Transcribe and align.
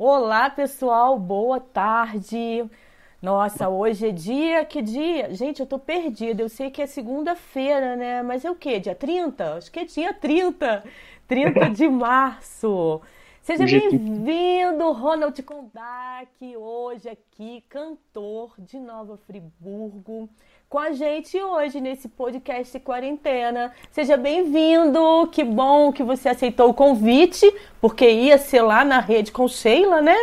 Olá, 0.00 0.48
pessoal, 0.48 1.18
boa 1.18 1.58
tarde. 1.58 2.64
Nossa, 3.20 3.68
hoje 3.68 4.06
é 4.08 4.12
dia, 4.12 4.64
que 4.64 4.80
dia? 4.80 5.34
Gente, 5.34 5.58
eu 5.58 5.66
tô 5.66 5.76
perdida. 5.76 6.40
Eu 6.40 6.48
sei 6.48 6.70
que 6.70 6.80
é 6.80 6.86
segunda-feira, 6.86 7.96
né? 7.96 8.22
Mas 8.22 8.44
é 8.44 8.50
o 8.50 8.54
quê? 8.54 8.78
Dia 8.78 8.94
30? 8.94 9.54
Acho 9.54 9.72
que 9.72 9.80
é 9.80 9.84
dia 9.84 10.14
30. 10.14 10.84
30 11.26 11.70
de 11.70 11.88
março. 11.90 13.00
Seja 13.42 13.64
bem-vindo, 13.64 14.92
Ronald 14.92 15.42
Kondak, 15.42 16.56
hoje 16.56 17.08
aqui, 17.08 17.64
cantor 17.68 18.54
de 18.58 18.78
Nova 18.78 19.16
Friburgo 19.16 20.28
com 20.68 20.78
a 20.78 20.92
gente 20.92 21.40
hoje 21.42 21.80
nesse 21.80 22.10
podcast 22.10 22.78
Quarentena. 22.80 23.72
Seja 23.90 24.18
bem-vindo, 24.18 25.26
que 25.32 25.42
bom 25.42 25.90
que 25.90 26.02
você 26.02 26.28
aceitou 26.28 26.68
o 26.68 26.74
convite, 26.74 27.50
porque 27.80 28.06
ia 28.06 28.36
ser 28.36 28.60
lá 28.60 28.84
na 28.84 29.00
rede 29.00 29.32
com 29.32 29.48
Sheila, 29.48 30.02
né? 30.02 30.14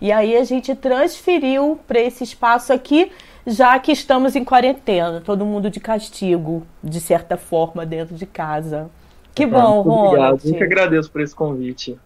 E 0.00 0.12
aí 0.12 0.36
a 0.36 0.44
gente 0.44 0.72
transferiu 0.76 1.80
para 1.84 1.98
esse 1.98 2.22
espaço 2.22 2.72
aqui, 2.72 3.10
já 3.44 3.76
que 3.80 3.90
estamos 3.90 4.36
em 4.36 4.44
quarentena, 4.44 5.20
todo 5.20 5.44
mundo 5.44 5.68
de 5.68 5.80
castigo, 5.80 6.64
de 6.82 7.00
certa 7.00 7.36
forma, 7.36 7.84
dentro 7.84 8.14
de 8.14 8.24
casa. 8.24 8.88
Que 9.34 9.44
bom, 9.44 9.80
Ronald. 9.80 10.08
Obrigado, 10.08 10.44
muito 10.44 10.62
agradeço 10.64 11.10
por 11.10 11.22
esse 11.22 11.34
convite. 11.34 11.98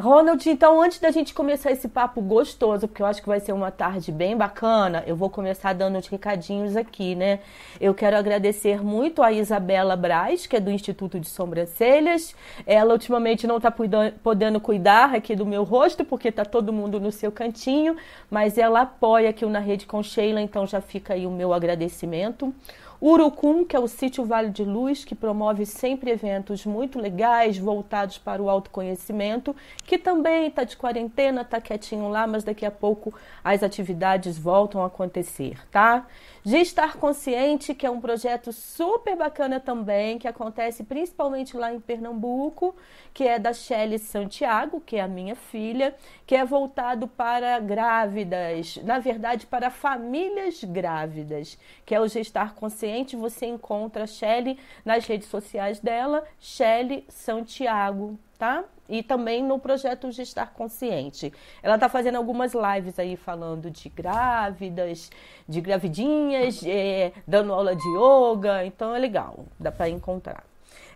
Ronald, 0.00 0.48
então 0.48 0.80
antes 0.80 1.00
da 1.00 1.10
gente 1.10 1.34
começar 1.34 1.72
esse 1.72 1.88
papo 1.88 2.20
gostoso, 2.20 2.86
porque 2.86 3.02
eu 3.02 3.06
acho 3.06 3.20
que 3.20 3.26
vai 3.26 3.40
ser 3.40 3.52
uma 3.52 3.72
tarde 3.72 4.12
bem 4.12 4.36
bacana, 4.36 5.02
eu 5.08 5.16
vou 5.16 5.28
começar 5.28 5.72
dando 5.72 5.98
uns 5.98 6.06
recadinhos 6.06 6.76
aqui, 6.76 7.16
né? 7.16 7.40
Eu 7.80 7.92
quero 7.92 8.16
agradecer 8.16 8.80
muito 8.80 9.24
a 9.24 9.32
Isabela 9.32 9.96
Braz, 9.96 10.46
que 10.46 10.54
é 10.54 10.60
do 10.60 10.70
Instituto 10.70 11.18
de 11.18 11.28
Sobrancelhas. 11.28 12.32
Ela 12.64 12.92
ultimamente 12.92 13.44
não 13.44 13.56
está 13.56 13.74
podendo 14.22 14.60
cuidar 14.60 15.16
aqui 15.16 15.34
do 15.34 15.44
meu 15.44 15.64
rosto, 15.64 16.04
porque 16.04 16.28
está 16.28 16.44
todo 16.44 16.72
mundo 16.72 17.00
no 17.00 17.10
seu 17.10 17.32
cantinho, 17.32 17.96
mas 18.30 18.56
ela 18.56 18.82
apoia 18.82 19.30
aqui 19.30 19.44
na 19.46 19.58
Rede 19.58 19.84
com 19.84 20.00
Sheila, 20.00 20.40
então 20.40 20.64
já 20.64 20.80
fica 20.80 21.14
aí 21.14 21.26
o 21.26 21.30
meu 21.30 21.52
agradecimento. 21.52 22.54
Urucum, 23.00 23.64
que 23.64 23.76
é 23.76 23.78
o 23.78 23.86
sítio 23.86 24.24
Vale 24.24 24.50
de 24.50 24.64
Luz, 24.64 25.04
que 25.04 25.14
promove 25.14 25.64
sempre 25.64 26.10
eventos 26.10 26.66
muito 26.66 26.98
legais, 26.98 27.56
voltados 27.56 28.18
para 28.18 28.42
o 28.42 28.50
autoconhecimento, 28.50 29.54
que 29.84 29.96
também 29.96 30.48
está 30.48 30.64
de 30.64 30.76
quarentena, 30.76 31.42
está 31.42 31.60
quietinho 31.60 32.08
lá, 32.08 32.26
mas 32.26 32.42
daqui 32.42 32.66
a 32.66 32.72
pouco 32.72 33.14
as 33.44 33.62
atividades 33.62 34.36
voltam 34.36 34.82
a 34.82 34.86
acontecer, 34.86 35.58
tá? 35.70 36.06
De 36.48 36.56
Estar 36.56 36.96
Consciente, 36.96 37.74
que 37.74 37.84
é 37.84 37.90
um 37.90 38.00
projeto 38.00 38.54
super 38.54 39.14
bacana 39.14 39.60
também, 39.60 40.18
que 40.18 40.26
acontece 40.26 40.82
principalmente 40.82 41.54
lá 41.54 41.74
em 41.74 41.78
Pernambuco, 41.78 42.74
que 43.12 43.28
é 43.28 43.38
da 43.38 43.52
Shelly 43.52 43.98
Santiago, 43.98 44.80
que 44.80 44.96
é 44.96 45.02
a 45.02 45.06
minha 45.06 45.36
filha, 45.36 45.94
que 46.26 46.34
é 46.34 46.46
voltado 46.46 47.06
para 47.06 47.60
grávidas, 47.60 48.78
na 48.82 48.98
verdade 48.98 49.44
para 49.44 49.68
famílias 49.68 50.64
grávidas, 50.64 51.58
que 51.84 51.94
é 51.94 52.00
o 52.00 52.08
Gestar 52.08 52.54
Consciente. 52.54 53.14
Você 53.14 53.44
encontra 53.44 54.04
a 54.04 54.06
Shelly 54.06 54.58
nas 54.86 55.04
redes 55.04 55.28
sociais 55.28 55.80
dela, 55.80 56.24
Shelly 56.40 57.04
Santiago, 57.10 58.18
tá? 58.38 58.64
E 58.88 59.02
também 59.02 59.42
no 59.42 59.58
projeto 59.58 60.10
Gestar 60.10 60.52
Consciente. 60.52 61.32
Ela 61.62 61.74
está 61.74 61.88
fazendo 61.88 62.16
algumas 62.16 62.52
lives 62.54 62.98
aí 62.98 63.16
falando 63.16 63.70
de 63.70 63.88
grávidas, 63.88 65.10
de 65.48 65.60
gravidinhas, 65.60 66.62
é, 66.64 67.12
dando 67.26 67.52
aula 67.52 67.76
de 67.76 67.88
yoga, 67.88 68.64
então 68.64 68.94
é 68.94 68.98
legal, 68.98 69.44
dá 69.58 69.70
para 69.70 69.88
encontrar. 69.88 70.44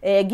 É, 0.04 0.24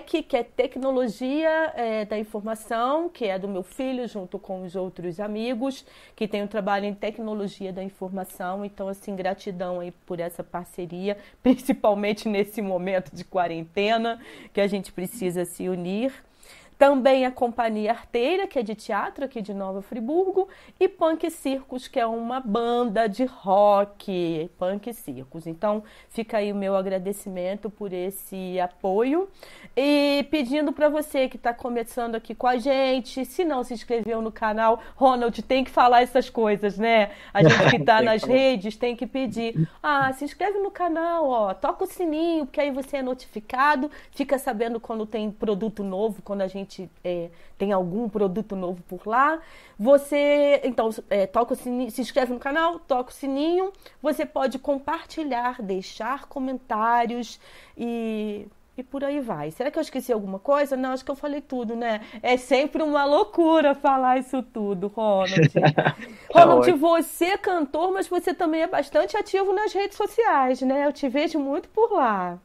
que 0.00 0.36
é 0.36 0.44
tecnologia 0.44 1.72
é, 1.74 2.04
da 2.04 2.16
informação, 2.16 3.08
que 3.08 3.24
é 3.24 3.36
do 3.40 3.48
meu 3.48 3.64
filho, 3.64 4.06
junto 4.06 4.38
com 4.38 4.62
os 4.62 4.76
outros 4.76 5.18
amigos, 5.18 5.84
que 6.14 6.28
tem 6.28 6.44
um 6.44 6.46
trabalho 6.46 6.84
em 6.84 6.94
tecnologia 6.94 7.72
da 7.72 7.82
informação. 7.82 8.64
Então, 8.64 8.86
assim, 8.86 9.16
gratidão 9.16 9.80
aí 9.80 9.90
por 9.90 10.20
essa 10.20 10.44
parceria, 10.44 11.18
principalmente 11.42 12.28
nesse 12.28 12.62
momento 12.62 13.12
de 13.12 13.24
quarentena, 13.24 14.20
que 14.52 14.60
a 14.60 14.68
gente 14.68 14.92
precisa 14.92 15.44
se 15.44 15.68
unir. 15.68 16.12
Também 16.80 17.26
a 17.26 17.30
Companhia 17.30 17.90
Arteira, 17.90 18.46
que 18.46 18.58
é 18.58 18.62
de 18.62 18.74
teatro 18.74 19.26
aqui 19.26 19.42
de 19.42 19.52
Nova 19.52 19.82
Friburgo, 19.82 20.48
e 20.80 20.88
Punk 20.88 21.30
Circus, 21.30 21.86
que 21.86 22.00
é 22.00 22.06
uma 22.06 22.40
banda 22.40 23.06
de 23.06 23.26
rock, 23.26 24.50
Punk 24.58 24.90
Circus. 24.94 25.46
Então, 25.46 25.84
fica 26.08 26.38
aí 26.38 26.50
o 26.50 26.54
meu 26.54 26.74
agradecimento 26.74 27.68
por 27.68 27.92
esse 27.92 28.58
apoio. 28.58 29.28
E 29.76 30.26
pedindo 30.30 30.72
para 30.72 30.88
você 30.88 31.28
que 31.28 31.36
está 31.36 31.52
começando 31.52 32.14
aqui 32.14 32.34
com 32.34 32.46
a 32.46 32.56
gente, 32.56 33.26
se 33.26 33.44
não 33.44 33.62
se 33.62 33.74
inscreveu 33.74 34.22
no 34.22 34.32
canal, 34.32 34.80
Ronald, 34.96 35.42
tem 35.42 35.62
que 35.62 35.70
falar 35.70 36.00
essas 36.00 36.30
coisas, 36.30 36.78
né? 36.78 37.10
A 37.34 37.42
gente 37.42 37.68
que 37.68 37.76
está 37.82 38.00
nas 38.00 38.22
redes 38.22 38.74
tem 38.74 38.96
que 38.96 39.06
pedir. 39.06 39.68
Ah, 39.82 40.10
se 40.14 40.24
inscreve 40.24 40.58
no 40.60 40.70
canal, 40.70 41.28
ó, 41.28 41.52
toca 41.52 41.84
o 41.84 41.86
sininho, 41.86 42.46
porque 42.46 42.62
aí 42.62 42.70
você 42.70 42.96
é 42.96 43.02
notificado, 43.02 43.90
fica 44.12 44.38
sabendo 44.38 44.80
quando 44.80 45.04
tem 45.04 45.30
produto 45.30 45.84
novo, 45.84 46.22
quando 46.22 46.40
a 46.40 46.48
gente 46.48 46.69
é, 47.02 47.30
tem 47.58 47.72
algum 47.72 48.08
produto 48.08 48.54
novo 48.54 48.82
por 48.82 49.06
lá. 49.06 49.40
Você, 49.78 50.60
então, 50.64 50.90
é, 51.08 51.26
toca 51.26 51.54
o 51.54 51.56
sininho, 51.56 51.90
se 51.90 52.00
inscreve 52.00 52.32
no 52.32 52.38
canal, 52.38 52.78
toca 52.78 53.10
o 53.10 53.14
sininho. 53.14 53.72
Você 54.02 54.26
pode 54.26 54.58
compartilhar, 54.58 55.60
deixar 55.62 56.26
comentários 56.26 57.40
e 57.76 58.46
e 58.80 58.82
por 58.82 59.04
aí 59.04 59.20
vai. 59.20 59.50
Será 59.50 59.70
que 59.70 59.78
eu 59.78 59.82
esqueci 59.82 60.12
alguma 60.12 60.38
coisa? 60.38 60.76
Não, 60.76 60.92
acho 60.92 61.04
que 61.04 61.10
eu 61.10 61.16
falei 61.16 61.40
tudo, 61.40 61.76
né? 61.76 62.00
É 62.22 62.36
sempre 62.36 62.82
uma 62.82 63.04
loucura 63.04 63.74
falar 63.74 64.18
isso 64.18 64.42
tudo, 64.42 64.88
Ronald. 64.88 65.48
tá 65.52 65.96
Ronald, 66.32 66.72
você 66.72 67.26
é 67.26 67.36
cantor, 67.36 67.92
mas 67.92 68.08
você 68.08 68.32
também 68.32 68.62
é 68.62 68.66
bastante 68.66 69.16
ativo 69.16 69.52
nas 69.52 69.72
redes 69.72 69.96
sociais, 69.96 70.62
né? 70.62 70.86
Eu 70.86 70.92
te 70.92 71.08
vejo 71.08 71.38
muito 71.38 71.68
por 71.68 71.92
lá. 71.92 72.38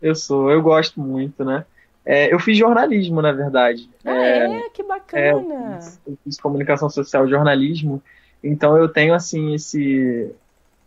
Eu 0.00 0.14
sou, 0.14 0.50
eu 0.50 0.62
gosto 0.62 1.00
muito, 1.00 1.44
né? 1.44 1.64
É, 2.08 2.32
eu 2.32 2.38
fiz 2.40 2.56
jornalismo, 2.56 3.20
na 3.20 3.32
verdade. 3.32 3.86
Ah, 4.02 4.14
é? 4.14 4.60
é? 4.60 4.70
Que 4.70 4.82
bacana! 4.82 5.22
É, 5.22 5.30
eu, 5.30 5.74
fiz, 5.74 6.00
eu 6.06 6.18
fiz 6.24 6.40
comunicação 6.40 6.88
social 6.88 7.26
e 7.26 7.30
jornalismo, 7.30 8.02
então 8.42 8.78
eu 8.78 8.88
tenho, 8.88 9.12
assim, 9.12 9.52
esse, 9.52 10.32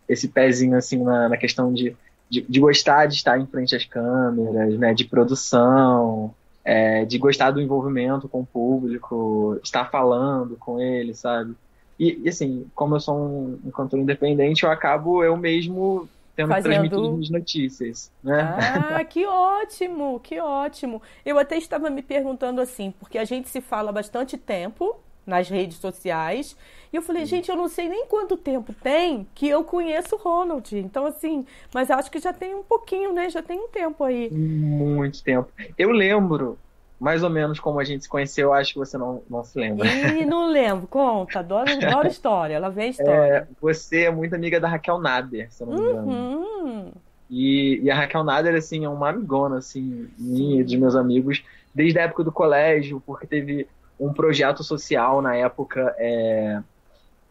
esse 0.09 0.27
pezinho, 0.29 0.75
assim, 0.75 1.03
na, 1.03 1.29
na 1.29 1.37
questão 1.37 1.71
de, 1.71 1.95
de, 2.27 2.41
de, 2.41 2.59
gostar 2.59 3.05
de 3.05 3.13
estar 3.13 3.39
em 3.39 3.45
frente 3.45 3.75
às 3.75 3.85
câmeras, 3.85 4.79
né, 4.79 4.95
de 4.95 5.05
produção, 5.05 6.33
é, 6.65 7.05
de 7.05 7.19
gostar 7.19 7.51
do 7.51 7.61
envolvimento 7.61 8.27
com 8.27 8.39
o 8.39 8.45
público, 8.45 9.59
estar 9.63 9.91
falando 9.91 10.57
com 10.57 10.81
ele, 10.81 11.13
sabe? 11.13 11.53
E, 11.99 12.19
e 12.23 12.29
assim, 12.29 12.65
como 12.73 12.95
eu 12.95 12.99
sou 12.99 13.15
um, 13.15 13.59
um 13.63 13.69
cantor 13.69 13.99
independente, 13.99 14.63
eu 14.63 14.71
acabo 14.71 15.23
eu 15.23 15.37
mesmo 15.37 16.09
tendo 16.35 16.49
Fazendo... 16.49 16.71
transmitido 16.71 17.19
as 17.21 17.29
notícias. 17.29 18.11
Né? 18.23 18.41
Ah, 18.41 19.03
que 19.03 19.25
ótimo, 19.25 20.19
que 20.19 20.39
ótimo. 20.39 21.01
Eu 21.25 21.37
até 21.37 21.57
estava 21.57 21.89
me 21.89 22.01
perguntando 22.01 22.61
assim, 22.61 22.93
porque 22.99 23.17
a 23.17 23.25
gente 23.25 23.49
se 23.49 23.61
fala 23.61 23.91
bastante 23.91 24.37
tempo 24.37 24.95
nas 25.25 25.49
redes 25.49 25.77
sociais. 25.77 26.55
E 26.91 26.95
eu 26.95 27.01
falei, 27.01 27.25
gente, 27.25 27.49
eu 27.49 27.55
não 27.55 27.69
sei 27.69 27.87
nem 27.87 28.05
quanto 28.05 28.35
tempo 28.35 28.73
tem 28.73 29.27
que 29.33 29.47
eu 29.47 29.63
conheço 29.63 30.15
o 30.15 30.19
Ronald. 30.19 30.77
Então, 30.77 31.05
assim, 31.05 31.45
mas 31.73 31.89
acho 31.89 32.11
que 32.11 32.19
já 32.19 32.33
tem 32.33 32.53
um 32.53 32.63
pouquinho, 32.63 33.13
né? 33.13 33.29
Já 33.29 33.41
tem 33.41 33.59
um 33.59 33.67
tempo 33.67 34.03
aí. 34.03 34.29
Muito 34.29 35.23
tempo. 35.23 35.49
Eu 35.77 35.91
lembro 35.91 36.57
mais 37.01 37.23
ou 37.23 37.31
menos 37.31 37.59
como 37.59 37.79
a 37.79 37.83
gente 37.83 38.03
se 38.03 38.09
conheceu, 38.09 38.53
acho 38.53 38.73
que 38.73 38.79
você 38.79 38.95
não, 38.95 39.23
não 39.27 39.43
se 39.43 39.57
lembra. 39.57 39.87
Ih, 39.87 40.23
não 40.23 40.47
lembro. 40.47 40.85
Conta, 40.85 41.39
adoro, 41.39 41.71
adoro 41.71 42.07
história. 42.07 42.53
Ela 42.53 42.69
vem 42.69 42.85
a 42.85 42.89
história. 42.89 43.11
É, 43.11 43.47
você 43.59 44.03
é 44.03 44.11
muito 44.11 44.35
amiga 44.35 44.59
da 44.59 44.67
Raquel 44.67 44.99
Nader, 44.99 45.51
se 45.51 45.63
eu 45.63 45.67
não 45.67 45.77
me 45.79 45.89
engano. 45.89 46.07
Uhum. 46.07 46.91
E, 47.27 47.81
e, 47.81 47.89
a 47.89 47.95
Raquel 47.95 48.23
Nader, 48.23 48.53
assim, 48.53 48.85
é 48.85 48.89
uma 48.89 49.09
amigona, 49.09 49.57
assim, 49.57 50.07
minha, 50.15 50.63
de 50.63 50.77
meus 50.77 50.95
amigos, 50.95 51.43
desde 51.73 51.97
a 51.97 52.03
época 52.03 52.23
do 52.23 52.31
colégio, 52.31 53.01
porque 53.03 53.25
teve 53.25 53.67
um 53.99 54.13
projeto 54.13 54.63
social 54.63 55.23
na 55.23 55.35
época, 55.35 55.95
é, 55.97 56.59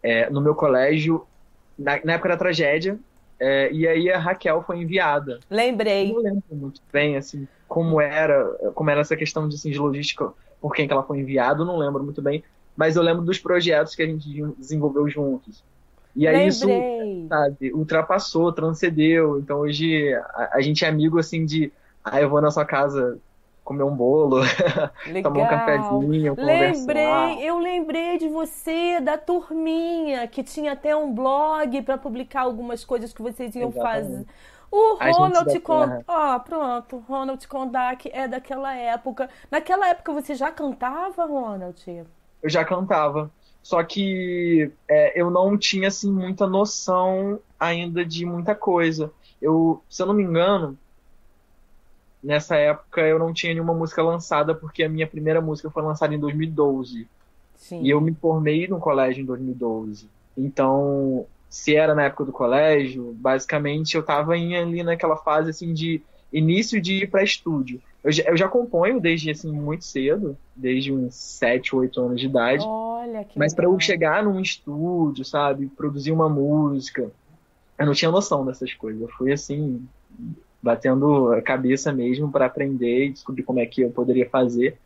é, 0.03 0.31
no 0.31 0.41
meu 0.41 0.57
colégio, 0.57 1.25
na, 1.79 2.01
na 2.05 2.15
época 2.15 2.31
da 2.31 2.37
tragédia, 2.37 2.99
é, 3.41 3.73
e 3.73 3.89
aí 3.89 4.11
a 4.11 4.19
Raquel 4.19 4.63
foi 4.63 4.79
enviada. 4.79 5.41
Lembrei. 5.51 6.11
Eu 6.11 6.15
não 6.15 6.23
lembro 6.23 6.45
muito 6.51 6.83
bem, 6.93 7.17
assim, 7.17 7.49
como 7.67 7.99
era, 7.99 8.45
como 8.75 8.91
era 8.91 9.01
essa 9.01 9.17
questão 9.17 9.49
de, 9.49 9.55
assim, 9.55 9.71
de 9.71 9.79
logística, 9.79 10.31
por 10.61 10.75
quem 10.75 10.87
que 10.87 10.93
ela 10.93 11.03
foi 11.03 11.21
enviada, 11.21 11.65
não 11.65 11.79
lembro 11.79 12.05
muito 12.05 12.21
bem, 12.21 12.45
mas 12.77 12.97
eu 12.97 13.03
lembro 13.03 13.23
dos 13.23 13.39
projetos 13.39 13.95
que 13.95 14.03
a 14.03 14.07
gente 14.07 14.29
desenvolveu 14.59 15.09
juntos. 15.09 15.65
E 16.15 16.27
aí 16.27 16.49
isso, 16.49 16.67
sabe, 17.29 17.73
ultrapassou, 17.73 18.53
transcendeu. 18.53 19.39
Então 19.39 19.61
hoje 19.61 20.13
a, 20.13 20.51
a, 20.55 20.61
gente 20.61 20.85
é 20.85 20.89
amigo 20.89 21.19
assim 21.19 21.45
de, 21.45 21.73
ah, 22.05 22.21
eu 22.21 22.29
vou 22.29 22.41
na 22.41 22.51
sua 22.51 22.65
casa 22.65 23.19
comer 23.71 23.85
um 23.85 23.95
bolo, 23.95 24.41
tomar 25.23 25.43
um 25.43 25.47
cafezinho, 25.47 26.35
Lembrei, 26.37 27.39
eu 27.41 27.57
lembrei 27.57 28.19
de 28.19 28.29
você, 28.29 29.01
da 29.01 29.17
turminha, 29.17 30.27
que 30.27 30.43
tinha 30.43 30.73
até 30.73 30.97
um 30.97 31.15
blog 31.15 31.81
para 31.83 31.97
publicar 31.97 32.41
algumas 32.41 32.85
coisas 32.85 33.13
que 33.13 33.23
vocês 33.23 33.55
iam 33.55 33.69
Exatamente. 33.69 34.03
fazer. 34.03 34.27
O 34.73 34.97
Ronald 34.97 35.61
Kondak. 35.61 36.05
Ó, 36.09 36.37
oh, 36.37 36.41
pronto. 36.41 37.05
Ronald 37.09 37.47
Kondak 37.47 38.11
é 38.13 38.27
daquela 38.27 38.75
época. 38.75 39.29
Naquela 39.49 39.89
época 39.89 40.13
você 40.13 40.35
já 40.35 40.51
cantava, 40.51 41.25
Ronald? 41.25 41.85
eu 42.43 42.51
já 42.51 42.65
cantava. 42.65 43.31
Só 43.63 43.83
que 43.85 44.73
é, 44.89 45.21
eu 45.21 45.31
não 45.31 45.57
tinha 45.57 45.89
assim 45.89 46.11
muita 46.11 46.47
noção 46.47 47.39
ainda 47.59 48.05
de 48.05 48.27
muita 48.27 48.55
coisa. 48.55 49.13
Eu, 49.41 49.81
se 49.89 50.03
eu 50.03 50.07
não 50.07 50.15
me 50.15 50.25
engano, 50.25 50.77
nessa 52.23 52.57
época 52.57 53.01
eu 53.01 53.19
não 53.19 53.33
tinha 53.33 53.53
nenhuma 53.53 53.75
música 53.75 54.03
lançada 54.03 54.55
porque 54.55 54.83
a 54.83 54.89
minha 54.89 55.07
primeira 55.07 55.41
música 55.41 55.71
foi 55.71 55.83
lançada 55.83 56.15
em 56.15 56.19
2012. 56.19 57.07
Sim. 57.57 57.83
E 57.83 57.91
eu 57.91 58.01
me 58.01 58.15
formei 58.15 58.67
no 58.67 58.79
colégio 58.79 59.23
em 59.23 59.27
2012. 59.27 60.09
Então, 60.37 61.27
se 61.49 61.75
era 61.75 61.95
na 61.95 62.05
época 62.05 62.25
do 62.25 62.33
colégio, 62.33 63.13
basicamente 63.19 63.95
eu 63.95 64.01
estava 64.01 64.33
ali 64.33 64.83
naquela 64.83 65.17
fase 65.17 65.51
assim 65.51 65.73
de 65.73 66.01
início 66.33 66.81
de 66.81 67.03
ir 67.03 67.11
para 67.11 67.23
estúdio. 67.23 67.81
Eu 68.03 68.13
já, 68.13 68.23
eu 68.25 68.37
já 68.37 68.49
componho 68.49 68.99
desde 68.99 69.31
assim 69.31 69.53
muito 69.53 69.85
cedo, 69.85 70.37
desde 70.57 70.93
uns 70.93 71.15
7, 71.15 71.77
8 71.77 72.01
anos 72.01 72.21
de 72.21 72.27
idade. 72.27 72.65
Olha 72.67 73.25
que 73.25 73.39
Mas 73.39 73.53
para 73.53 73.67
eu 73.67 73.79
chegar 73.79 74.25
num 74.25 74.41
estúdio, 74.41 75.25
sabe, 75.25 75.67
produzir 75.67 76.13
uma 76.13 76.29
música, 76.29 77.11
eu 77.79 77.87
não 77.87 77.93
tinha 77.93 78.11
noção 78.11 78.45
dessas 78.45 78.73
coisas. 78.73 79.03
Eu 79.03 79.09
fui 79.09 79.33
assim 79.33 79.87
batendo 80.63 81.33
a 81.33 81.43
cabeça 81.43 81.93
mesmo 81.93 82.31
para 82.31 82.47
aprender 82.47 83.07
e 83.07 83.13
descobrir 83.13 83.43
como 83.43 83.61
é 83.61 83.67
que 83.67 83.83
eu 83.83 83.91
poderia 83.91 84.29
fazer. 84.29 84.79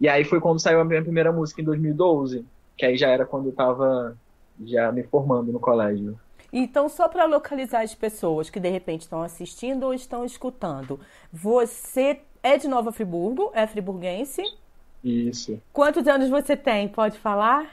E 0.00 0.08
aí 0.08 0.24
foi 0.24 0.40
quando 0.40 0.60
saiu 0.60 0.80
a 0.80 0.84
minha 0.84 1.02
primeira 1.02 1.32
música 1.32 1.60
em 1.60 1.64
2012, 1.64 2.44
que 2.76 2.86
aí 2.86 2.96
já 2.96 3.08
era 3.08 3.26
quando 3.26 3.46
eu 3.46 3.52
tava 3.52 4.16
já 4.64 4.90
me 4.92 5.02
formando 5.02 5.52
no 5.52 5.60
colégio. 5.60 6.18
Então, 6.52 6.88
só 6.88 7.08
para 7.08 7.26
localizar 7.26 7.82
as 7.82 7.94
pessoas 7.94 8.50
que 8.50 8.58
de 8.58 8.68
repente 8.68 9.02
estão 9.02 9.22
assistindo 9.22 9.84
ou 9.84 9.94
estão 9.94 10.24
escutando, 10.24 10.98
você 11.32 12.20
é 12.42 12.56
de 12.56 12.66
Nova 12.66 12.92
Friburgo, 12.92 13.50
é 13.54 13.66
friburguense? 13.66 14.42
Isso. 15.02 15.60
Quantos 15.72 16.06
anos 16.08 16.28
você 16.28 16.56
tem? 16.56 16.88
Pode 16.88 17.18
falar? 17.18 17.70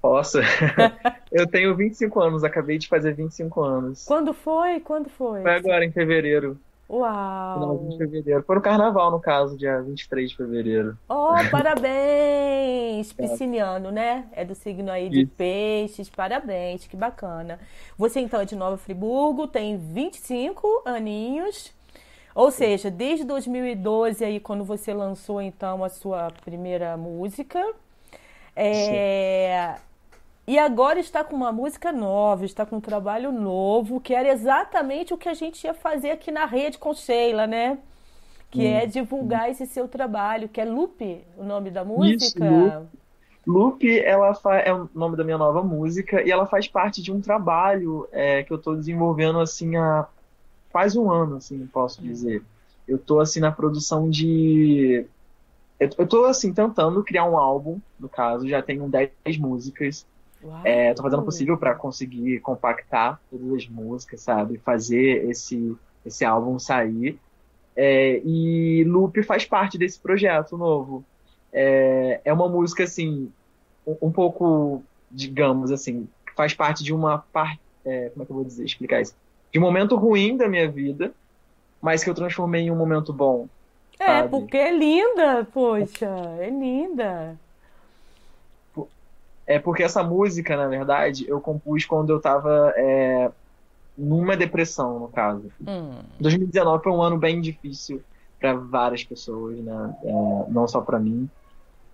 Posso. 0.00 0.38
eu 1.30 1.46
tenho 1.46 1.76
25 1.76 2.20
anos, 2.20 2.44
acabei 2.44 2.78
de 2.78 2.88
fazer 2.88 3.14
25 3.14 3.62
anos. 3.62 4.04
Quando 4.04 4.32
foi? 4.32 4.80
Quando 4.80 5.10
foi? 5.10 5.42
Foi 5.42 5.54
agora, 5.54 5.84
em 5.84 5.90
fevereiro. 5.90 6.58
Uau! 6.90 7.88
de 7.88 7.96
fevereiro. 7.96 8.42
Foi 8.42 8.56
no 8.56 8.60
carnaval, 8.60 9.12
no 9.12 9.20
caso, 9.20 9.56
dia 9.56 9.80
23 9.80 10.30
de 10.30 10.36
fevereiro. 10.36 10.98
Oh, 11.08 11.34
parabéns! 11.48 13.12
Pisciniano, 13.12 13.92
né? 13.92 14.26
É 14.32 14.44
do 14.44 14.56
signo 14.56 14.90
aí 14.90 15.08
de 15.08 15.22
Isso. 15.22 15.32
peixes. 15.36 16.10
Parabéns, 16.10 16.88
que 16.88 16.96
bacana. 16.96 17.60
Você 17.96 18.18
então 18.18 18.40
é 18.40 18.44
de 18.44 18.56
Nova 18.56 18.76
Friburgo, 18.76 19.46
tem 19.46 19.76
25 19.76 20.82
aninhos. 20.84 21.72
Ou 22.34 22.50
seja, 22.50 22.90
desde 22.90 23.24
2012 23.24 24.24
aí, 24.24 24.40
quando 24.40 24.64
você 24.64 24.92
lançou 24.92 25.40
então 25.40 25.84
a 25.84 25.88
sua 25.88 26.32
primeira 26.44 26.96
música. 26.96 27.64
É, 28.56 29.76
e 30.50 30.58
agora 30.58 30.98
está 30.98 31.22
com 31.22 31.36
uma 31.36 31.52
música 31.52 31.92
nova, 31.92 32.44
está 32.44 32.66
com 32.66 32.78
um 32.78 32.80
trabalho 32.80 33.30
novo, 33.30 34.00
que 34.00 34.12
era 34.12 34.28
exatamente 34.28 35.14
o 35.14 35.16
que 35.16 35.28
a 35.28 35.32
gente 35.32 35.62
ia 35.62 35.72
fazer 35.72 36.10
aqui 36.10 36.32
na 36.32 36.44
rede 36.44 36.76
com 36.76 36.92
Sheila, 36.92 37.46
né? 37.46 37.78
Que 38.50 38.66
hum. 38.66 38.74
é 38.74 38.84
divulgar 38.84 39.48
esse 39.48 39.64
seu 39.64 39.86
trabalho, 39.86 40.48
que 40.48 40.60
é 40.60 40.64
Lupe, 40.64 41.20
o 41.38 41.44
nome 41.44 41.70
da 41.70 41.84
música. 41.84 42.44
Isso, 42.44 42.88
Lupe. 43.46 44.00
ela 44.00 44.36
é 44.64 44.74
o 44.74 44.90
nome 44.92 45.16
da 45.16 45.22
minha 45.22 45.38
nova 45.38 45.62
música 45.62 46.20
e 46.20 46.32
ela 46.32 46.44
faz 46.46 46.66
parte 46.66 47.00
de 47.00 47.12
um 47.12 47.20
trabalho 47.20 48.08
é, 48.10 48.42
que 48.42 48.52
eu 48.52 48.56
estou 48.56 48.74
desenvolvendo 48.74 49.38
assim 49.38 49.76
há 49.76 50.04
quase 50.72 50.98
um 50.98 51.12
ano, 51.12 51.36
assim, 51.36 51.64
posso 51.68 52.02
hum. 52.02 52.06
dizer. 52.06 52.42
Eu 52.88 52.96
estou 52.96 53.20
assim 53.20 53.38
na 53.38 53.52
produção 53.52 54.10
de 54.10 55.06
eu, 55.78 55.86
estou 55.86 56.24
assim 56.24 56.52
tentando 56.52 57.04
criar 57.04 57.24
um 57.24 57.38
álbum, 57.38 57.78
no 58.00 58.08
caso, 58.08 58.48
já 58.48 58.60
tenho 58.60 58.88
10 58.88 59.38
músicas 59.38 60.04
é, 60.64 60.94
tô 60.94 61.02
fazendo 61.02 61.20
o 61.20 61.24
possível 61.24 61.56
para 61.56 61.74
conseguir 61.74 62.40
compactar 62.40 63.20
todas 63.30 63.52
as 63.52 63.68
músicas, 63.68 64.20
sabe? 64.20 64.58
Fazer 64.58 65.28
esse, 65.28 65.76
esse 66.04 66.24
álbum 66.24 66.58
sair. 66.58 67.18
É, 67.76 68.20
e 68.24 68.84
Loop 68.84 69.22
faz 69.22 69.44
parte 69.44 69.76
desse 69.78 69.98
projeto 69.98 70.56
novo. 70.56 71.04
É, 71.52 72.20
é 72.24 72.32
uma 72.32 72.48
música, 72.48 72.84
assim, 72.84 73.30
um, 73.86 74.08
um 74.08 74.12
pouco, 74.12 74.82
digamos 75.10 75.70
assim, 75.70 76.08
faz 76.36 76.54
parte 76.54 76.82
de 76.82 76.92
uma 76.92 77.18
parte. 77.18 77.60
É, 77.84 78.10
como 78.10 78.22
é 78.22 78.26
que 78.26 78.32
eu 78.32 78.36
vou 78.36 78.44
dizer, 78.44 78.64
explicar 78.64 79.00
isso? 79.00 79.14
De 79.52 79.58
um 79.58 79.62
momento 79.62 79.96
ruim 79.96 80.36
da 80.36 80.48
minha 80.48 80.70
vida, 80.70 81.12
mas 81.80 82.04
que 82.04 82.10
eu 82.10 82.14
transformei 82.14 82.62
em 82.62 82.70
um 82.70 82.76
momento 82.76 83.12
bom. 83.12 83.48
É, 83.98 84.06
sabe? 84.06 84.28
porque 84.30 84.56
é 84.56 84.76
linda, 84.76 85.46
poxa, 85.52 86.06
é 86.38 86.48
linda. 86.48 87.38
É 89.50 89.58
porque 89.58 89.82
essa 89.82 90.00
música, 90.00 90.56
na 90.56 90.68
verdade, 90.68 91.28
eu 91.28 91.40
compus 91.40 91.84
quando 91.84 92.10
eu 92.10 92.20
tava 92.20 92.72
é, 92.76 93.32
numa 93.98 94.36
depressão, 94.36 95.00
no 95.00 95.08
caso. 95.08 95.50
Hum. 95.66 95.90
2019 96.20 96.84
foi 96.84 96.92
um 96.92 97.02
ano 97.02 97.18
bem 97.18 97.40
difícil 97.40 98.00
para 98.38 98.54
várias 98.54 99.02
pessoas, 99.02 99.58
né? 99.58 99.96
É, 100.04 100.12
não 100.52 100.68
só 100.68 100.80
para 100.80 101.00
mim. 101.00 101.28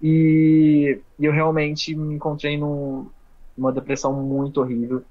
E, 0.03 1.00
e, 1.19 1.25
eu 1.25 1.32
realmente 1.32 1.97
me 1.97 2.17
encontrei 2.17 2.58
num, 2.58 3.08
numa 3.56 3.73
depressão 3.73 4.12
muito 4.12 4.61
horrível. 4.61 5.03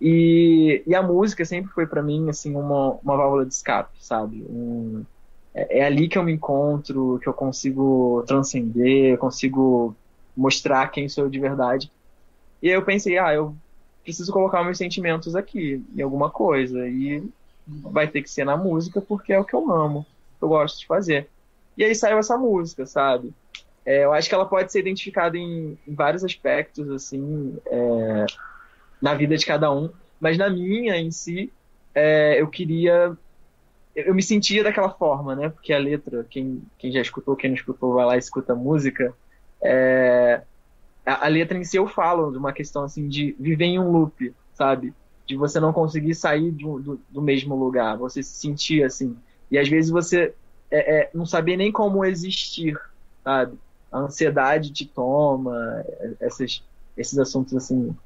E, 0.00 0.82
e 0.86 0.94
a 0.94 1.02
música 1.02 1.44
sempre 1.44 1.70
foi 1.70 1.86
para 1.86 2.02
mim 2.02 2.30
assim 2.30 2.56
uma, 2.56 2.92
uma 2.92 3.14
válvula 3.14 3.44
de 3.44 3.52
escape, 3.52 3.92
sabe? 4.00 4.42
Um, 4.48 5.04
é, 5.52 5.80
é, 5.80 5.84
ali 5.84 6.08
que 6.08 6.16
eu 6.16 6.22
me 6.22 6.32
encontro, 6.32 7.18
que 7.22 7.28
eu 7.28 7.34
consigo 7.34 8.24
transcender, 8.26 9.12
eu 9.12 9.18
consigo 9.18 9.94
mostrar 10.36 10.88
quem 10.88 11.08
sou 11.08 11.24
eu 11.24 11.30
de 11.30 11.38
verdade. 11.38 11.90
E 12.62 12.68
aí 12.68 12.74
eu 12.74 12.84
pensei, 12.84 13.18
ah, 13.18 13.32
eu 13.32 13.54
preciso 14.02 14.32
colocar 14.32 14.64
meus 14.64 14.78
sentimentos 14.78 15.34
aqui, 15.34 15.82
em 15.96 16.02
alguma 16.02 16.30
coisa. 16.30 16.86
E 16.88 17.22
vai 17.66 18.06
ter 18.08 18.22
que 18.22 18.30
ser 18.30 18.44
na 18.44 18.56
música, 18.56 19.00
porque 19.00 19.32
é 19.32 19.38
o 19.38 19.44
que 19.44 19.54
eu 19.54 19.72
amo, 19.72 20.06
eu 20.40 20.48
gosto 20.48 20.78
de 20.78 20.86
fazer. 20.86 21.28
E 21.76 21.84
aí 21.84 21.94
saiu 21.94 22.18
essa 22.18 22.36
música, 22.36 22.86
sabe? 22.86 23.32
É, 23.84 24.04
eu 24.04 24.12
acho 24.12 24.28
que 24.28 24.34
ela 24.34 24.46
pode 24.46 24.72
ser 24.72 24.80
identificada 24.80 25.36
em, 25.36 25.78
em 25.86 25.94
vários 25.94 26.24
aspectos, 26.24 26.90
assim, 26.90 27.58
é, 27.66 28.26
na 29.00 29.14
vida 29.14 29.36
de 29.36 29.44
cada 29.44 29.70
um. 29.70 29.90
Mas 30.20 30.38
na 30.38 30.48
minha, 30.48 30.96
em 30.96 31.10
si, 31.10 31.52
é, 31.94 32.40
eu 32.40 32.48
queria 32.48 33.16
eu 33.94 34.14
me 34.14 34.22
sentia 34.22 34.64
daquela 34.64 34.90
forma, 34.90 35.36
né? 35.36 35.48
Porque 35.48 35.72
a 35.72 35.78
letra, 35.78 36.26
quem, 36.28 36.62
quem 36.78 36.90
já 36.90 37.00
escutou, 37.00 37.36
quem 37.36 37.50
não 37.50 37.56
escutou, 37.56 37.94
vai 37.94 38.04
lá 38.04 38.16
e 38.16 38.18
escuta 38.18 38.52
a 38.52 38.56
música. 38.56 39.14
É, 39.64 40.42
a, 41.06 41.24
a, 41.24 41.28
letra 41.28 41.56
em 41.56 41.64
si 41.64 41.78
eu 41.78 41.88
falo 41.88 42.30
de 42.30 42.36
uma 42.36 42.52
questão 42.52 42.84
assim 42.84 43.08
de 43.08 43.34
viver 43.40 43.64
em 43.64 43.78
um 43.78 43.90
loop, 43.90 44.34
sabe? 44.52 44.92
De 45.26 45.36
você 45.36 45.58
não 45.58 45.72
conseguir 45.72 46.14
sair 46.14 46.50
do, 46.50 46.78
do, 46.78 47.00
do 47.08 47.22
mesmo 47.22 47.56
lugar, 47.56 47.96
você 47.96 48.22
se 48.22 48.36
sentir 48.36 48.84
assim. 48.84 49.16
E 49.50 49.58
às 49.58 49.68
vezes 49.68 49.90
você 49.90 50.34
é, 50.70 50.98
é, 50.98 51.10
não 51.14 51.24
saber 51.24 51.56
nem 51.56 51.72
como 51.72 52.04
existir, 52.04 52.78
sabe? 53.22 53.58
A 53.90 54.00
ansiedade 54.00 54.70
te 54.70 54.84
toma, 54.84 55.84
esses, 56.20 56.62
esses 56.96 57.18
assuntos 57.18 57.54
assim 57.54 57.96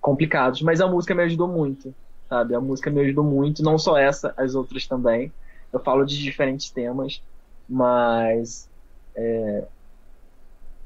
complicados. 0.00 0.60
Mas 0.60 0.80
a 0.80 0.86
música 0.86 1.14
me 1.14 1.22
ajudou 1.22 1.48
muito, 1.48 1.94
sabe? 2.28 2.54
A 2.54 2.60
música 2.60 2.90
me 2.90 3.00
ajudou 3.00 3.24
muito, 3.24 3.62
não 3.62 3.78
só 3.78 3.96
essa, 3.96 4.34
as 4.36 4.54
outras 4.54 4.86
também. 4.86 5.32
Eu 5.72 5.80
falo 5.80 6.04
de 6.04 6.18
diferentes 6.18 6.68
temas, 6.70 7.22
mas 7.66 8.68
é, 9.14 9.64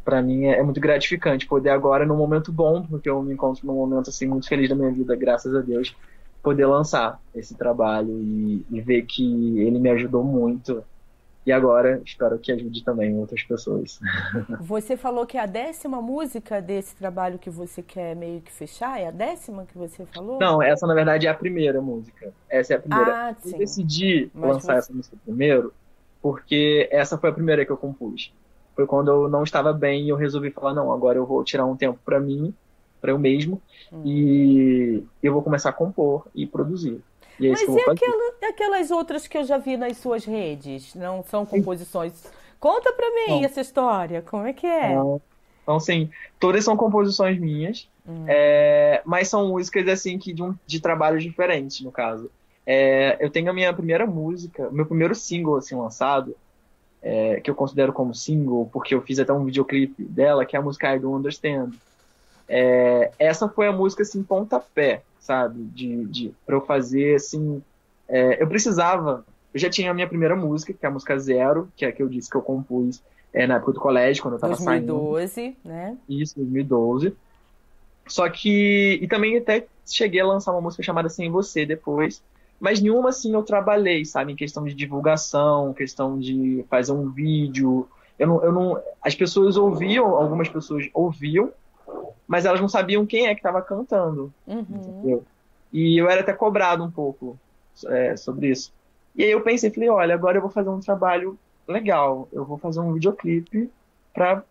para 0.06 0.22
mim 0.22 0.44
é, 0.44 0.60
é, 0.60 0.62
muito 0.62 0.80
gratificante 0.80 1.46
poder 1.46 1.70
agora, 1.70 2.06
num 2.06 2.16
momento 2.16 2.52
bom, 2.52 2.80
porque 2.84 3.10
eu 3.10 3.20
me 3.20 3.34
encontro 3.34 3.66
num 3.66 3.74
momento 3.74 4.08
assim 4.08 4.24
muito 4.24 4.48
feliz 4.48 4.68
da 4.68 4.76
minha 4.76 4.92
vida, 4.92 5.16
graças 5.16 5.52
a 5.52 5.60
Deus, 5.60 5.96
poder 6.40 6.64
lançar 6.64 7.20
esse 7.34 7.56
trabalho 7.56 8.22
e, 8.22 8.64
e 8.70 8.80
ver 8.80 9.02
que 9.02 9.58
ele 9.58 9.80
me 9.80 9.90
ajudou 9.90 10.22
muito. 10.22 10.84
E 11.44 11.52
agora 11.52 12.00
espero 12.04 12.38
que 12.38 12.50
ajude 12.52 12.84
também 12.84 13.16
outras 13.16 13.42
pessoas. 13.42 14.00
Você 14.62 14.96
falou 14.96 15.26
que 15.26 15.36
é 15.36 15.40
a 15.40 15.46
décima 15.46 16.00
música 16.00 16.60
desse 16.60 16.94
trabalho 16.96 17.38
que 17.38 17.50
você 17.50 17.82
quer 17.82 18.16
meio 18.16 18.40
que 18.40 18.52
fechar? 18.52 19.00
É 19.00 19.06
a 19.06 19.12
décima 19.12 19.64
que 19.64 19.78
você 19.78 20.04
falou? 20.06 20.40
Não, 20.40 20.60
essa 20.60 20.88
na 20.88 20.94
verdade 20.94 21.28
é 21.28 21.30
a 21.30 21.34
primeira 21.34 21.80
música. 21.80 22.32
Essa 22.48 22.74
é 22.74 22.76
a 22.76 22.80
primeira. 22.80 23.28
Ah, 23.28 23.34
sim. 23.38 23.52
Eu 23.52 23.58
decidi 23.58 24.28
Mas 24.34 24.54
lançar 24.54 24.72
você... 24.72 24.78
essa 24.78 24.92
música 24.92 25.16
primeiro 25.24 25.72
porque 26.20 26.88
essa 26.90 27.16
foi 27.16 27.30
a 27.30 27.32
primeira 27.32 27.64
que 27.64 27.70
eu 27.70 27.76
compus 27.76 28.32
foi 28.76 28.86
quando 28.86 29.10
eu 29.10 29.28
não 29.28 29.42
estava 29.42 29.72
bem 29.72 30.04
e 30.04 30.10
eu 30.10 30.16
resolvi 30.16 30.50
falar 30.50 30.74
não, 30.74 30.92
agora 30.92 31.18
eu 31.18 31.24
vou 31.24 31.42
tirar 31.42 31.64
um 31.64 31.74
tempo 31.74 31.98
para 32.04 32.20
mim, 32.20 32.54
para 33.00 33.10
eu 33.10 33.18
mesmo 33.18 33.60
hum. 33.90 34.02
e 34.04 35.02
eu 35.22 35.32
vou 35.32 35.42
começar 35.42 35.70
a 35.70 35.72
compor 35.72 36.28
e 36.34 36.46
produzir. 36.46 37.02
E 37.40 37.46
é 37.46 37.50
Mas 37.50 37.62
e 37.62 37.80
aquela, 37.80 38.32
aquelas 38.50 38.90
outras 38.90 39.26
que 39.26 39.36
eu 39.36 39.44
já 39.44 39.58
vi 39.58 39.76
nas 39.76 39.96
suas 39.96 40.24
redes? 40.24 40.94
Não 40.94 41.22
são 41.24 41.44
composições? 41.46 42.12
Sim. 42.12 42.28
Conta 42.60 42.92
para 42.92 43.10
mim 43.10 43.40
não. 43.40 43.44
essa 43.44 43.60
história, 43.60 44.22
como 44.22 44.46
é 44.46 44.52
que 44.52 44.66
é? 44.66 44.94
Não. 44.94 45.20
Então, 45.62 45.76
assim, 45.76 46.10
todas 46.38 46.64
são 46.64 46.76
composições 46.76 47.38
minhas, 47.38 47.88
hum. 48.06 48.24
é, 48.28 49.02
mas 49.04 49.28
são 49.28 49.48
músicas, 49.48 49.88
assim, 49.88 50.18
que 50.18 50.32
de, 50.32 50.42
um, 50.42 50.54
de 50.66 50.80
trabalhos 50.80 51.22
diferentes, 51.22 51.80
no 51.80 51.90
caso. 51.90 52.30
É, 52.64 53.16
eu 53.20 53.30
tenho 53.30 53.50
a 53.50 53.52
minha 53.52 53.72
primeira 53.72 54.06
música, 54.06 54.70
meu 54.70 54.86
primeiro 54.86 55.14
single, 55.14 55.56
assim, 55.56 55.74
lançado, 55.74 56.36
é, 57.08 57.40
que 57.40 57.48
eu 57.48 57.54
considero 57.54 57.92
como 57.92 58.12
single, 58.12 58.68
porque 58.72 58.92
eu 58.92 59.00
fiz 59.00 59.20
até 59.20 59.32
um 59.32 59.44
videoclipe 59.44 60.02
dela, 60.02 60.44
que 60.44 60.56
é 60.56 60.58
a 60.58 60.62
música 60.62 60.92
I 60.92 60.98
Don't 60.98 61.18
Understand. 61.18 61.70
É, 62.48 63.12
essa 63.16 63.48
foi 63.48 63.68
a 63.68 63.72
música, 63.72 64.02
assim, 64.02 64.24
pontapé, 64.24 65.02
sabe? 65.20 65.62
De, 65.62 66.04
de, 66.06 66.34
pra 66.44 66.56
eu 66.56 66.60
fazer, 66.60 67.14
assim... 67.14 67.62
É, 68.08 68.42
eu 68.42 68.48
precisava... 68.48 69.24
Eu 69.54 69.60
já 69.60 69.70
tinha 69.70 69.92
a 69.92 69.94
minha 69.94 70.08
primeira 70.08 70.34
música, 70.34 70.72
que 70.72 70.84
é 70.84 70.88
a 70.88 70.92
música 70.92 71.16
Zero, 71.16 71.68
que 71.76 71.84
é 71.84 71.88
a 71.88 71.92
que 71.92 72.02
eu 72.02 72.08
disse 72.08 72.28
que 72.28 72.36
eu 72.36 72.42
compus 72.42 73.00
é, 73.32 73.46
na 73.46 73.54
época 73.54 73.72
do 73.72 73.80
colégio, 73.80 74.20
quando 74.20 74.34
eu 74.34 74.40
tava 74.40 74.56
2012, 74.56 74.64
saindo. 74.64 75.52
2012, 75.52 75.56
né? 75.64 75.96
Isso, 76.08 76.34
2012. 76.34 77.14
Só 78.08 78.28
que... 78.28 78.98
E 79.00 79.06
também 79.06 79.36
até 79.36 79.64
cheguei 79.86 80.20
a 80.20 80.26
lançar 80.26 80.50
uma 80.50 80.60
música 80.60 80.82
chamada 80.82 81.08
Sem 81.08 81.30
Você 81.30 81.64
depois. 81.64 82.20
Mas 82.58 82.80
nenhuma, 82.80 83.10
assim, 83.10 83.34
eu 83.34 83.42
trabalhei, 83.42 84.04
sabe? 84.04 84.32
Em 84.32 84.36
questão 84.36 84.64
de 84.64 84.74
divulgação, 84.74 85.74
questão 85.74 86.18
de 86.18 86.64
fazer 86.70 86.92
um 86.92 87.10
vídeo. 87.10 87.88
Eu 88.18 88.26
não, 88.26 88.42
eu 88.42 88.52
não... 88.52 88.82
As 89.02 89.14
pessoas 89.14 89.56
ouviam, 89.56 90.16
algumas 90.16 90.48
pessoas 90.48 90.88
ouviam, 90.94 91.52
mas 92.26 92.44
elas 92.44 92.60
não 92.60 92.68
sabiam 92.68 93.04
quem 93.04 93.26
é 93.26 93.34
que 93.34 93.40
estava 93.40 93.60
cantando. 93.60 94.32
Uhum. 94.46 95.22
E 95.72 96.00
eu 96.00 96.08
era 96.08 96.22
até 96.22 96.32
cobrado 96.32 96.82
um 96.82 96.90
pouco 96.90 97.38
é, 97.86 98.16
sobre 98.16 98.48
isso. 98.48 98.72
E 99.14 99.22
aí 99.22 99.30
eu 99.30 99.42
pensei, 99.42 99.70
falei, 99.70 99.88
olha, 99.88 100.14
agora 100.14 100.38
eu 100.38 100.42
vou 100.42 100.50
fazer 100.50 100.70
um 100.70 100.80
trabalho 100.80 101.38
legal. 101.68 102.28
Eu 102.32 102.44
vou 102.44 102.56
fazer 102.56 102.80
um 102.80 102.92
videoclipe 102.92 103.70
para 104.14 104.42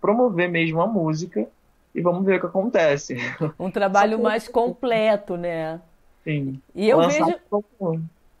promover 0.00 0.50
mesmo 0.50 0.82
a 0.82 0.86
música 0.86 1.46
e 1.94 2.00
vamos 2.02 2.24
ver 2.24 2.36
o 2.36 2.40
que 2.40 2.46
acontece. 2.46 3.16
Um 3.58 3.70
trabalho 3.70 4.20
mais 4.20 4.48
completo, 4.48 5.36
né? 5.36 5.80
Sim. 6.24 6.60
E 6.74 6.88
eu 6.88 6.98
vejo 7.06 7.38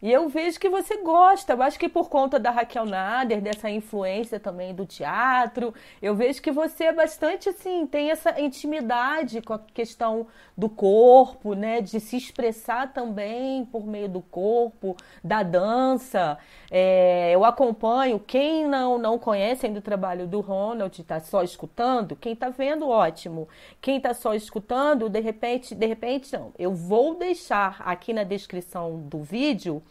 e 0.04 0.12
eu 0.12 0.28
vejo 0.28 0.60
que 0.60 0.68
você 0.68 0.98
gosta. 0.98 1.54
Eu 1.54 1.62
acho 1.62 1.78
que 1.78 1.88
por 1.88 2.10
conta 2.10 2.38
da 2.38 2.50
Raquel 2.50 2.84
Nader, 2.84 3.40
dessa 3.40 3.70
influência 3.70 4.38
também 4.38 4.74
do 4.74 4.84
teatro, 4.84 5.72
eu 6.02 6.14
vejo 6.14 6.42
que 6.42 6.52
você 6.52 6.84
é 6.84 6.92
bastante 6.92 7.48
assim, 7.48 7.86
tem 7.86 8.10
essa 8.10 8.38
intimidade 8.38 9.40
com 9.40 9.54
a 9.54 9.58
questão 9.58 10.26
do 10.54 10.68
corpo, 10.68 11.54
né? 11.54 11.80
De 11.80 11.98
se 12.00 12.18
expressar 12.18 12.92
também 12.92 13.64
por 13.64 13.86
meio 13.86 14.06
do 14.06 14.20
corpo, 14.20 14.94
da 15.24 15.42
dança. 15.42 16.36
É, 16.70 17.30
eu 17.34 17.42
acompanho. 17.42 18.20
Quem 18.20 18.66
não, 18.66 18.98
não 18.98 19.18
conhece 19.18 19.64
ainda 19.64 19.78
o 19.78 19.82
trabalho 19.82 20.26
do 20.26 20.42
Ronald, 20.42 21.00
está 21.00 21.18
só 21.18 21.42
escutando, 21.42 22.14
quem 22.14 22.34
está 22.34 22.50
vendo, 22.50 22.86
ótimo. 22.90 23.48
Quem 23.80 23.96
está 23.96 24.12
só 24.12 24.34
escutando, 24.34 25.08
de 25.08 25.20
repente, 25.20 25.74
de 25.74 25.86
repente 25.86 26.30
não. 26.34 26.52
Eu 26.58 26.74
vou 26.74 27.14
deixar 27.14 27.80
aqui 27.86 28.12
na 28.12 28.22
descrição 28.22 29.00
do 29.00 29.22
vídeo 29.22 29.82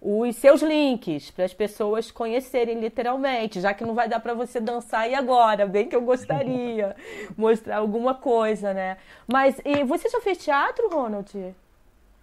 os 0.00 0.36
seus 0.36 0.62
links 0.62 1.30
para 1.30 1.44
as 1.44 1.54
pessoas 1.54 2.10
conhecerem 2.10 2.80
literalmente, 2.80 3.60
já 3.60 3.72
que 3.72 3.84
não 3.84 3.94
vai 3.94 4.08
dar 4.08 4.20
para 4.20 4.34
você 4.34 4.60
dançar 4.60 5.10
e 5.10 5.14
agora, 5.14 5.66
bem 5.66 5.88
que 5.88 5.96
eu 5.96 6.02
gostaria 6.02 6.94
mostrar 7.36 7.78
alguma 7.78 8.14
coisa, 8.14 8.74
né? 8.74 8.98
Mas 9.26 9.60
e 9.64 9.82
você 9.84 10.08
já 10.08 10.20
fez 10.20 10.38
teatro, 10.38 10.88
Ronald? 10.88 11.54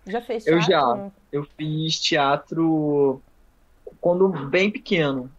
Já 0.06 0.22
fez 0.22 0.44
teatro? 0.44 0.60
Eu 0.60 0.62
já. 0.62 1.12
Eu 1.32 1.48
fiz 1.58 2.00
teatro 2.00 3.22
quando 4.00 4.28
bem 4.28 4.70
pequeno. 4.70 5.30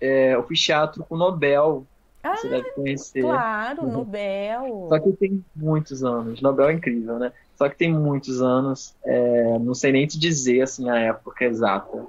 É, 0.00 0.34
eu 0.34 0.42
fiz 0.44 0.60
teatro 0.60 1.04
com 1.04 1.14
o 1.14 1.18
Nobel. 1.18 1.86
Ah, 2.22 2.36
você 2.36 2.48
deve 2.48 2.70
conhecer. 2.70 3.20
Claro, 3.20 3.86
Nobel. 3.86 4.86
Só 4.88 4.98
que 4.98 5.12
tem 5.12 5.44
muitos 5.54 6.02
anos. 6.02 6.40
Nobel 6.40 6.70
é 6.70 6.72
incrível, 6.72 7.18
né? 7.18 7.32
Só 7.56 7.68
que 7.68 7.76
tem 7.76 7.92
muitos 7.92 8.42
anos, 8.42 8.94
é, 9.04 9.58
não 9.60 9.74
sei 9.74 9.92
nem 9.92 10.06
te 10.06 10.18
dizer 10.18 10.62
assim 10.62 10.90
a 10.90 10.98
época 10.98 11.44
exata. 11.44 12.06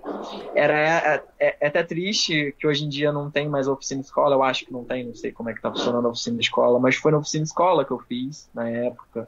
Era 0.55 0.73
é, 0.73 1.23
é, 1.39 1.57
é, 1.61 1.67
até 1.67 1.83
triste 1.83 2.55
que 2.57 2.65
hoje 2.65 2.85
em 2.85 2.89
dia 2.89 3.11
não 3.11 3.29
tem 3.29 3.47
mais 3.47 3.67
oficina 3.67 4.01
escola, 4.01 4.35
eu 4.35 4.43
acho 4.43 4.65
que 4.65 4.73
não 4.73 4.83
tem, 4.83 5.05
não 5.05 5.13
sei 5.13 5.31
como 5.31 5.49
é 5.49 5.53
que 5.53 5.61
tá 5.61 5.71
funcionando 5.71 6.07
a 6.07 6.09
oficina 6.09 6.39
escola, 6.39 6.79
mas 6.79 6.95
foi 6.95 7.11
na 7.11 7.19
oficina 7.19 7.43
escola 7.43 7.85
que 7.85 7.91
eu 7.91 7.99
fiz 7.99 8.49
na 8.53 8.69
época. 8.69 9.27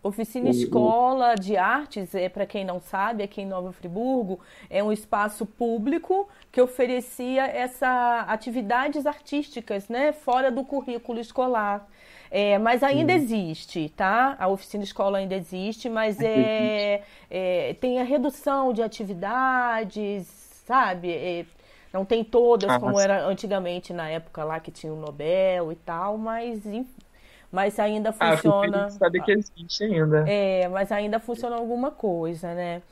Oficina 0.00 0.48
Escola 0.48 1.34
de 1.34 1.56
Artes, 1.56 2.14
é 2.14 2.28
para 2.28 2.46
quem 2.46 2.64
não 2.64 2.80
sabe, 2.80 3.22
aqui 3.22 3.40
em 3.40 3.46
Nova 3.46 3.72
Friburgo, 3.72 4.38
é 4.70 4.82
um 4.82 4.92
espaço 4.92 5.44
público 5.44 6.28
que 6.52 6.60
oferecia 6.60 7.46
essa 7.46 8.20
atividades 8.28 9.06
artísticas, 9.06 9.88
né, 9.88 10.12
fora 10.12 10.52
do 10.52 10.64
currículo 10.64 11.18
escolar. 11.18 11.86
É, 12.30 12.58
mas 12.58 12.82
ainda 12.82 13.12
existe, 13.12 13.88
tá? 13.90 14.36
A 14.38 14.48
oficina 14.48 14.84
escola 14.84 15.18
ainda 15.18 15.34
existe, 15.34 15.88
mas 15.88 16.20
é, 16.20 17.02
é 17.30 17.74
tem 17.80 18.00
a 18.00 18.04
redução 18.04 18.72
de 18.72 18.82
atividades, 18.82 20.26
sabe? 20.66 21.10
É, 21.10 21.46
não 21.92 22.04
tem 22.04 22.22
todas 22.22 22.70
ah, 22.70 22.78
como 22.78 22.92
mas... 22.92 23.04
era 23.04 23.26
antigamente 23.26 23.92
na 23.92 24.08
época 24.08 24.44
lá 24.44 24.60
que 24.60 24.70
tinha 24.70 24.92
o 24.92 24.96
Nobel 24.96 25.72
e 25.72 25.76
tal, 25.76 26.18
mas 26.18 26.62
mas 27.50 27.78
ainda 27.78 28.10
ah, 28.20 28.36
funciona. 28.36 28.84
Ah, 28.84 28.90
saber 28.90 29.22
que 29.22 29.32
existe 29.32 29.84
ainda. 29.84 30.24
É, 30.28 30.68
mas 30.68 30.92
ainda 30.92 31.18
funciona 31.18 31.56
alguma 31.56 31.90
coisa, 31.90 32.54
né? 32.54 32.82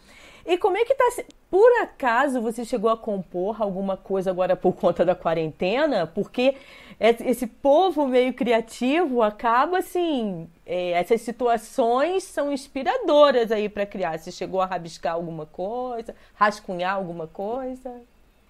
E 0.46 0.56
como 0.56 0.76
é 0.76 0.84
que 0.84 0.94
tá? 0.94 1.04
Por 1.50 1.82
acaso 1.82 2.40
você 2.40 2.64
chegou 2.64 2.88
a 2.88 2.96
compor 2.96 3.60
alguma 3.60 3.96
coisa 3.96 4.30
agora 4.30 4.54
por 4.54 4.74
conta 4.74 5.04
da 5.04 5.14
quarentena? 5.14 6.06
Porque 6.06 6.54
esse 7.00 7.46
povo 7.46 8.06
meio 8.06 8.32
criativo 8.32 9.22
acaba 9.22 9.78
assim. 9.78 10.48
É, 10.64 10.92
essas 10.92 11.20
situações 11.22 12.22
são 12.22 12.52
inspiradoras 12.52 13.50
aí 13.50 13.68
para 13.68 13.84
criar. 13.84 14.18
Você 14.18 14.30
chegou 14.30 14.60
a 14.60 14.66
rabiscar 14.66 15.14
alguma 15.14 15.46
coisa, 15.46 16.14
rascunhar 16.34 16.94
alguma 16.94 17.26
coisa? 17.26 18.00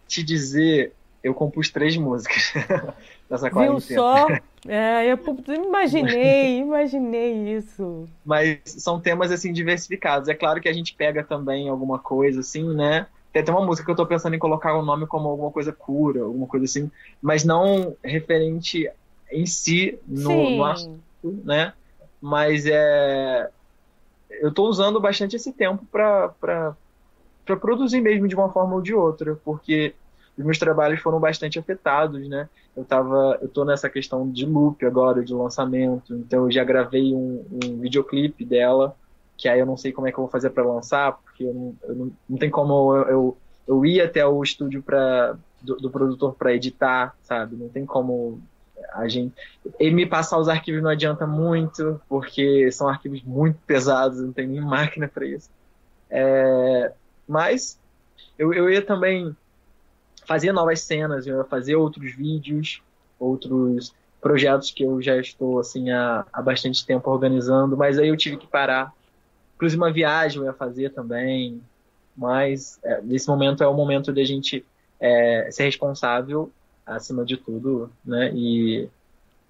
Te 0.07 0.23
dizer, 0.23 0.93
eu 1.25 1.35
compus 1.35 1.71
três 1.71 1.97
músicas 1.97 2.53
nessa 3.29 3.51
quarentena. 3.51 3.81
Viu 3.81 3.97
só? 3.97 4.27
É, 4.69 5.13
eu 5.13 5.19
imaginei, 5.55 6.59
imaginei 6.61 7.57
isso. 7.57 8.09
Mas 8.25 8.61
são 8.65 9.01
temas 9.01 9.31
assim 9.31 9.53
diversificados. 9.53 10.29
É 10.29 10.35
claro 10.35 10.61
que 10.61 10.69
a 10.69 10.73
gente 10.73 10.95
pega 10.95 11.23
também 11.23 11.69
alguma 11.69 11.99
coisa 11.99 12.41
assim, 12.41 12.75
né? 12.75 13.07
Tem 13.33 13.43
até 13.43 13.53
uma 13.53 13.65
música 13.65 13.85
que 13.85 13.91
eu 13.91 13.97
tô 13.97 14.07
pensando 14.07 14.35
em 14.35 14.39
colocar 14.39 14.75
o 14.77 14.85
nome 14.85 15.07
como 15.07 15.29
alguma 15.29 15.51
coisa 15.51 15.73
cura, 15.73 16.23
alguma 16.23 16.47
coisa 16.47 16.65
assim, 16.65 16.91
mas 17.21 17.45
não 17.45 17.95
referente 18.03 18.91
em 19.31 19.45
si 19.45 19.99
no, 20.07 20.51
no 20.57 20.65
assunto, 20.65 21.01
né? 21.45 21.73
Mas 22.21 22.65
é 22.67 23.51
eu 24.41 24.53
tô 24.53 24.69
usando 24.69 25.01
bastante 25.01 25.37
esse 25.37 25.53
tempo 25.53 25.85
para 25.91 26.29
para 27.45 27.57
produzir 27.57 28.01
mesmo 28.01 28.27
de 28.27 28.35
uma 28.35 28.51
forma 28.51 28.75
ou 28.75 28.83
de 28.83 28.93
outra, 28.93 29.37
porque 29.45 29.95
os 30.37 30.45
meus 30.45 30.59
trabalhos 30.59 31.01
foram 31.01 31.19
bastante 31.19 31.59
afetados, 31.59 32.29
né? 32.29 32.49
Eu 32.77 32.85
tava, 32.85 33.39
eu 33.41 33.49
tô 33.49 33.65
nessa 33.65 33.89
questão 33.89 34.31
de 34.31 34.45
loop 34.45 34.85
agora, 34.85 35.25
de 35.25 35.33
lançamento, 35.33 36.15
então 36.15 36.45
eu 36.45 36.51
já 36.51 36.63
gravei 36.63 37.15
um, 37.15 37.45
um 37.65 37.81
videoclipe 37.81 38.45
dela, 38.45 38.95
que 39.37 39.49
aí 39.49 39.59
eu 39.59 39.67
não 39.67 39.77
sei 39.77 39.93
como 39.93 40.07
é 40.07 40.13
que 40.13 40.19
eu 40.19 40.25
vou 40.25 40.31
fazer 40.31 40.51
para 40.51 40.65
lançar, 40.65 41.13
porque 41.13 41.45
eu 41.45 41.55
não, 41.55 41.77
eu 41.85 41.95
não, 41.95 42.13
não 42.29 42.39
tem 42.39 42.51
como 42.51 42.95
eu, 42.95 43.09
eu, 43.09 43.37
eu 43.69 43.87
ir 43.87 44.01
até 44.03 44.27
o 44.27 44.43
estúdio 44.43 44.83
pra, 44.83 45.37
do, 45.63 45.77
do 45.77 45.91
produtor 45.91 46.35
para 46.35 46.55
editar, 46.55 47.17
sabe? 47.23 47.57
Não 47.57 47.69
tem 47.69 47.87
como 47.87 48.41
a 48.93 49.09
gente 49.09 49.35
ele 49.79 49.95
me 49.95 50.07
passar 50.07 50.39
os 50.39 50.49
arquivos 50.49 50.83
não 50.83 50.91
adianta 50.91 51.27
muito 51.27 52.01
porque 52.09 52.71
são 52.71 52.89
arquivos 52.89 53.23
muito 53.23 53.59
pesados 53.67 54.21
não 54.21 54.33
tem 54.33 54.47
nem 54.47 54.61
máquina 54.61 55.09
para 55.09 55.25
isso 55.25 55.51
é, 56.11 56.93
mas 57.27 57.79
eu, 58.39 58.53
eu 58.53 58.71
ia 58.71 58.83
também 58.83 59.35
fazer 60.27 60.53
novas 60.53 60.81
cenas, 60.81 61.27
eu 61.27 61.39
ia 61.39 61.45
fazer 61.45 61.77
outros 61.77 62.15
vídeos, 62.15 62.83
outros 63.19 63.95
projetos 64.21 64.71
que 64.71 64.83
eu 64.83 65.01
já 65.01 65.17
estou 65.17 65.61
assim 65.61 65.91
há, 65.91 66.27
há 66.33 66.43
bastante 66.43 66.85
tempo 66.85 67.11
organizando, 67.11 67.77
mas 67.77 67.99
aí 67.99 68.09
eu 68.09 68.17
tive 68.17 68.37
que 68.37 68.47
parar. 68.47 68.93
Inclusive 69.55 69.81
uma 69.81 69.93
viagem 69.93 70.41
eu 70.41 70.47
ia 70.47 70.53
fazer 70.53 70.91
também, 70.91 71.63
mas 72.17 72.79
é, 72.83 73.01
nesse 73.03 73.29
momento 73.29 73.63
é 73.63 73.69
o 73.69 73.75
momento 73.75 74.13
de 74.13 74.21
a 74.21 74.25
gente 74.25 74.65
é, 74.99 75.49
ser 75.51 75.65
responsável 75.65 76.51
acima 76.85 77.25
de 77.25 77.37
tudo, 77.37 77.91
né? 78.05 78.33
E, 78.35 78.89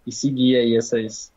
e 0.07 0.13
seguir 0.13 0.57
aí 0.57 0.77
essas 0.77 1.33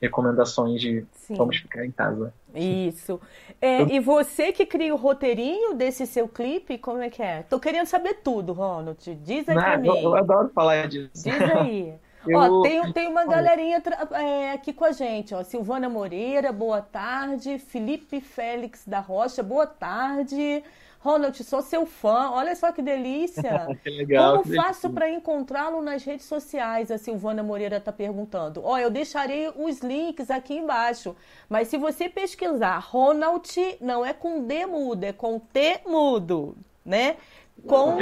recomendações 0.00 0.80
de 0.80 1.04
Sim. 1.12 1.36
como 1.36 1.52
ficar 1.52 1.84
em 1.84 1.90
casa. 1.90 2.32
Isso. 2.54 3.20
É, 3.60 3.82
eu... 3.82 3.88
E 3.88 4.00
você 4.00 4.52
que 4.52 4.66
cria 4.66 4.94
o 4.94 4.98
roteirinho 4.98 5.74
desse 5.74 6.06
seu 6.06 6.28
clipe, 6.28 6.78
como 6.78 7.00
é 7.02 7.10
que 7.10 7.22
é? 7.22 7.42
Tô 7.42 7.58
querendo 7.58 7.86
saber 7.86 8.14
tudo, 8.22 8.52
Ronald. 8.52 9.14
Diz 9.22 9.48
aí 9.48 9.54
Não, 9.54 9.62
pra 9.62 9.78
mim. 9.78 9.88
Eu, 9.88 9.96
eu, 9.96 10.14
adoro 10.14 10.50
falar 10.54 10.86
disso. 10.88 11.10
Diz 11.14 11.40
aí. 11.40 11.94
eu... 12.26 12.38
Ó, 12.38 12.62
tem, 12.62 12.92
tem 12.92 13.08
uma 13.08 13.24
galerinha 13.26 13.82
é, 14.12 14.52
aqui 14.52 14.72
com 14.72 14.84
a 14.84 14.92
gente, 14.92 15.34
ó. 15.34 15.42
Silvana 15.42 15.88
Moreira, 15.88 16.52
boa 16.52 16.80
tarde. 16.80 17.58
Felipe 17.58 18.20
Félix 18.20 18.86
da 18.86 19.00
Rocha, 19.00 19.42
boa 19.42 19.66
tarde. 19.66 20.62
Ronald, 21.04 21.44
sou 21.44 21.60
seu 21.60 21.84
fã. 21.84 22.30
Olha 22.30 22.56
só 22.56 22.72
que 22.72 22.80
delícia. 22.80 23.68
que 23.84 23.90
legal. 23.90 24.38
Como 24.38 24.44
que 24.44 24.56
faço 24.56 24.88
para 24.88 25.10
encontrá-lo 25.10 25.82
nas 25.82 26.02
redes 26.02 26.24
sociais? 26.24 26.90
A 26.90 26.96
Silvana 26.96 27.42
Moreira 27.42 27.76
está 27.76 27.92
perguntando. 27.92 28.62
Ó, 28.64 28.78
eu 28.78 28.90
deixarei 28.90 29.52
os 29.54 29.80
links 29.80 30.30
aqui 30.30 30.54
embaixo. 30.54 31.14
Mas 31.46 31.68
se 31.68 31.76
você 31.76 32.08
pesquisar 32.08 32.78
Ronald, 32.78 33.54
não 33.82 34.02
é 34.02 34.14
com 34.14 34.46
D 34.46 34.64
mudo, 34.64 35.04
é 35.04 35.12
com 35.12 35.38
T 35.38 35.82
mudo, 35.84 36.56
né? 36.82 37.18
Com, 37.66 37.98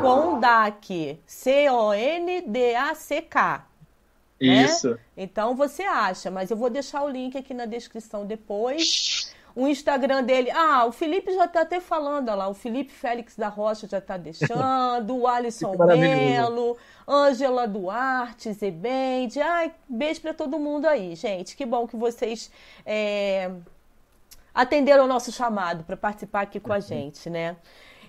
Condac. 0.00 1.20
C-O-N-D-A-C-K. 1.26 2.46
Né? 4.40 4.64
Isso. 4.64 4.98
Então 5.14 5.54
você 5.54 5.82
acha, 5.82 6.30
mas 6.30 6.50
eu 6.50 6.56
vou 6.56 6.70
deixar 6.70 7.04
o 7.04 7.08
link 7.08 7.36
aqui 7.36 7.52
na 7.52 7.66
descrição 7.66 8.24
depois. 8.24 9.21
O 9.54 9.68
Instagram 9.68 10.22
dele. 10.22 10.50
Ah, 10.50 10.86
o 10.86 10.92
Felipe 10.92 11.32
já 11.32 11.46
tá 11.46 11.62
até 11.62 11.80
falando, 11.80 12.28
olha 12.28 12.36
lá. 12.36 12.48
O 12.48 12.54
Felipe 12.54 12.92
Félix 12.92 13.36
da 13.36 13.48
Rocha 13.48 13.86
já 13.86 14.00
tá 14.00 14.16
deixando. 14.16 15.16
o 15.16 15.26
Alisson 15.26 15.74
Melo, 15.76 16.76
Ângela 17.06 17.68
Duarte, 17.68 18.52
Zebende. 18.52 19.40
Ai, 19.40 19.72
beijo 19.88 20.20
para 20.20 20.32
todo 20.32 20.58
mundo 20.58 20.86
aí, 20.86 21.14
gente. 21.14 21.56
Que 21.56 21.66
bom 21.66 21.86
que 21.86 21.96
vocês 21.96 22.50
é, 22.86 23.50
atenderam 24.54 25.04
o 25.04 25.08
nosso 25.08 25.30
chamado 25.30 25.84
para 25.84 25.96
participar 25.96 26.42
aqui 26.42 26.58
com 26.58 26.72
a 26.72 26.76
uhum. 26.76 26.82
gente, 26.82 27.28
né? 27.28 27.56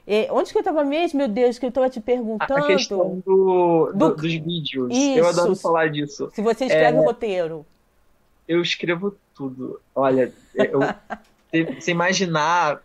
E, 0.05 0.27
onde 0.31 0.51
que 0.51 0.57
eu 0.57 0.61
estava 0.61 0.83
mesmo, 0.83 1.17
meu 1.17 1.27
Deus, 1.29 1.57
que 1.57 1.65
eu 1.65 1.69
estava 1.69 1.89
te 1.89 2.01
perguntando? 2.01 2.65
A 2.65 2.67
questão 2.67 3.21
do, 3.25 3.91
do, 3.93 4.15
dos 4.15 4.33
vídeos. 4.33 4.89
Isso. 4.91 5.19
Eu 5.19 5.27
adoro 5.27 5.55
falar 5.55 5.89
disso. 5.89 6.29
Se 6.33 6.41
você 6.41 6.65
escreve 6.65 6.97
é, 6.97 7.01
roteiro. 7.01 7.65
Eu 8.47 8.61
escrevo 8.61 9.15
tudo. 9.33 9.79
Olha, 9.95 10.33
eu, 10.53 10.81
você 11.79 11.91
imaginar 11.91 12.81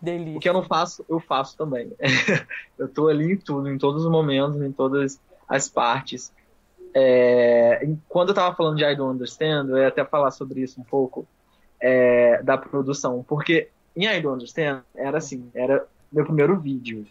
Delícia. 0.00 0.36
o 0.36 0.40
que 0.40 0.48
eu 0.48 0.52
não 0.52 0.62
faço, 0.62 1.04
eu 1.08 1.20
faço 1.20 1.56
também. 1.56 1.92
eu 2.78 2.86
estou 2.86 3.08
ali 3.08 3.32
em 3.32 3.36
tudo, 3.36 3.68
em 3.68 3.78
todos 3.78 4.04
os 4.04 4.10
momentos, 4.10 4.60
em 4.60 4.72
todas 4.72 5.20
as 5.48 5.68
partes. 5.68 6.32
É, 6.94 7.88
quando 8.08 8.28
eu 8.28 8.32
estava 8.32 8.54
falando 8.54 8.76
de 8.76 8.84
I 8.84 8.94
Don't 8.94 9.14
Understand, 9.14 9.68
eu 9.68 9.78
ia 9.78 9.88
até 9.88 10.04
falar 10.04 10.30
sobre 10.30 10.60
isso 10.60 10.80
um 10.80 10.84
pouco, 10.84 11.26
é, 11.80 12.42
da 12.42 12.58
produção. 12.58 13.24
Porque 13.26 13.68
em 13.96 14.06
I 14.06 14.20
Don't 14.20 14.36
Understand, 14.36 14.82
era 14.94 15.18
assim, 15.18 15.50
era 15.54 15.86
meu 16.12 16.24
primeiro 16.24 16.58
vídeo. 16.58 17.06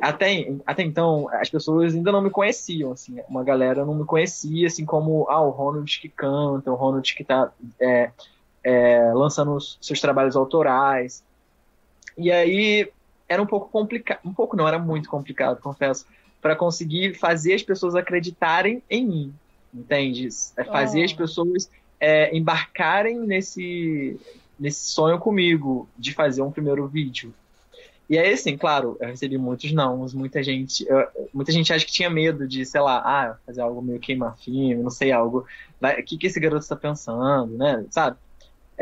Até, 0.00 0.50
até 0.64 0.82
então, 0.82 1.28
as 1.32 1.50
pessoas 1.50 1.94
ainda 1.94 2.10
não 2.10 2.22
me 2.22 2.30
conheciam, 2.30 2.92
assim, 2.92 3.20
uma 3.28 3.44
galera 3.44 3.84
não 3.84 3.94
me 3.94 4.04
conhecia, 4.04 4.66
assim 4.66 4.86
como, 4.86 5.26
ah, 5.28 5.40
o 5.42 5.50
Ronald 5.50 6.00
que 6.00 6.08
canta, 6.08 6.72
o 6.72 6.74
Ronald 6.74 7.14
que 7.14 7.22
tá 7.22 7.52
é, 7.78 8.10
é, 8.62 9.12
lançando 9.14 9.54
os 9.54 9.78
seus 9.80 10.00
trabalhos 10.00 10.36
autorais. 10.36 11.22
E 12.16 12.30
aí 12.30 12.90
era 13.28 13.42
um 13.42 13.46
pouco 13.46 13.68
complicado, 13.68 14.20
um 14.24 14.32
pouco 14.32 14.56
não, 14.56 14.66
era 14.66 14.78
muito 14.78 15.08
complicado, 15.08 15.60
confesso, 15.60 16.06
para 16.40 16.56
conseguir 16.56 17.14
fazer 17.14 17.54
as 17.54 17.62
pessoas 17.62 17.94
acreditarem 17.94 18.82
em 18.90 19.06
mim, 19.06 19.34
entende? 19.72 20.28
É 20.56 20.64
fazer 20.64 21.02
oh. 21.02 21.04
as 21.04 21.12
pessoas 21.12 21.70
é, 22.00 22.36
embarcarem 22.36 23.18
nesse, 23.20 24.18
nesse 24.58 24.90
sonho 24.90 25.18
comigo 25.18 25.88
de 25.96 26.12
fazer 26.12 26.42
um 26.42 26.50
primeiro 26.50 26.86
vídeo. 26.86 27.32
E 28.08 28.18
aí, 28.18 28.32
assim, 28.32 28.56
claro, 28.56 28.96
eu 29.00 29.06
recebi 29.06 29.38
muitos 29.38 29.70
nãos, 29.70 30.12
muita 30.12 30.42
gente. 30.42 30.84
Eu, 30.88 31.06
muita 31.32 31.52
gente 31.52 31.72
acha 31.72 31.86
que 31.86 31.92
tinha 31.92 32.10
medo 32.10 32.48
de, 32.48 32.66
sei 32.66 32.80
lá, 32.80 32.98
ah, 33.04 33.36
fazer 33.46 33.60
algo 33.60 33.80
meio 33.80 34.00
queima-filme, 34.00 34.82
não 34.82 34.90
sei, 34.90 35.12
algo. 35.12 35.46
O 35.80 36.02
que, 36.02 36.18
que 36.18 36.26
esse 36.26 36.40
garoto 36.40 36.64
está 36.64 36.74
pensando, 36.74 37.56
né? 37.56 37.84
Sabe? 37.88 38.16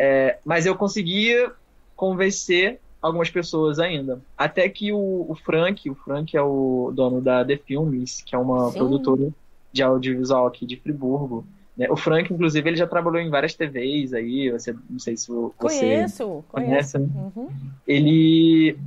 É, 0.00 0.38
mas 0.44 0.64
eu 0.64 0.76
conseguia 0.76 1.50
convencer 1.96 2.78
algumas 3.02 3.28
pessoas 3.28 3.80
ainda. 3.80 4.20
Até 4.36 4.68
que 4.68 4.92
o, 4.92 5.26
o, 5.28 5.34
Frank, 5.34 5.90
o 5.90 5.94
Frank 5.96 6.36
é 6.36 6.40
o 6.40 6.92
dono 6.94 7.20
da 7.20 7.44
The 7.44 7.56
Films, 7.56 8.22
que 8.22 8.36
é 8.36 8.38
uma 8.38 8.70
Sim. 8.70 8.78
produtora 8.78 9.28
de 9.72 9.82
audiovisual 9.82 10.46
aqui 10.46 10.64
de 10.64 10.76
Friburgo. 10.76 11.44
Né? 11.76 11.90
O 11.90 11.96
Frank, 11.96 12.32
inclusive, 12.32 12.68
ele 12.68 12.76
já 12.76 12.86
trabalhou 12.86 13.20
em 13.20 13.28
várias 13.28 13.54
TVs 13.54 14.14
aí, 14.14 14.50
você, 14.52 14.72
não 14.88 15.00
sei 15.00 15.16
se 15.16 15.26
você 15.26 15.54
conheço, 15.56 16.44
conhece. 16.48 16.92
Conheço. 16.92 16.98
Uhum. 16.98 17.48
Ele, 17.86 18.78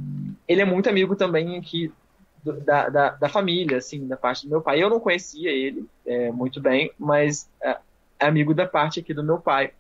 ele 0.48 0.62
é 0.62 0.66
muito 0.66 0.90
amigo 0.90 1.16
também 1.16 1.58
aqui 1.58 1.92
da, 2.66 2.90
da, 2.90 3.10
da, 3.12 3.30
família, 3.30 3.78
assim, 3.78 4.08
da 4.08 4.16
parte 4.16 4.46
do 4.46 4.50
meu 4.50 4.62
pai. 4.62 4.82
Eu 4.82 4.90
não 4.90 5.00
conhecia 5.00 5.52
ele 5.52 5.86
é, 6.06 6.32
muito 6.32 6.62
bem, 6.62 6.92
mas 6.98 7.50
é, 7.62 7.78
é 8.20 8.26
amigo 8.26 8.54
da 8.54 8.66
parte 8.66 9.00
aqui 9.00 9.14
do 9.14 9.24
meu 9.24 9.40
pai. 9.40 9.72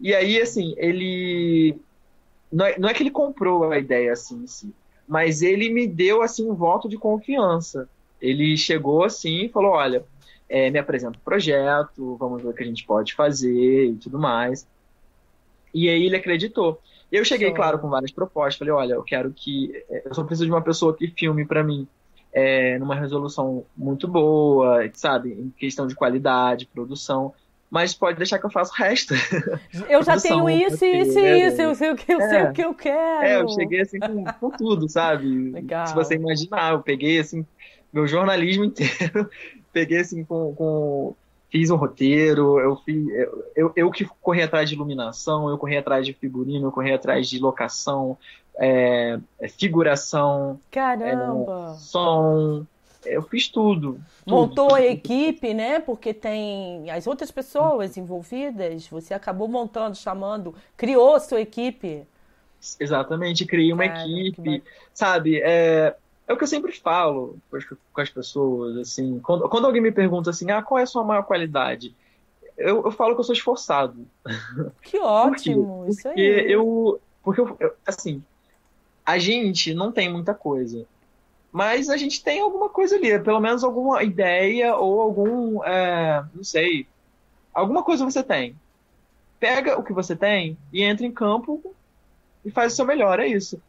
E 0.00 0.14
aí, 0.14 0.40
assim, 0.40 0.74
ele... 0.76 1.76
Não 2.50 2.64
é, 2.64 2.78
não 2.78 2.88
é 2.88 2.94
que 2.94 3.02
ele 3.02 3.10
comprou 3.10 3.70
a 3.70 3.78
ideia, 3.78 4.12
assim, 4.12 4.46
si, 4.46 4.72
mas 5.06 5.42
ele 5.42 5.68
me 5.68 5.86
deu, 5.86 6.22
assim, 6.22 6.48
um 6.48 6.54
voto 6.54 6.88
de 6.88 6.96
confiança. 6.96 7.88
Ele 8.20 8.56
chegou, 8.56 9.04
assim, 9.04 9.44
e 9.44 9.48
falou, 9.48 9.72
olha 9.72 10.04
é, 10.48 10.70
me 10.70 10.78
apresenta 10.78 11.18
o 11.18 11.22
projeto, 11.22 12.16
vamos 12.16 12.42
ver 12.42 12.48
o 12.48 12.54
que 12.54 12.62
a 12.62 12.66
gente 12.66 12.84
pode 12.86 13.14
fazer 13.14 13.86
e 13.86 13.96
tudo 13.96 14.18
mais. 14.18 14.66
E 15.74 15.88
aí 15.88 16.06
ele 16.06 16.16
acreditou. 16.16 16.80
Eu 17.12 17.24
cheguei, 17.24 17.48
Sim. 17.48 17.54
claro, 17.54 17.78
com 17.78 17.88
várias 17.88 18.10
propostas. 18.10 18.56
Falei, 18.56 18.72
olha, 18.72 18.94
eu 18.94 19.02
quero 19.02 19.30
que. 19.30 19.84
É, 19.90 20.08
eu 20.08 20.14
só 20.14 20.24
preciso 20.24 20.46
de 20.46 20.52
uma 20.52 20.62
pessoa 20.62 20.96
que 20.96 21.08
filme 21.08 21.44
para 21.44 21.62
mim 21.62 21.86
é, 22.32 22.78
numa 22.78 22.94
resolução 22.94 23.64
muito 23.76 24.08
boa, 24.08 24.88
sabe? 24.94 25.32
Em 25.32 25.50
questão 25.50 25.86
de 25.86 25.94
qualidade, 25.94 26.66
produção. 26.66 27.34
Mas 27.70 27.94
pode 27.94 28.16
deixar 28.16 28.38
que 28.38 28.46
eu 28.46 28.50
faça 28.50 28.72
o 28.72 28.76
resto. 28.76 29.14
Eu 29.88 30.02
já 30.02 30.18
tenho 30.18 30.48
isso, 30.48 30.84
isso 30.84 31.18
e 31.18 31.46
isso. 31.46 31.60
Eu 31.60 31.74
sei 31.74 31.90
o 31.90 31.96
que 31.96 32.12
eu, 32.12 32.20
é, 32.20 32.28
sei 32.28 32.42
o 32.44 32.52
que 32.52 32.64
eu 32.64 32.74
quero. 32.74 33.24
É, 33.24 33.40
eu 33.42 33.48
cheguei 33.50 33.82
assim 33.82 33.98
com, 33.98 34.24
com 34.24 34.50
tudo, 34.50 34.88
sabe? 34.88 35.50
Legal. 35.50 35.86
Se 35.86 35.94
você 35.94 36.14
imaginar, 36.14 36.72
eu 36.72 36.80
peguei 36.80 37.18
assim 37.18 37.44
meu 37.92 38.06
jornalismo 38.06 38.64
inteiro 38.64 39.28
peguei 39.72 39.98
assim 39.98 40.24
com, 40.24 40.54
com 40.54 41.14
fiz 41.50 41.70
um 41.70 41.76
roteiro, 41.76 42.58
eu 42.60 42.76
fiz, 42.76 43.06
eu, 43.56 43.72
eu, 43.74 43.90
que 43.90 44.04
corri 44.20 44.42
atrás 44.42 44.68
de 44.68 44.74
iluminação, 44.74 45.48
eu 45.48 45.56
corri 45.56 45.76
atrás 45.76 46.04
de 46.04 46.12
figurino, 46.12 46.66
eu 46.66 46.72
corri 46.72 46.92
atrás 46.92 47.28
de 47.28 47.38
locação, 47.38 48.18
é, 48.58 49.18
é 49.40 49.48
figuração, 49.48 50.60
caramba, 50.70 51.72
é, 51.74 51.78
som, 51.78 52.66
eu 53.14 53.22
fiz 53.22 53.48
tudo. 53.48 54.00
Montou 54.26 54.74
a 54.74 54.82
equipe, 54.82 55.54
né? 55.54 55.80
Porque 55.80 56.12
tem 56.14 56.90
as 56.90 57.06
outras 57.06 57.30
pessoas 57.30 57.96
envolvidas. 57.96 58.86
Você 58.88 59.14
acabou 59.14 59.48
montando, 59.48 59.96
chamando, 59.96 60.54
criou 60.76 61.18
sua 61.20 61.40
equipe. 61.40 62.06
Exatamente, 62.78 63.46
criei 63.46 63.72
uma 63.72 63.88
Cara, 63.88 64.08
equipe, 64.08 64.62
sabe? 64.92 65.40
É, 65.42 65.94
é 66.26 66.32
o 66.32 66.36
que 66.36 66.42
eu 66.42 66.48
sempre 66.48 66.72
falo 66.72 67.38
com 67.92 68.00
as 68.00 68.10
pessoas, 68.10 68.76
assim, 68.76 69.20
quando, 69.20 69.48
quando 69.48 69.66
alguém 69.66 69.80
me 69.80 69.92
pergunta 69.92 70.30
assim, 70.30 70.50
ah, 70.50 70.60
qual 70.60 70.78
é 70.78 70.82
a 70.82 70.86
sua 70.86 71.04
maior 71.04 71.22
qualidade? 71.22 71.94
Eu, 72.56 72.84
eu 72.84 72.90
falo 72.90 73.14
que 73.14 73.20
eu 73.20 73.24
sou 73.24 73.34
esforçado. 73.34 74.06
Que 74.82 74.98
ótimo, 74.98 75.84
Por 75.84 75.88
isso 75.88 76.08
aí. 76.08 76.14
Porque 76.14 76.52
eu, 76.52 77.00
porque 77.22 77.40
eu, 77.40 77.56
eu, 77.60 77.74
assim, 77.86 78.22
a 79.06 79.18
gente 79.18 79.72
não 79.72 79.92
tem 79.92 80.12
muita 80.12 80.34
coisa, 80.34 80.84
mas 81.52 81.88
a 81.88 81.96
gente 81.96 82.22
tem 82.22 82.40
alguma 82.40 82.68
coisa 82.68 82.96
ali, 82.96 83.18
pelo 83.18 83.40
menos 83.40 83.64
alguma 83.64 84.02
ideia 84.02 84.76
ou 84.76 85.00
algum, 85.00 85.64
é, 85.64 86.24
não 86.34 86.44
sei, 86.44 86.86
alguma 87.52 87.82
coisa 87.82 88.04
você 88.04 88.22
tem. 88.22 88.54
Pega 89.40 89.78
o 89.78 89.82
que 89.82 89.92
você 89.92 90.14
tem 90.16 90.58
e 90.72 90.82
entra 90.82 91.06
em 91.06 91.12
campo 91.12 91.74
e 92.44 92.50
faz 92.50 92.72
o 92.72 92.76
seu 92.76 92.84
melhor, 92.84 93.20
é 93.20 93.26
isso. 93.26 93.60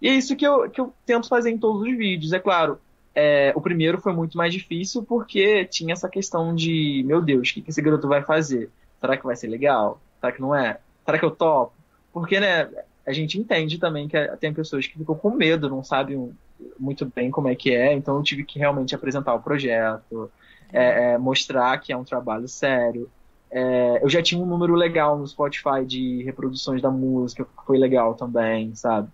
E 0.00 0.08
é 0.08 0.12
isso 0.12 0.34
que 0.34 0.46
eu, 0.46 0.68
que 0.70 0.80
eu 0.80 0.92
tento 1.04 1.28
fazer 1.28 1.50
em 1.50 1.58
todos 1.58 1.82
os 1.82 1.96
vídeos. 1.96 2.32
É 2.32 2.38
claro, 2.38 2.80
é, 3.14 3.52
o 3.54 3.60
primeiro 3.60 4.00
foi 4.00 4.12
muito 4.12 4.36
mais 4.36 4.52
difícil 4.52 5.02
porque 5.02 5.64
tinha 5.66 5.92
essa 5.92 6.08
questão 6.08 6.54
de, 6.54 7.02
meu 7.06 7.20
Deus, 7.20 7.50
o 7.50 7.54
que, 7.54 7.64
esse 7.66 7.82
garoto 7.82 8.08
vai 8.08 8.22
fazer? 8.22 8.70
Será 9.00 9.16
que 9.16 9.24
vai 9.24 9.36
ser 9.36 9.48
legal? 9.48 10.00
Será 10.20 10.32
que 10.32 10.40
não 10.40 10.54
é? 10.54 10.78
Será 11.04 11.18
que 11.18 11.24
eu 11.24 11.30
topo? 11.30 11.72
Porque, 12.12 12.40
né, 12.40 12.68
a 13.06 13.12
gente 13.12 13.38
entende 13.38 13.78
também 13.78 14.08
que 14.08 14.16
tem 14.38 14.52
pessoas 14.52 14.86
que 14.86 14.98
ficam 14.98 15.14
com 15.14 15.30
medo, 15.30 15.68
não 15.68 15.84
sabem 15.84 16.32
muito 16.78 17.04
bem 17.06 17.30
como 17.30 17.48
é 17.48 17.54
que 17.54 17.74
é, 17.74 17.92
então 17.92 18.16
eu 18.16 18.22
tive 18.22 18.44
que 18.44 18.58
realmente 18.58 18.94
apresentar 18.94 19.34
o 19.34 19.42
projeto, 19.42 20.30
é, 20.72 21.12
é, 21.12 21.18
mostrar 21.18 21.78
que 21.78 21.92
é 21.92 21.96
um 21.96 22.04
trabalho 22.04 22.48
sério. 22.48 23.10
É, 23.50 23.98
eu 24.02 24.08
já 24.08 24.22
tinha 24.22 24.40
um 24.40 24.46
número 24.46 24.74
legal 24.74 25.18
no 25.18 25.26
Spotify 25.26 25.84
de 25.84 26.22
reproduções 26.22 26.80
da 26.80 26.90
música, 26.90 27.46
foi 27.66 27.78
legal 27.78 28.14
também, 28.14 28.74
sabe? 28.74 29.08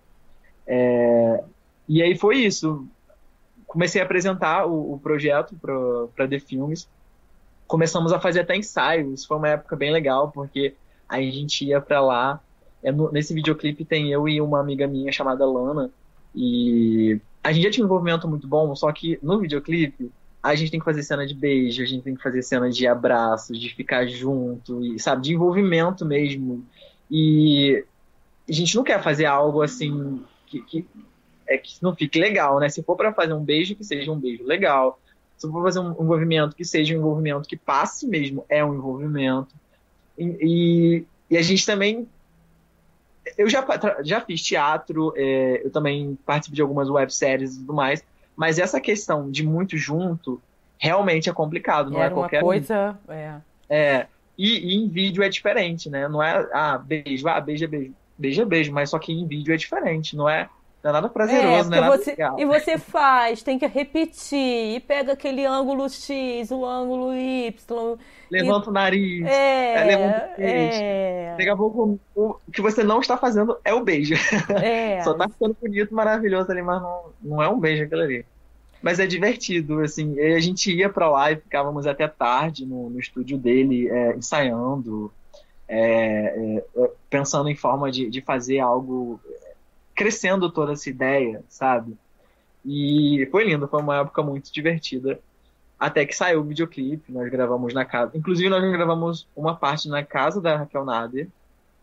É, 0.65 1.43
e 1.87 2.03
aí 2.03 2.17
foi 2.17 2.37
isso. 2.37 2.85
Comecei 3.65 4.01
a 4.01 4.05
apresentar 4.05 4.65
o, 4.65 4.93
o 4.93 4.99
projeto 4.99 5.55
para 6.15 6.27
The 6.27 6.39
Filmes. 6.39 6.87
Começamos 7.65 8.13
a 8.13 8.19
fazer 8.19 8.41
até 8.41 8.55
ensaios. 8.55 9.25
Foi 9.25 9.37
uma 9.37 9.49
época 9.49 9.75
bem 9.75 9.91
legal, 9.91 10.31
porque 10.31 10.75
a 11.07 11.21
gente 11.21 11.65
ia 11.65 11.81
para 11.81 12.01
lá. 12.01 12.39
É, 12.83 12.91
nesse 12.91 13.33
videoclipe 13.33 13.83
tem 13.83 14.11
eu 14.11 14.27
e 14.27 14.39
uma 14.39 14.59
amiga 14.59 14.87
minha 14.87 15.11
chamada 15.11 15.45
Lana. 15.45 15.89
E 16.35 17.19
a 17.47 17.53
gente 17.53 17.63
já 17.63 17.71
tinha 17.71 17.85
um 17.85 17.87
envolvimento 17.87 18.27
muito 18.27 18.45
bom, 18.45 18.75
só 18.75 18.91
que 18.91 19.17
no 19.23 19.39
videoclipe 19.39 20.11
a 20.43 20.53
gente 20.53 20.69
tem 20.69 20.81
que 20.81 20.85
fazer 20.85 21.01
cena 21.01 21.25
de 21.25 21.33
beijo, 21.33 21.81
a 21.81 21.85
gente 21.85 22.03
tem 22.03 22.13
que 22.13 22.21
fazer 22.21 22.41
cena 22.41 22.69
de 22.69 22.85
abraços, 22.85 23.57
de 23.57 23.73
ficar 23.73 24.05
junto, 24.05 24.83
e, 24.83 24.99
sabe, 24.99 25.21
de 25.21 25.33
envolvimento 25.33 26.05
mesmo. 26.05 26.65
E 27.09 27.85
a 28.49 28.51
gente 28.51 28.75
não 28.75 28.83
quer 28.83 29.01
fazer 29.01 29.23
algo 29.23 29.61
assim 29.61 30.21
que, 30.45 30.61
que, 30.61 30.85
é, 31.47 31.57
que 31.57 31.81
não 31.81 31.95
fique 31.95 32.19
legal, 32.19 32.59
né? 32.59 32.67
Se 32.67 32.83
for 32.83 32.97
para 32.97 33.13
fazer 33.13 33.31
um 33.31 33.45
beijo, 33.45 33.77
que 33.77 33.83
seja 33.85 34.11
um 34.11 34.19
beijo 34.19 34.43
legal. 34.43 34.99
Se 35.37 35.49
for 35.49 35.63
fazer 35.63 35.79
um 35.79 35.91
envolvimento, 35.91 36.53
que 36.53 36.65
seja 36.65 36.93
um 36.95 36.97
envolvimento 36.97 37.47
que 37.47 37.55
passe 37.55 38.05
mesmo, 38.05 38.43
é 38.49 38.63
um 38.63 38.75
envolvimento. 38.75 39.55
E, 40.17 40.25
e, 40.41 41.05
e 41.29 41.37
a 41.37 41.41
gente 41.41 41.65
também 41.65 42.09
eu 43.37 43.49
já, 43.49 43.65
já 44.03 44.21
fiz 44.21 44.41
teatro, 44.41 45.13
é, 45.15 45.61
eu 45.63 45.71
também 45.71 46.17
participo 46.25 46.55
de 46.55 46.61
algumas 46.61 46.89
webséries 46.89 47.55
e 47.55 47.59
tudo 47.59 47.73
mais, 47.73 48.03
mas 48.35 48.59
essa 48.59 48.79
questão 48.79 49.31
de 49.31 49.43
muito 49.43 49.77
junto 49.77 50.41
realmente 50.77 51.29
é 51.29 51.33
complicado, 51.33 51.89
não 51.89 51.99
é 51.99 52.05
Era 52.05 52.11
é 52.11 52.13
qualquer 52.13 52.41
coisa, 52.41 52.97
um. 53.07 53.11
é. 53.11 53.41
É, 53.69 54.07
e, 54.37 54.73
e, 54.73 54.75
em 54.75 54.87
vídeo 54.87 55.23
é 55.23 55.29
diferente, 55.29 55.89
né? 55.89 56.07
Não 56.07 56.21
é, 56.21 56.47
ah, 56.53 56.77
beijo, 56.77 57.27
ah, 57.27 57.41
beijo 57.41 57.63
é 57.63 57.67
beijo. 57.67 57.93
Beijo 58.17 58.41
é 58.41 58.45
beijo, 58.45 58.71
mas 58.71 58.89
só 58.89 58.97
que 58.97 59.11
em 59.11 59.27
vídeo 59.27 59.53
é 59.53 59.57
diferente, 59.57 60.15
não 60.15 60.27
é 60.27 60.49
não 60.87 60.91
é 60.91 60.93
nada 60.93 61.09
prazeroso, 61.09 61.73
é, 61.73 61.77
é 61.77 61.81
nada 61.81 61.97
você, 61.97 62.11
legal. 62.11 62.39
E 62.39 62.45
você 62.45 62.77
faz, 62.77 63.43
tem 63.43 63.59
que 63.59 63.67
repetir, 63.67 64.75
e 64.75 64.79
pega 64.79 65.13
aquele 65.13 65.45
ângulo 65.45 65.89
X, 65.89 66.49
o 66.49 66.65
ângulo 66.65 67.13
Y. 67.13 67.97
Levanta 68.31 68.67
e... 68.67 68.69
o 68.69 68.71
nariz. 68.71 69.25
É, 69.25 69.73
é 69.73 69.83
levanta 69.83 70.29
o 70.31 70.35
queixo. 70.35 70.79
É. 70.81 71.35
Daqui 71.37 71.49
a 71.49 71.57
pouco 71.57 71.99
o 72.15 72.35
que 72.51 72.61
você 72.61 72.83
não 72.83 73.01
está 73.01 73.17
fazendo 73.17 73.57
é 73.65 73.73
o 73.73 73.83
beijo. 73.83 74.15
É. 74.61 75.01
Só 75.03 75.13
tá 75.13 75.27
ficando 75.27 75.57
bonito, 75.61 75.93
maravilhoso 75.93 76.49
ali, 76.51 76.61
mas 76.61 76.81
não, 76.81 77.01
não 77.21 77.43
é 77.43 77.49
um 77.49 77.59
beijo 77.59 77.83
aquilo 77.83 78.01
ali. 78.01 78.25
Mas 78.81 78.99
é 78.99 79.07
divertido, 79.07 79.81
assim. 79.81 80.17
a 80.19 80.39
gente 80.39 80.71
ia 80.71 80.89
pra 80.89 81.09
lá 81.09 81.31
e 81.31 81.35
ficávamos 81.35 81.85
até 81.85 82.07
tarde 82.07 82.65
no, 82.65 82.89
no 82.89 82.99
estúdio 82.99 83.37
dele, 83.37 83.89
é, 83.89 84.15
ensaiando, 84.15 85.11
é, 85.67 86.61
é, 86.77 86.91
pensando 87.09 87.49
em 87.49 87.55
forma 87.55 87.91
de, 87.91 88.09
de 88.09 88.21
fazer 88.21 88.59
algo 88.59 89.19
crescendo 89.97 90.51
toda 90.51 90.73
essa 90.73 90.87
ideia, 90.89 91.43
sabe? 91.49 91.97
E 92.63 93.27
foi 93.31 93.45
lindo, 93.45 93.67
foi 93.67 93.81
uma 93.81 93.97
época 93.97 94.21
muito 94.21 94.53
divertida. 94.53 95.19
Até 95.79 96.05
que 96.05 96.15
saiu 96.15 96.41
o 96.41 96.43
videoclipe, 96.43 97.11
nós 97.11 97.27
gravamos 97.29 97.73
na 97.73 97.83
casa. 97.83 98.11
Inclusive, 98.15 98.47
nós 98.47 98.61
gravamos 98.71 99.27
uma 99.35 99.55
parte 99.55 99.89
na 99.89 100.03
casa 100.03 100.39
da 100.39 100.55
Raquel 100.55 100.85
Nader, 100.85 101.27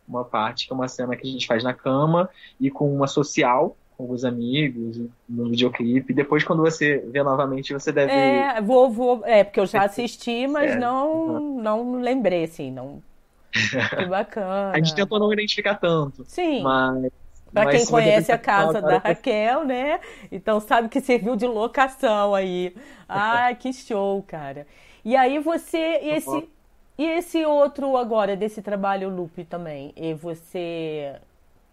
uma 0.07 0.23
parte 0.23 0.65
que 0.65 0.71
é 0.71 0.75
uma 0.75 0.87
cena 0.87 1.15
que 1.15 1.27
a 1.27 1.31
gente 1.31 1.45
faz 1.45 1.61
na 1.61 1.73
cama 1.73 2.29
e 2.59 2.71
com 2.71 2.93
uma 2.93 3.07
social, 3.07 3.75
com 3.97 4.09
os 4.09 4.23
amigos, 4.23 5.01
no 5.27 5.49
videoclipe. 5.49 6.13
Depois, 6.13 6.43
quando 6.43 6.61
você 6.61 6.99
vê 7.11 7.21
novamente, 7.21 7.73
você 7.73 7.91
deve. 7.91 8.13
É, 8.13 8.61
vou, 8.61 8.89
vou. 8.89 9.25
É, 9.25 9.43
porque 9.43 9.59
eu 9.59 9.65
já 9.65 9.83
assisti, 9.83 10.47
mas 10.47 10.71
é. 10.71 10.75
não, 10.77 11.39
não 11.39 11.99
lembrei, 11.99 12.45
assim, 12.45 12.71
não. 12.71 13.03
Que 13.97 14.05
bacana. 14.05 14.71
A 14.73 14.77
gente 14.77 14.95
tentou 14.95 15.19
não 15.19 15.31
identificar 15.33 15.75
tanto. 15.75 16.23
Sim. 16.27 16.61
Mas 16.61 17.11
para 17.55 17.71
quem 17.71 17.85
conhece 17.85 18.31
a 18.31 18.37
casa 18.37 18.81
da 18.81 18.97
Raquel, 18.97 19.63
né? 19.63 19.99
Então 20.31 20.59
sabe 20.59 20.89
que 20.89 20.99
serviu 20.99 21.35
de 21.35 21.47
locação 21.47 22.35
aí. 22.35 22.75
Ah, 23.07 23.53
que 23.55 23.71
show, 23.71 24.21
cara. 24.23 24.67
E 25.03 25.15
aí 25.15 25.39
você 25.39 25.99
e 26.01 26.09
esse 26.09 26.49
e 26.97 27.03
esse 27.03 27.45
outro 27.45 27.97
agora 27.97 28.35
desse 28.35 28.61
trabalho 28.61 29.09
loop 29.09 29.43
também. 29.45 29.93
E 29.95 30.13
você 30.13 31.15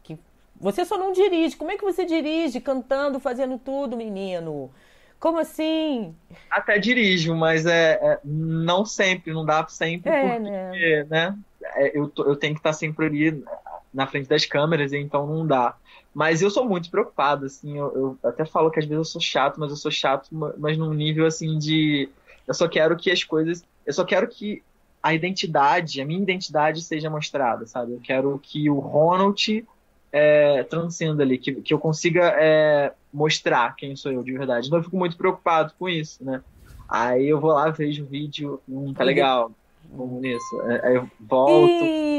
que 0.03 0.19
você 0.61 0.85
só 0.85 0.97
não 0.97 1.13
dirige. 1.13 1.57
Como 1.57 1.71
é 1.71 1.77
que 1.77 1.85
você 1.85 2.05
dirige 2.05 2.61
cantando, 2.61 3.19
fazendo 3.19 3.59
tudo, 3.59 3.97
menino? 3.97 4.71
Como 5.19 5.39
assim? 5.39 6.17
Até 6.51 6.79
dirijo, 6.79 7.35
mas 7.37 7.65
é, 7.65 7.93
é 7.93 8.21
não 8.25 8.85
sempre, 8.85 9.33
não 9.33 9.45
dá 9.45 9.65
sempre, 9.69 10.11
é, 10.11 10.31
porque, 10.31 10.51
né? 10.51 11.07
né 11.09 11.39
é, 11.77 11.97
eu, 11.97 12.13
eu 12.19 12.37
tenho 12.37 12.55
que 12.55 12.61
estar 12.61 12.73
sempre 12.73 13.07
ali 13.07 13.45
na 13.93 14.07
frente 14.07 14.29
das 14.29 14.45
câmeras, 14.45 14.93
então 14.93 15.27
não 15.27 15.47
dá. 15.47 15.75
Mas 16.15 16.43
eu 16.43 16.51
sou 16.51 16.69
muito 16.69 16.91
preocupado, 16.91 17.47
assim, 17.47 17.79
eu, 17.79 18.19
eu, 18.23 18.29
até 18.29 18.45
falo 18.45 18.71
que 18.71 18.79
às 18.79 18.85
vezes 18.85 18.99
eu 18.99 19.05
sou 19.05 19.21
chato, 19.21 19.59
mas 19.59 19.71
eu 19.71 19.77
sou 19.77 19.91
chato, 19.91 20.29
mas 20.59 20.77
num 20.77 20.93
nível 20.93 21.27
assim 21.27 21.59
de. 21.59 22.09
Eu 22.47 22.55
só 22.55 22.69
quero 22.69 22.97
que 22.97 23.11
as 23.11 23.25
coisas. 23.25 23.65
Eu 23.87 23.93
só 23.93 24.05
quero 24.05 24.29
que 24.29 24.63
a 25.03 25.15
identidade, 25.15 26.01
a 26.01 26.05
minha 26.05 26.23
identidade 26.23 26.83
seja 26.83 27.11
mostrada, 27.11 27.67
sabe? 27.67 27.93
Eu 27.93 28.01
quero 28.01 28.39
que 28.43 28.71
o 28.71 28.79
Ronald 28.79 29.67
é, 30.13 30.63
transcenda 30.65 31.23
ali, 31.23 31.39
que, 31.39 31.55
que 31.55 31.75
eu 31.75 31.79
consiga 31.79 32.35
é, 32.39 32.93
mostrar 33.13 33.75
quem 33.75 33.97
sou 33.97 34.13
eu 34.13 34.23
de 34.23 34.33
verdade. 34.33 34.67
Então 34.67 34.79
eu 34.79 34.85
fico 34.85 34.97
muito 34.97 35.17
preocupado 35.17 35.73
com 35.79 35.89
isso, 35.89 36.25
né? 36.25 36.43
Aí 36.89 37.27
eu 37.27 37.41
vou 37.41 37.53
lá, 37.53 37.71
vejo 37.71 38.05
o 38.05 38.07
vídeo, 38.07 38.61
hum, 38.69 38.93
tá 38.93 39.03
legal 39.03 39.51
vamos 39.91 40.21
nisso. 40.21 40.63
É, 40.63 40.89
aí 40.89 40.95
eu 40.97 41.09
volto. 41.21 41.85
E, 41.85 42.12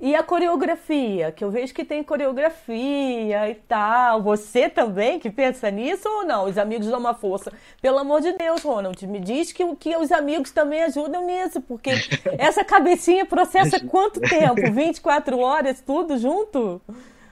e 0.00 0.14
a 0.14 0.22
coreografia? 0.22 1.32
Que 1.32 1.44
eu 1.44 1.50
vejo 1.50 1.74
que 1.74 1.84
tem 1.84 2.02
coreografia 2.02 3.50
e 3.50 3.54
tal. 3.54 4.22
Você 4.22 4.68
também 4.68 5.18
que 5.18 5.30
pensa 5.30 5.70
nisso 5.70 6.08
ou 6.08 6.24
não? 6.24 6.46
Os 6.46 6.56
amigos 6.56 6.86
dão 6.86 6.98
uma 6.98 7.14
força. 7.14 7.52
Pelo 7.80 7.98
amor 7.98 8.20
de 8.20 8.32
Deus, 8.32 8.62
Ronald, 8.62 9.06
me 9.06 9.20
diz 9.20 9.52
que, 9.52 9.76
que 9.76 9.96
os 9.96 10.10
amigos 10.12 10.50
também 10.50 10.82
ajudam 10.84 11.26
nisso, 11.26 11.60
porque 11.60 11.90
essa 12.38 12.64
cabecinha 12.64 13.26
processa 13.26 13.80
quanto 13.80 14.20
tempo? 14.20 14.72
24 14.72 15.38
horas, 15.38 15.80
tudo 15.80 16.18
junto? 16.18 16.80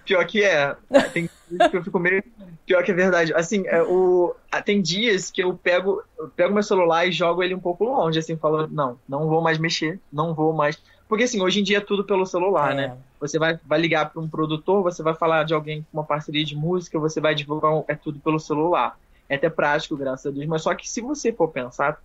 Pior 0.04 0.24
que 0.26 0.42
é. 0.42 0.74
Tem 1.12 1.28
que 1.70 1.76
eu 1.76 1.84
fico 1.84 1.98
meio. 1.98 2.22
Pior 2.66 2.82
que 2.82 2.90
é 2.90 2.94
verdade. 2.94 3.32
Assim, 3.34 3.66
é, 3.66 3.82
o... 3.82 4.34
tem 4.64 4.80
dias 4.80 5.30
que 5.30 5.42
eu 5.42 5.54
pego, 5.54 6.02
eu 6.18 6.28
pego 6.28 6.52
meu 6.52 6.62
celular 6.62 7.06
e 7.06 7.12
jogo 7.12 7.42
ele 7.42 7.54
um 7.54 7.60
pouco 7.60 7.84
longe, 7.84 8.18
assim, 8.18 8.36
falo, 8.36 8.66
não, 8.68 8.98
não 9.08 9.26
vou 9.26 9.40
mais 9.40 9.58
mexer, 9.58 9.98
não 10.12 10.34
vou 10.34 10.52
mais. 10.52 10.78
Porque 11.08 11.24
assim, 11.24 11.40
hoje 11.40 11.60
em 11.60 11.62
dia 11.62 11.78
é 11.78 11.80
tudo 11.80 12.04
pelo 12.04 12.26
celular, 12.26 12.72
é. 12.72 12.74
né? 12.74 12.98
Você 13.18 13.38
vai, 13.38 13.58
vai 13.64 13.80
ligar 13.80 14.10
para 14.10 14.20
um 14.20 14.28
produtor, 14.28 14.82
você 14.82 15.02
vai 15.02 15.14
falar 15.14 15.44
de 15.44 15.54
alguém 15.54 15.82
com 15.82 15.98
uma 15.98 16.04
parceria 16.04 16.44
de 16.44 16.54
música, 16.54 16.98
você 16.98 17.20
vai 17.20 17.34
divulgar, 17.34 17.82
é 17.88 17.94
tudo 17.94 18.20
pelo 18.20 18.38
celular. 18.38 18.98
É 19.28 19.36
até 19.36 19.48
prático, 19.50 19.96
graças 19.96 20.26
a 20.26 20.30
Deus. 20.30 20.46
Mas 20.46 20.62
só 20.62 20.74
que 20.74 20.88
se 20.88 21.00
você 21.00 21.32
for 21.32 21.48
pensar, 21.48 22.00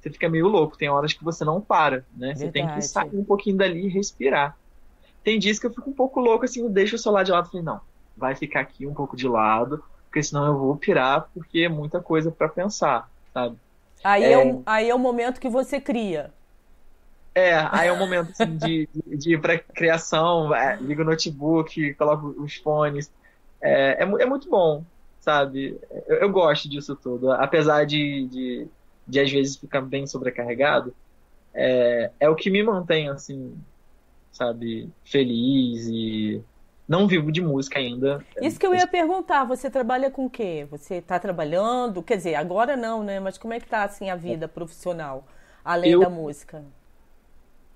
você 0.00 0.10
fica 0.10 0.28
meio 0.28 0.48
louco. 0.48 0.76
Tem 0.76 0.88
horas 0.88 1.12
que 1.12 1.24
você 1.24 1.44
não 1.44 1.60
para, 1.60 2.04
né? 2.16 2.34
Verdade. 2.34 2.38
Você 2.38 2.50
tem 2.50 2.68
que 2.68 2.82
sair 2.82 3.16
um 3.16 3.24
pouquinho 3.24 3.56
dali 3.56 3.86
e 3.86 3.88
respirar. 3.88 4.56
Tem 5.22 5.38
dias 5.38 5.58
que 5.58 5.66
eu 5.66 5.72
fico 5.72 5.90
um 5.90 5.94
pouco 5.94 6.20
louco, 6.20 6.44
assim, 6.44 6.60
eu 6.60 6.70
deixo 6.70 6.96
o 6.96 6.98
celular 6.98 7.22
de 7.22 7.32
lado 7.32 7.46
e 7.46 7.50
falei, 7.50 7.64
não, 7.64 7.80
vai 8.16 8.34
ficar 8.34 8.60
aqui 8.60 8.86
um 8.86 8.94
pouco 8.94 9.16
de 9.16 9.28
lado, 9.28 9.82
porque 10.06 10.22
senão 10.22 10.46
eu 10.46 10.56
vou 10.56 10.76
pirar, 10.76 11.28
porque 11.34 11.60
é 11.60 11.68
muita 11.68 12.00
coisa 12.00 12.30
para 12.30 12.48
pensar, 12.48 13.10
sabe? 13.34 13.56
Aí 14.02 14.24
é... 14.24 14.32
é, 14.32 14.38
o, 14.38 14.62
aí 14.64 14.88
é 14.88 14.94
o 14.94 14.98
momento 14.98 15.40
que 15.40 15.48
você 15.48 15.80
cria. 15.80 16.32
É, 17.38 17.68
aí 17.70 17.86
é 17.86 17.92
o 17.92 17.96
momento 17.96 18.32
assim, 18.32 18.56
de, 18.56 18.88
de, 18.92 19.16
de 19.16 19.34
ir 19.34 19.40
para 19.40 19.56
criação, 19.56 20.52
é, 20.52 20.76
liga 20.80 21.02
o 21.02 21.04
notebook, 21.04 21.94
coloco 21.94 22.34
os 22.42 22.56
fones. 22.56 23.12
É, 23.60 24.02
é, 24.02 24.02
é 24.02 24.26
muito 24.26 24.50
bom, 24.50 24.84
sabe? 25.20 25.78
Eu, 26.08 26.16
eu, 26.16 26.32
gosto 26.32 26.68
disso 26.68 26.96
tudo. 26.96 27.30
Apesar 27.30 27.84
de, 27.86 28.26
de, 28.26 28.66
de, 29.06 29.20
às 29.20 29.30
vezes 29.30 29.56
ficar 29.56 29.82
bem 29.82 30.04
sobrecarregado, 30.04 30.92
é, 31.54 32.10
é 32.18 32.28
o 32.28 32.34
que 32.34 32.50
me 32.50 32.60
mantém, 32.60 33.08
assim, 33.08 33.56
sabe, 34.32 34.90
feliz 35.04 35.86
e 35.86 36.42
não 36.88 37.06
vivo 37.06 37.30
de 37.30 37.40
música 37.40 37.78
ainda. 37.78 38.24
Isso 38.42 38.58
que 38.58 38.66
eu 38.66 38.74
ia 38.74 38.86
perguntar, 38.88 39.44
você 39.44 39.70
trabalha 39.70 40.10
com 40.10 40.26
o 40.26 40.30
quê? 40.30 40.66
Você 40.72 40.96
está 40.96 41.20
trabalhando? 41.20 42.02
Quer 42.02 42.16
dizer, 42.16 42.34
agora 42.34 42.76
não, 42.76 43.04
né? 43.04 43.20
Mas 43.20 43.38
como 43.38 43.54
é 43.54 43.60
que 43.60 43.68
tá 43.68 43.84
assim 43.84 44.10
a 44.10 44.16
vida 44.16 44.48
profissional, 44.48 45.24
além 45.64 45.92
eu, 45.92 46.00
da 46.00 46.10
música? 46.10 46.64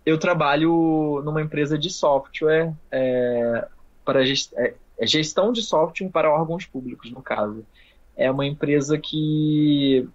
Eu 0.04 0.18
trabalho 0.18 1.22
numa 1.24 1.40
empresa 1.40 1.78
de 1.78 1.90
software 1.90 2.72
é, 2.90 3.68
para 4.04 4.24
gest, 4.24 4.52
é, 4.54 4.74
é, 4.98 5.06
gestão 5.06 5.52
de 5.52 5.62
software 5.62 6.08
para 6.08 6.32
órgãos 6.32 6.66
públicos, 6.66 7.10
no 7.10 7.22
caso. 7.22 7.64
É 8.16 8.30
uma 8.30 8.46
empresa 8.46 8.98
que 8.98 10.08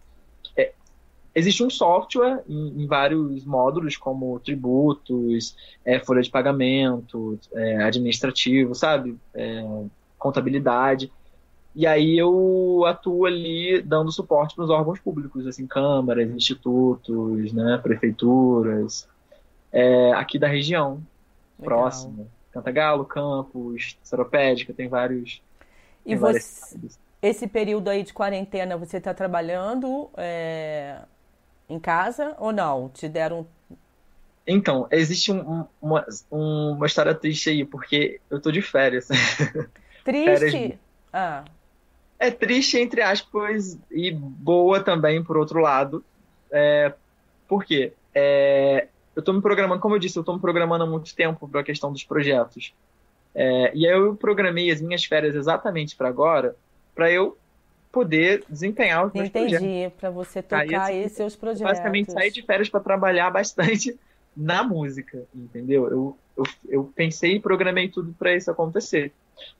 Existe 1.37 1.63
um 1.63 1.69
software 1.69 2.41
em, 2.49 2.81
em 2.81 2.87
vários 2.87 3.45
módulos, 3.45 3.95
como 3.95 4.39
tributos, 4.39 5.55
é, 5.85 5.99
folha 5.99 6.23
de 6.23 6.31
pagamento, 6.31 7.39
é, 7.53 7.83
administrativo, 7.83 8.73
sabe? 8.73 9.15
É, 9.35 9.63
contabilidade. 10.17 11.11
E 11.75 11.85
aí 11.85 12.17
eu 12.17 12.83
atuo 12.87 13.27
ali 13.27 13.79
dando 13.83 14.11
suporte 14.11 14.55
para 14.55 14.63
os 14.63 14.71
órgãos 14.71 14.99
públicos, 14.99 15.45
assim, 15.45 15.67
câmaras, 15.67 16.27
institutos, 16.31 17.53
né, 17.53 17.79
prefeituras, 17.83 19.07
é, 19.77 20.11
aqui 20.13 20.39
da 20.39 20.47
região, 20.47 21.03
Legal. 21.59 21.79
próxima. 21.79 22.25
Cantagalo, 22.51 23.05
Campos, 23.05 23.95
Seropédica, 24.01 24.73
tem 24.73 24.87
vários. 24.87 25.39
E 26.03 26.09
tem 26.09 26.17
você, 26.17 26.75
esse 27.21 27.47
período 27.47 27.87
aí 27.87 28.01
de 28.01 28.11
quarentena, 28.11 28.75
você 28.75 28.97
está 28.97 29.13
trabalhando 29.13 30.09
é, 30.17 30.97
em 31.69 31.79
casa 31.79 32.35
ou 32.39 32.51
não? 32.51 32.89
Te 32.89 33.07
deram. 33.07 33.45
Então, 34.47 34.87
existe 34.89 35.31
um, 35.31 35.67
uma, 35.79 36.03
uma 36.31 36.87
história 36.87 37.13
triste 37.13 37.51
aí, 37.51 37.63
porque 37.63 38.19
eu 38.31 38.41
tô 38.41 38.51
de 38.51 38.63
férias. 38.63 39.09
Triste? 40.03 40.39
férias... 40.39 40.79
Ah. 41.13 41.43
É 42.17 42.31
triste, 42.31 42.79
entre 42.79 43.03
aspas, 43.03 43.77
e 43.91 44.11
boa 44.11 44.81
também, 44.81 45.23
por 45.23 45.37
outro 45.37 45.59
lado. 45.59 46.03
É, 46.49 46.93
por 47.47 47.63
quê? 47.63 47.93
É, 48.15 48.87
eu 49.17 49.23
tô 49.23 49.33
me 49.33 49.41
programando, 49.41 49.81
como 49.81 49.95
eu 49.95 49.99
disse, 49.99 50.15
eu 50.15 50.23
tô 50.23 50.35
me 50.35 50.39
programando 50.39 50.83
há 50.83 50.87
muito 50.87 51.15
tempo 51.15 51.47
para 51.47 51.61
a 51.61 51.63
questão 51.63 51.91
dos 51.91 52.03
projetos. 52.03 52.71
É, 53.33 53.71
e 53.73 53.87
aí 53.87 53.91
eu 53.91 54.15
programei 54.15 54.69
as 54.69 54.79
minhas 54.79 55.03
férias 55.05 55.33
exatamente 55.33 55.95
para 55.95 56.07
agora, 56.07 56.55
para 56.93 57.11
eu 57.11 57.35
poder 57.91 58.43
desempenhar 58.47 59.07
os 59.07 59.13
meus 59.13 59.27
Entendi, 59.29 59.91
para 59.99 60.11
você 60.11 60.43
tocar 60.43 60.83
aí, 60.83 61.05
assim, 61.05 61.15
seus 61.15 61.35
projetos. 61.35 61.63
Basicamente, 61.63 62.11
sair 62.11 62.29
de 62.29 62.43
férias 62.43 62.69
para 62.69 62.79
trabalhar 62.79 63.31
bastante 63.33 63.97
na 64.35 64.61
música, 64.63 65.23
entendeu? 65.33 65.89
Eu, 65.89 66.17
eu, 66.37 66.43
eu 66.69 66.93
pensei 66.95 67.37
e 67.37 67.39
programei 67.39 67.89
tudo 67.89 68.13
para 68.19 68.35
isso 68.35 68.51
acontecer. 68.51 69.11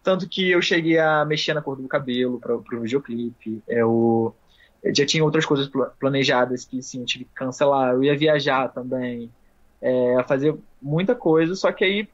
Tanto 0.04 0.30
que 0.30 0.52
eu 0.52 0.62
cheguei 0.62 1.00
a 1.00 1.26
mexer 1.26 1.56
na 1.56 1.64
cor 1.64 1.78
do 1.78 1.88
cabelo 1.88 2.40
para 2.40 2.56
o 2.56 2.82
videoclipe. 2.82 3.64
Eu, 3.68 4.36
eu, 4.84 4.94
já 4.94 5.04
tinha 5.04 5.24
outras 5.24 5.48
coisas 5.48 5.68
planejadas 6.00 6.64
que 6.64 6.80
sim, 6.84 7.00
eu 7.00 7.06
tive 7.08 7.26
que 7.26 7.34
cancelar. 7.34 7.96
Eu 7.96 8.04
ia 8.04 8.16
viajar 8.16 8.68
também, 8.68 9.32
é, 9.82 10.24
fazer 10.28 10.56
muita 10.82 11.16
coisa, 11.16 11.56
só 11.56 11.72
que 11.72 11.84
aí 11.84 12.10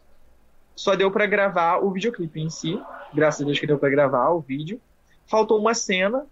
só 0.75 0.95
deu 0.95 1.11
para 1.11 1.25
gravar 1.25 1.77
o 1.79 1.91
videoclipe 1.91 2.39
em 2.39 2.49
si. 2.49 2.81
Graças 3.13 3.41
a 3.41 3.45
Deus 3.45 3.59
que 3.59 3.67
deu 3.67 3.77
para 3.77 3.89
gravar 3.89 4.29
o 4.31 4.39
vídeo. 4.39 4.81
Faltou 5.27 5.59
uma 5.59 5.73
cena, 5.73 6.25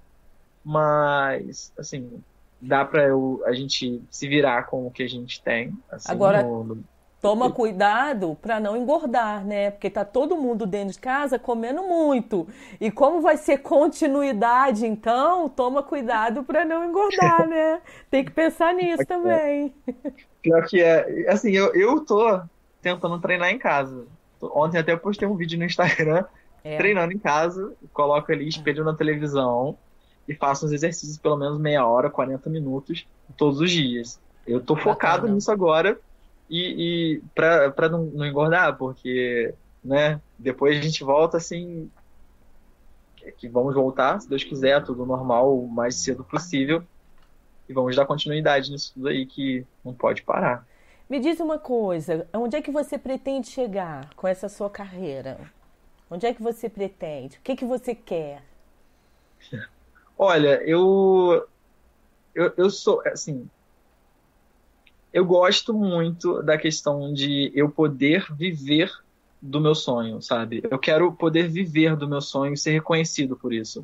mas 0.64 1.72
assim, 1.78 2.22
dá 2.60 2.84
para 2.84 3.08
a 3.46 3.54
gente 3.54 4.02
se 4.10 4.28
virar 4.28 4.64
com 4.64 4.88
o 4.88 4.92
que 4.92 5.04
a 5.04 5.10
gente 5.10 5.42
tem. 5.42 5.74
Assim, 5.92 6.12
Agora, 6.12 6.44
no, 6.44 6.84
Toma 7.22 7.52
cuidado 7.52 8.36
para 8.42 8.60
não 8.60 8.76
engordar, 8.76 9.46
né? 9.46 9.70
Porque 9.70 9.92
tá 9.92 10.04
todo 10.04 10.36
mundo 10.36 10.66
dentro 10.66 10.94
de 10.94 11.00
casa 11.00 11.38
comendo 11.38 11.84
muito. 11.84 12.48
E 12.80 12.90
como 12.90 13.22
vai 13.22 13.38
ser 13.38 13.60
continuidade, 13.60 14.88
então, 14.88 15.48
toma 15.48 15.84
cuidado 15.84 16.44
para 16.44 16.66
não 16.66 16.84
engordar, 16.84 17.46
né? 17.48 17.80
Tem 18.10 18.26
que 18.26 18.32
pensar 18.32 18.74
nisso 18.74 19.06
também. 19.06 19.72
Pior 20.42 20.66
que 20.66 20.82
é, 20.82 21.30
assim, 21.30 21.52
eu, 21.52 21.74
eu 21.74 22.02
tô 22.02 22.42
tentando 22.82 23.20
treinar 23.20 23.50
em 23.50 23.60
casa. 23.60 24.06
Ontem 24.42 24.80
até 24.80 24.94
eu 24.94 24.98
postei 24.98 25.28
um 25.28 25.36
vídeo 25.36 25.58
no 25.58 25.66
Instagram 25.66 26.26
é. 26.64 26.78
treinando 26.78 27.14
em 27.14 27.20
casa, 27.20 27.74
coloco 27.94 28.32
ali 28.32 28.48
espelho 28.48 28.84
na 28.84 28.94
televisão 28.94 29.78
e 30.28 30.34
faço 30.34 30.66
uns 30.66 30.72
exercícios 30.72 31.18
pelo 31.18 31.38
menos 31.38 31.60
meia 31.60 31.86
hora, 31.86 32.10
40 32.10 32.50
minutos 32.50 33.06
todos 33.38 33.60
os 33.60 33.72
dias. 33.72 34.20
Eu 34.46 34.60
tô 34.60 34.76
focado 34.76 35.28
nisso 35.28 35.52
agora 35.52 36.00
e, 36.50 37.20
e 37.20 37.22
para 37.36 37.90
não, 37.90 38.06
não 38.06 38.26
engordar, 38.26 38.78
porque 38.78 39.54
né, 39.84 40.20
depois 40.38 40.78
a 40.78 40.82
gente 40.82 41.04
volta 41.04 41.38
assim 41.38 41.90
que 43.38 43.48
vamos 43.48 43.76
voltar, 43.76 44.20
se 44.20 44.28
Deus 44.28 44.44
quiser, 44.44 44.84
tudo 44.84 45.06
normal 45.06 45.56
o 45.56 45.68
mais 45.68 45.96
cedo 45.96 46.24
possível. 46.24 46.84
E 47.72 47.74
vamos 47.74 47.96
dar 47.96 48.06
continuidade 48.06 48.70
nisso 48.70 48.92
tudo 48.94 49.08
aí 49.08 49.26
que 49.26 49.66
não 49.84 49.94
pode 49.94 50.24
parar. 50.24 50.68
Me 51.10 51.22
diz 51.22 51.40
uma 51.40 51.58
coisa, 51.58 52.28
onde 52.34 52.58
é 52.58 52.62
que 52.62 52.70
você 52.70 52.98
pretende 52.98 53.48
chegar 53.48 54.14
com 54.14 54.28
essa 54.28 54.50
sua 54.50 54.70
carreira? 54.70 55.40
Onde 56.10 56.26
é 56.26 56.34
que 56.34 56.44
você 56.44 56.68
pretende? 56.68 57.38
O 57.38 57.42
que, 57.42 57.56
que 57.56 57.64
você 57.64 57.96
quer? 57.96 58.44
Olha, 60.20 60.62
eu, 60.64 61.48
eu, 62.36 62.54
eu 62.58 62.70
sou, 62.70 63.02
assim, 63.08 63.50
eu 65.14 65.24
gosto 65.24 65.74
muito 65.74 66.44
da 66.44 66.58
questão 66.58 67.14
de 67.14 67.54
eu 67.56 67.70
poder 67.70 68.28
viver 68.34 68.92
do 69.42 69.60
meu 69.60 69.74
sonho, 69.74 70.22
sabe? 70.22 70.62
Eu 70.70 70.78
quero 70.78 71.12
poder 71.12 71.48
viver 71.48 71.96
do 71.96 72.08
meu 72.08 72.22
sonho 72.22 72.54
e 72.54 72.58
ser 72.58 72.72
reconhecido 72.72 73.36
por 73.36 73.52
isso. 73.52 73.84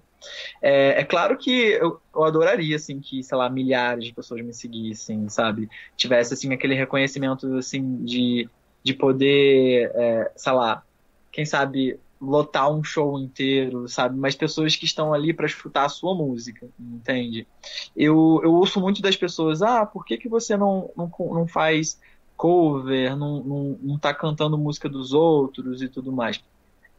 É, 0.61 1.01
é 1.01 1.03
claro 1.03 1.35
que 1.37 1.51
eu, 1.51 1.99
eu, 2.13 2.23
adoraria, 2.23 2.75
assim, 2.75 2.99
que, 2.99 3.23
sei 3.23 3.37
lá, 3.37 3.49
milhares 3.49 4.05
de 4.05 4.13
pessoas 4.13 4.45
me 4.45 4.53
seguissem, 4.53 5.27
sabe? 5.29 5.67
Tivesse, 5.95 6.35
assim, 6.35 6.53
aquele 6.53 6.75
reconhecimento, 6.75 7.57
assim, 7.57 8.03
de, 8.03 8.47
de 8.83 8.93
poder, 8.93 9.91
é, 9.95 10.31
sei 10.35 10.53
lá, 10.53 10.83
quem 11.31 11.45
sabe 11.45 11.99
lotar 12.21 12.71
um 12.71 12.83
show 12.83 13.19
inteiro, 13.19 13.87
sabe? 13.87 14.17
Mas 14.17 14.35
pessoas 14.35 14.75
que 14.75 14.85
estão 14.85 15.13
ali 15.13 15.33
para 15.33 15.45
escutar 15.45 15.85
a 15.85 15.89
sua 15.89 16.13
música, 16.13 16.67
entende? 16.79 17.47
Eu, 17.95 18.41
eu 18.43 18.53
ouço 18.53 18.79
muito 18.79 19.01
das 19.01 19.15
pessoas, 19.15 19.61
ah, 19.61 19.85
por 19.85 20.05
que, 20.05 20.17
que 20.17 20.29
você 20.29 20.55
não, 20.57 20.91
não, 20.95 21.11
não 21.19 21.47
faz 21.47 21.99
cover, 22.37 23.17
não, 23.17 23.43
não, 23.43 23.79
não 23.81 23.99
tá 23.99 24.13
cantando 24.13 24.57
música 24.57 24.87
dos 24.87 25.11
outros 25.11 25.81
e 25.81 25.89
tudo 25.89 26.11
mais? 26.11 26.41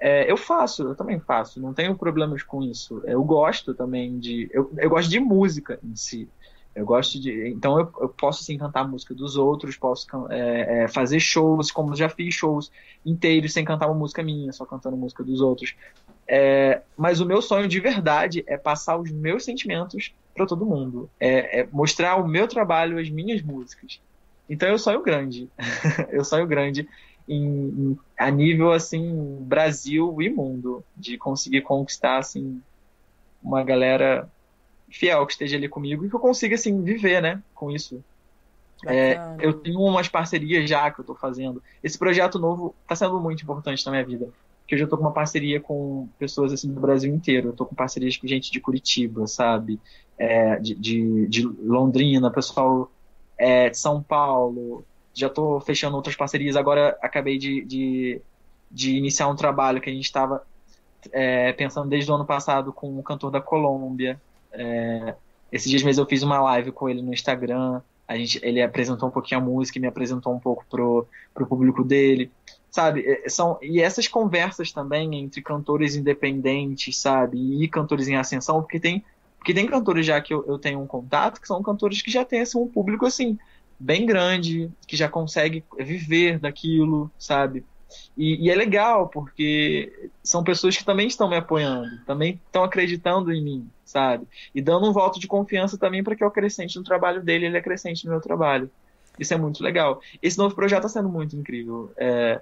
É, 0.01 0.31
eu 0.31 0.37
faço, 0.37 0.83
eu 0.83 0.95
também 0.95 1.19
faço, 1.19 1.61
não 1.61 1.73
tenho 1.73 1.97
problemas 1.97 2.43
com 2.43 2.63
isso. 2.63 3.01
Eu 3.05 3.23
gosto 3.25 3.75
também 3.75 4.19
de. 4.19 4.49
Eu, 4.53 4.71
eu 4.77 4.91
gosto 4.91 5.09
de 5.09 5.19
música 5.19 5.79
em 5.83 5.97
si. 5.97 6.29
Eu 6.75 6.85
gosto 6.85 7.19
de. 7.19 7.49
Então 7.49 7.79
eu, 7.79 7.93
eu 8.01 8.09
posso 8.09 8.45
sim 8.45 8.57
cantar 8.57 8.87
música 8.87 9.13
dos 9.13 9.37
outros, 9.37 9.77
posso 9.77 10.07
é, 10.31 10.85
é, 10.85 10.89
fazer 10.89 11.19
shows, 11.19 11.73
como 11.73 11.97
já 11.97 12.09
fiz 12.09 12.35
shows 12.35 12.71
inteiros 13.05 13.53
sem 13.53 13.65
cantar 13.65 13.87
uma 13.87 13.99
música 13.99 14.23
minha, 14.23 14.53
só 14.53 14.65
cantando 14.65 14.97
música 14.97 15.25
dos 15.25 15.41
outros. 15.41 15.75
É, 16.29 16.83
mas 16.97 17.21
o 17.21 17.27
meu 17.27 17.41
sonho 17.43 17.67
de 17.67 17.81
verdade 17.81 18.45
é 18.47 18.57
passar 18.57 18.99
os 18.99 19.11
meus 19.11 19.45
sentimentos 19.45 20.15
para 20.37 20.47
todo 20.47 20.65
mundo. 20.65 21.11
É, 21.19 21.61
é, 21.61 21.69
mostrar 21.73 22.17
o 22.17 22.29
meu 22.29 22.47
trabalho, 22.47 22.99
as 22.99 23.11
minhas 23.11 23.43
músicas. 23.43 24.01
Então 24.49 24.69
eu 24.69 24.79
sonho 24.79 25.03
grande. 25.03 25.49
eu 26.11 26.25
sonho 26.25 26.47
grande 26.47 26.89
em, 27.29 27.45
em, 27.45 27.99
a 28.19 28.31
nível 28.31 28.73
assim 28.73 29.39
Brasil 29.41 30.21
e 30.23 30.31
mundo 30.31 30.83
de 30.97 31.19
conseguir 31.19 31.63
conquistar 31.63 32.19
assim 32.19 32.61
uma 33.43 33.63
galera 33.63 34.29
fiel 34.91 35.27
que 35.27 35.33
esteja 35.33 35.57
ali 35.57 35.69
comigo 35.69 36.05
e 36.05 36.09
que 36.09 36.15
eu 36.15 36.21
consiga, 36.21 36.55
assim, 36.55 36.83
viver, 36.83 37.21
né, 37.21 37.43
com 37.55 37.71
isso. 37.71 38.03
É, 38.87 39.19
eu 39.41 39.53
tenho 39.53 39.81
umas 39.81 40.09
parcerias 40.09 40.69
já 40.69 40.91
que 40.91 41.01
eu 41.01 41.03
estou 41.03 41.17
fazendo. 41.17 41.63
Esse 41.83 41.99
projeto 41.99 42.39
novo 42.39 42.75
está 42.83 42.95
sendo 42.95 43.21
muito 43.21 43.43
importante 43.43 43.85
na 43.85 43.93
minha 43.93 44.05
vida. 44.05 44.29
Porque 44.61 44.75
eu 44.75 44.79
já 44.79 44.85
estou 44.85 44.99
com 44.99 45.05
uma 45.05 45.13
parceria 45.13 45.61
com 45.61 46.09
pessoas 46.19 46.53
assim 46.53 46.73
do 46.73 46.81
Brasil 46.81 47.13
inteiro. 47.13 47.49
Eu 47.49 47.53
estou 47.53 47.67
com 47.67 47.75
parcerias 47.75 48.17
com 48.17 48.27
gente 48.27 48.53
de 48.53 48.61
Curitiba, 48.61 49.27
sabe? 49.27 49.81
É, 50.17 50.57
de, 50.61 50.75
de, 50.75 51.27
de, 51.27 51.43
Londrina, 51.43 52.31
pessoal 52.31 52.91
é, 53.39 53.73
São 53.73 54.03
Paulo. 54.03 54.85
Já 55.15 55.29
estou 55.29 55.61
fechando 55.61 55.97
outras 55.97 56.17
parcerias. 56.17 56.57
Agora 56.57 56.99
acabei 57.01 57.39
de, 57.39 57.65
de, 57.65 58.21
de 58.71 58.97
iniciar 58.97 59.29
um 59.29 59.37
trabalho 59.37 59.81
que 59.81 59.89
a 59.89 59.93
gente 59.93 60.05
estava 60.05 60.43
é, 61.13 61.53
pensando 61.53 61.89
desde 61.89 62.11
o 62.11 62.15
ano 62.15 62.25
passado 62.25 62.73
com 62.73 62.99
um 62.99 63.03
cantor 63.03 63.31
da 63.31 63.41
Colômbia. 63.41 64.21
É, 64.53 65.15
esses 65.53 65.71
dias 65.71 65.83
mesmo 65.83 66.03
eu 66.03 66.07
fiz 66.07 66.23
uma 66.23 66.41
live 66.41 66.73
com 66.73 66.89
ele 66.89 67.03
no 67.03 67.13
Instagram. 67.13 67.81
A 68.07 68.17
gente, 68.17 68.41
ele 68.43 68.63
apresentou 68.63 69.09
um 69.09 69.13
pouquinho 69.13 69.41
a 69.41 69.45
música 69.45 69.79
e 69.79 69.81
me 69.81 69.87
apresentou 69.87 70.35
um 70.35 70.39
pouco 70.39 70.65
pro, 70.69 71.07
pro 71.35 71.47
público 71.47 71.85
dele. 71.85 72.31
Sabe? 72.71 73.05
É, 73.07 73.29
são, 73.29 73.59
e 73.63 73.81
essas 73.81 74.09
conversas 74.09 74.73
também 74.73 75.15
entre 75.17 75.43
cantores 75.43 75.97
independentes, 75.97 76.97
sabe? 76.99 77.63
E 77.63 77.69
cantores 77.69 78.09
em 78.09 78.17
ascensão, 78.17 78.61
porque 78.61 78.79
tem, 78.79 79.05
porque 79.39 79.55
tem 79.55 79.67
cantores 79.67 80.05
já 80.05 80.21
que 80.21 80.35
eu, 80.35 80.45
eu 80.47 80.59
tenho 80.59 80.81
um 80.81 80.87
contato, 80.87 81.41
que 81.41 81.49
são 81.49 81.63
cantores 81.63 82.03
que 82.03 82.11
já 82.11 82.25
têm 82.25 82.41
assim, 82.41 82.59
um 82.59 82.67
público 82.67 83.07
assim, 83.07 83.39
bem 83.79 84.05
grande, 84.05 84.71
que 84.87 84.97
já 84.97 85.09
consegue 85.09 85.65
viver 85.79 86.39
daquilo, 86.39 87.11
sabe? 87.19 87.65
E, 88.17 88.47
e, 88.47 88.51
é 88.51 88.55
legal, 88.55 89.09
porque 89.09 90.11
são 90.23 90.45
pessoas 90.45 90.77
que 90.77 90.85
também 90.85 91.07
estão 91.07 91.29
me 91.29 91.37
apoiando, 91.37 92.05
também 92.05 92.41
estão 92.47 92.65
acreditando 92.65 93.33
em 93.33 93.43
mim, 93.43 93.71
sabe? 93.85 94.27
E 94.55 94.61
dando 94.61 94.89
um 94.89 94.93
voto 94.93 95.19
de 95.19 95.27
confiança 95.27 95.79
também 95.79 96.03
para 96.03 96.15
que 96.15 96.23
eu 96.23 96.29
acrescente 96.29 96.77
no 96.77 96.85
trabalho 96.85 97.23
dele, 97.23 97.47
ele 97.47 97.57
acrescente 97.57 98.05
no 98.05 98.11
meu 98.11 98.21
trabalho. 98.21 98.71
Isso 99.19 99.33
é 99.33 99.39
muito 99.39 99.63
legal. 99.63 100.01
Esse 100.23 100.37
novo 100.37 100.55
projeto 100.55 100.87
está 100.87 101.01
sendo 101.01 101.09
muito 101.09 101.35
incrível. 101.35 101.91
É, 101.97 102.41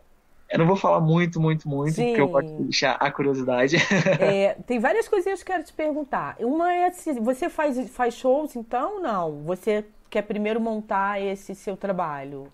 eu 0.48 0.58
não 0.58 0.66
vou 0.66 0.76
falar 0.76 1.00
muito, 1.00 1.40
muito, 1.40 1.68
muito, 1.68 1.94
Sim. 1.94 2.06
porque 2.06 2.20
eu 2.20 2.28
posso 2.28 2.62
deixar 2.62 2.92
a 2.92 3.10
curiosidade. 3.10 3.76
É, 4.20 4.54
tem 4.66 4.78
várias 4.78 5.08
coisinhas 5.08 5.42
que 5.42 5.50
eu 5.50 5.54
quero 5.54 5.66
te 5.66 5.72
perguntar. 5.72 6.36
Uma 6.40 6.72
é 6.72 6.90
se 6.90 7.12
você 7.14 7.48
faz, 7.48 7.90
faz 7.90 8.14
shows, 8.14 8.56
então, 8.56 9.00
não? 9.00 9.42
Você 9.42 9.84
quer 10.08 10.22
primeiro 10.22 10.60
montar 10.60 11.20
esse 11.20 11.54
seu 11.54 11.76
trabalho? 11.76 12.50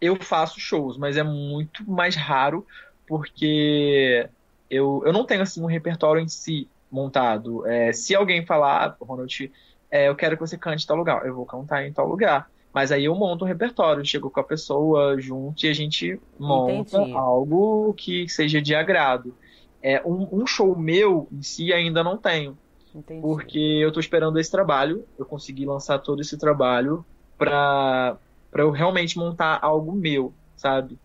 eu 0.00 0.16
faço 0.16 0.58
shows, 0.58 0.96
mas 0.96 1.16
é 1.16 1.22
muito 1.22 1.88
mais 1.88 2.16
raro 2.16 2.66
porque 3.06 4.28
eu, 4.70 5.02
eu 5.04 5.12
não 5.12 5.24
tenho 5.24 5.42
assim 5.42 5.62
um 5.62 5.66
repertório 5.66 6.22
em 6.22 6.28
si 6.28 6.68
montado. 6.90 7.66
É, 7.66 7.92
se 7.92 8.14
alguém 8.14 8.46
falar, 8.46 8.86
ah, 8.86 9.04
Ronald, 9.04 9.52
é, 9.90 10.08
eu 10.08 10.16
quero 10.16 10.36
que 10.36 10.40
você 10.40 10.56
cante 10.56 10.84
em 10.84 10.86
tal 10.86 10.96
lugar, 10.96 11.26
eu 11.26 11.34
vou 11.34 11.44
cantar 11.44 11.84
em 11.84 11.92
tal 11.92 12.08
lugar. 12.08 12.48
Mas 12.72 12.92
aí 12.92 13.04
eu 13.04 13.14
monto 13.14 13.44
um 13.44 13.48
repertório, 13.48 14.04
chego 14.04 14.30
com 14.30 14.40
a 14.40 14.44
pessoa 14.44 15.20
junto 15.20 15.64
e 15.64 15.68
a 15.68 15.72
gente 15.72 16.20
monta 16.38 16.98
Entendi. 16.98 17.16
algo 17.16 17.92
que 17.94 18.28
seja 18.28 18.62
de 18.62 18.74
agrado. 18.74 19.34
É, 19.82 20.00
um, 20.06 20.28
um, 20.30 20.46
show 20.46 20.78
meu 20.78 21.26
em 21.32 21.42
si 21.42 21.72
ainda 21.72 22.04
não 22.04 22.16
tenho. 22.16 22.56
Entendi. 22.94 23.20
Porque 23.20 23.58
eu 23.58 23.88
estou 23.88 24.00
esperando 24.00 24.38
esse 24.38 24.50
trabalho, 24.50 25.04
eu 25.18 25.24
consegui 25.24 25.64
lançar 25.64 25.98
todo 25.98 26.20
esse 26.20 26.38
trabalho 26.38 27.04
para 27.36 28.16
para 28.50 28.64
eu 28.64 28.70
realmente 28.72 29.16
montar 29.16 29.60
algo 29.62 29.92
meu, 29.92 30.34
sabe? 30.56 30.98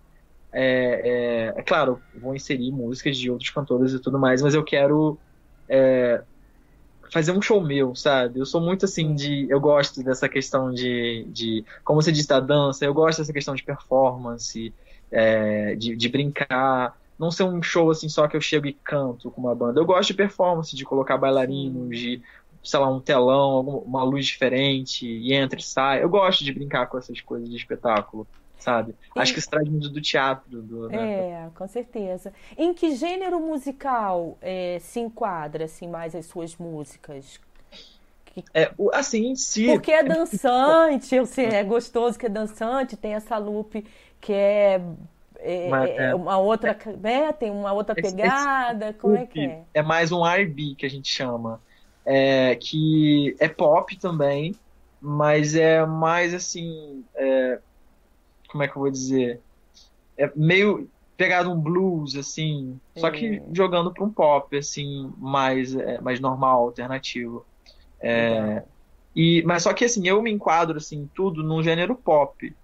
É, 0.51 1.53
é, 1.53 1.59
é, 1.59 1.63
claro, 1.63 2.01
vou 2.19 2.33
inserir 2.33 2.71
músicas 2.71 3.17
de 3.17 3.29
outros 3.29 3.51
cantores 3.51 3.93
e 3.93 4.01
tudo 4.01 4.17
mais, 4.17 4.41
mas 4.41 4.55
eu 4.55 4.63
quero 4.63 5.19
é, 5.69 6.23
fazer 7.11 7.31
um 7.31 7.41
show 7.41 7.61
meu, 7.61 7.95
sabe? 7.95 8.39
Eu 8.39 8.45
sou 8.45 8.61
muito 8.61 8.85
assim 8.85 9.13
de. 9.13 9.47
Eu 9.49 9.59
gosto 9.59 10.03
dessa 10.03 10.27
questão 10.29 10.71
de. 10.71 11.25
de 11.29 11.65
como 11.83 12.01
você 12.01 12.11
disse, 12.11 12.27
da 12.27 12.39
dança, 12.39 12.85
eu 12.85 12.93
gosto 12.93 13.19
dessa 13.19 13.33
questão 13.33 13.55
de 13.55 13.63
performance, 13.63 14.73
é, 15.11 15.75
de, 15.75 15.95
de 15.95 16.09
brincar. 16.09 16.97
Não 17.17 17.31
ser 17.31 17.43
um 17.43 17.61
show 17.63 17.89
assim 17.89 18.09
só 18.09 18.27
que 18.27 18.35
eu 18.35 18.41
chego 18.41 18.67
e 18.67 18.73
canto 18.73 19.31
com 19.31 19.41
uma 19.41 19.55
banda. 19.55 19.79
Eu 19.79 19.85
gosto 19.85 20.07
de 20.07 20.15
performance, 20.15 20.75
de 20.75 20.83
colocar 20.83 21.17
bailarinos, 21.17 21.97
de 21.97 22.21
sei 22.65 22.79
lá, 22.79 22.89
um 22.89 22.99
telão, 22.99 23.61
uma 23.85 24.03
luz 24.03 24.25
diferente, 24.25 25.07
e 25.07 25.33
entra 25.33 25.59
e 25.59 25.63
sai. 25.63 26.03
Eu 26.03 26.09
gosto 26.09 26.43
de 26.43 26.51
brincar 26.51 26.87
com 26.87 26.97
essas 26.97 27.21
coisas 27.21 27.47
de 27.47 27.55
espetáculo, 27.55 28.27
sabe? 28.65 28.95
E... 29.15 29.19
Acho 29.19 29.33
que 29.33 29.39
isso 29.39 29.49
traz 29.49 29.69
muito 29.69 29.89
do 29.89 30.01
teatro. 30.01 30.61
Do, 30.61 30.89
né? 30.89 31.45
É, 31.45 31.49
com 31.53 31.67
certeza. 31.67 32.33
Em 32.57 32.73
que 32.73 32.95
gênero 32.95 33.39
musical 33.39 34.37
é, 34.41 34.79
se 34.81 34.99
enquadra 34.99 35.65
assim, 35.65 35.87
mais 35.87 36.15
as 36.15 36.25
suas 36.25 36.57
músicas? 36.57 37.39
É, 38.53 38.71
assim, 38.93 39.27
em 39.27 39.35
si. 39.35 39.67
Porque 39.67 39.91
é 39.91 40.03
dançante, 40.03 41.15
eu 41.15 41.25
sei, 41.25 41.45
é 41.45 41.63
gostoso 41.63 42.19
que 42.19 42.25
é 42.25 42.29
dançante, 42.29 42.97
tem 42.97 43.13
essa 43.13 43.37
loop 43.37 43.85
que 44.19 44.33
é, 44.33 44.81
é, 45.39 45.69
Mas, 45.69 45.89
é, 45.91 46.09
é 46.09 46.15
uma 46.15 46.37
outra, 46.37 46.77
né? 46.99 47.31
Tem 47.31 47.51
uma 47.51 47.71
outra 47.71 47.95
pegada, 47.95 48.89
esse, 48.89 48.99
como 48.99 49.15
é 49.15 49.25
que 49.25 49.39
é? 49.39 49.61
É 49.75 49.81
mais 49.81 50.11
um 50.11 50.25
R&B 50.25 50.75
que 50.77 50.85
a 50.85 50.89
gente 50.89 51.09
chama, 51.09 51.61
é, 52.05 52.55
que 52.55 53.35
é 53.39 53.47
pop 53.47 53.95
também, 53.97 54.53
mas 54.99 55.55
é 55.55 55.85
mais 55.85 56.33
assim, 56.33 57.05
é, 57.15 57.59
como 58.55 58.63
é 58.63 58.69
que 58.69 58.77
eu 58.77 58.81
vou 58.81 58.89
dizer? 58.89 59.41
É 60.17 60.31
meio 60.33 60.89
pegado 61.17 61.51
um 61.51 61.59
blues 61.59 62.15
assim, 62.15 62.79
só 62.95 63.11
que 63.11 63.41
jogando 63.51 63.93
para 63.93 64.03
um 64.05 64.09
pop 64.09 64.57
assim 64.57 65.11
mais 65.17 65.75
mais 66.01 66.21
normal, 66.21 66.63
alternativo. 66.63 67.45
É, 67.99 68.63
e, 69.13 69.43
mas 69.45 69.63
só 69.63 69.73
que 69.73 69.83
assim, 69.83 70.07
eu 70.07 70.21
me 70.21 70.31
enquadro 70.31 70.77
assim, 70.77 71.09
tudo 71.13 71.43
num 71.43 71.61
gênero 71.61 71.95
pop. 71.95 72.55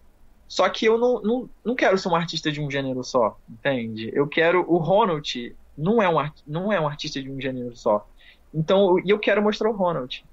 Só 0.47 0.69
que 0.69 0.85
eu 0.85 0.97
não, 0.97 1.21
não, 1.21 1.49
não 1.63 1.75
quero 1.75 1.97
ser 1.97 2.07
um 2.07 2.15
artista 2.15 2.49
de 2.49 2.61
um 2.61 2.71
gênero 2.71 3.03
só, 3.03 3.37
entende? 3.49 4.09
Eu 4.13 4.27
quero. 4.27 4.65
O 4.69 4.77
Ronald 4.77 5.55
não 5.77 6.01
é 6.01 6.07
um, 6.07 6.31
não 6.47 6.71
é 6.71 6.79
um 6.79 6.87
artista 6.87 7.21
de 7.21 7.29
um 7.29 7.39
gênero 7.39 7.75
só. 7.75 8.07
Então, 8.53 8.97
e 8.99 9.09
eu 9.09 9.19
quero 9.19 9.41
mostrar 9.41 9.69
o 9.69 9.75
Ronald. 9.75 10.23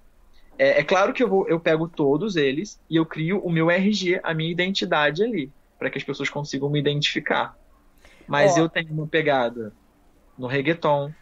É, 0.59 0.81
é, 0.81 0.85
claro 0.85 1.13
que 1.13 1.23
eu, 1.23 1.29
vou, 1.29 1.49
eu 1.49 1.61
pego 1.61 1.89
todos 1.89 2.35
eles 2.35 2.81
e 2.91 2.97
eu 2.97 3.07
crio 3.07 3.39
o 3.39 3.51
meu 3.51 3.71
RG, 3.71 4.21
a 4.23 4.35
minha 4.35 4.51
identidade 4.51 5.23
ali, 5.23 5.53
para 5.79 5.89
que 5.89 5.97
as 5.97 6.05
pessoas 6.05 6.29
consigam 6.29 6.69
me 6.69 6.81
identificar. 6.81 7.57
Mas 8.27 8.57
oh. 8.57 8.61
eu 8.61 8.69
tenho 8.69 8.93
uma 8.93 9.07
pegada 9.07 9.73
no 10.37 10.49
reggaeton, 10.49 11.13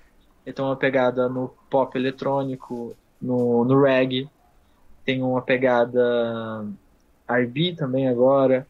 eu 0.45 0.53
tenho 0.55 0.69
uma 0.69 0.77
pegada 0.77 1.29
no 1.29 1.49
pop 1.69 1.97
eletrônico, 1.97 2.97
no, 3.21 3.65
no 3.65 3.83
reggae, 3.83 4.29
tem 5.05 5.23
uma 5.23 5.43
pegada 5.43 6.67
R&B 7.29 7.75
também 7.75 8.09
agora, 8.09 8.67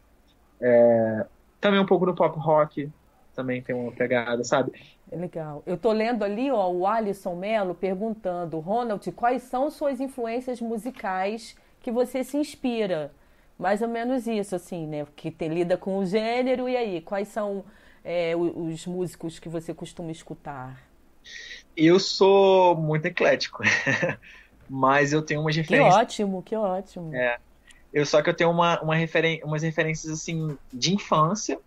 é, 0.59 1.25
também 1.61 1.79
um 1.79 1.85
pouco 1.85 2.05
no 2.05 2.13
pop 2.13 2.37
rock, 2.39 2.91
também 3.33 3.61
tem 3.61 3.75
uma 3.75 3.91
pegada, 3.91 4.43
sabe? 4.43 4.73
É 5.11 5.15
legal. 5.15 5.63
Eu 5.65 5.77
tô 5.77 5.91
lendo 5.91 6.23
ali, 6.23 6.51
ó, 6.51 6.69
o 6.69 6.85
Alisson 6.85 7.35
Melo 7.35 7.73
perguntando, 7.73 8.59
Ronald, 8.59 9.09
quais 9.13 9.43
são 9.43 9.69
suas 9.71 9.99
influências 10.01 10.59
musicais 10.59 11.55
que 11.81 11.91
você 11.91 12.23
se 12.23 12.37
inspira? 12.37 13.11
Mais 13.57 13.81
ou 13.81 13.87
menos 13.87 14.27
isso, 14.27 14.55
assim, 14.55 14.85
né? 14.85 15.07
Que 15.15 15.31
te 15.31 15.47
lida 15.47 15.77
com 15.77 15.97
o 15.97 16.05
gênero, 16.05 16.67
e 16.67 16.75
aí, 16.75 17.01
quais 17.01 17.29
são 17.29 17.63
é, 18.03 18.35
os 18.35 18.85
músicos 18.85 19.39
que 19.39 19.49
você 19.49 19.73
costuma 19.73 20.11
escutar? 20.11 20.81
Eu 21.75 21.99
sou 21.99 22.75
muito 22.75 23.05
eclético, 23.05 23.63
mas 24.69 25.13
eu 25.13 25.21
tenho 25.21 25.41
umas 25.41 25.55
referências. 25.55 25.93
Que 25.93 26.01
ótimo, 26.01 26.43
que 26.43 26.55
ótimo. 26.55 27.15
É, 27.15 27.37
eu 27.93 28.05
só 28.05 28.21
que 28.21 28.29
eu 28.29 28.33
tenho 28.33 28.51
uma, 28.51 28.79
uma 28.81 28.95
referen 28.95 29.41
umas 29.43 29.63
referências 29.63 30.11
assim 30.11 30.57
de 30.71 30.93
infância 30.93 31.59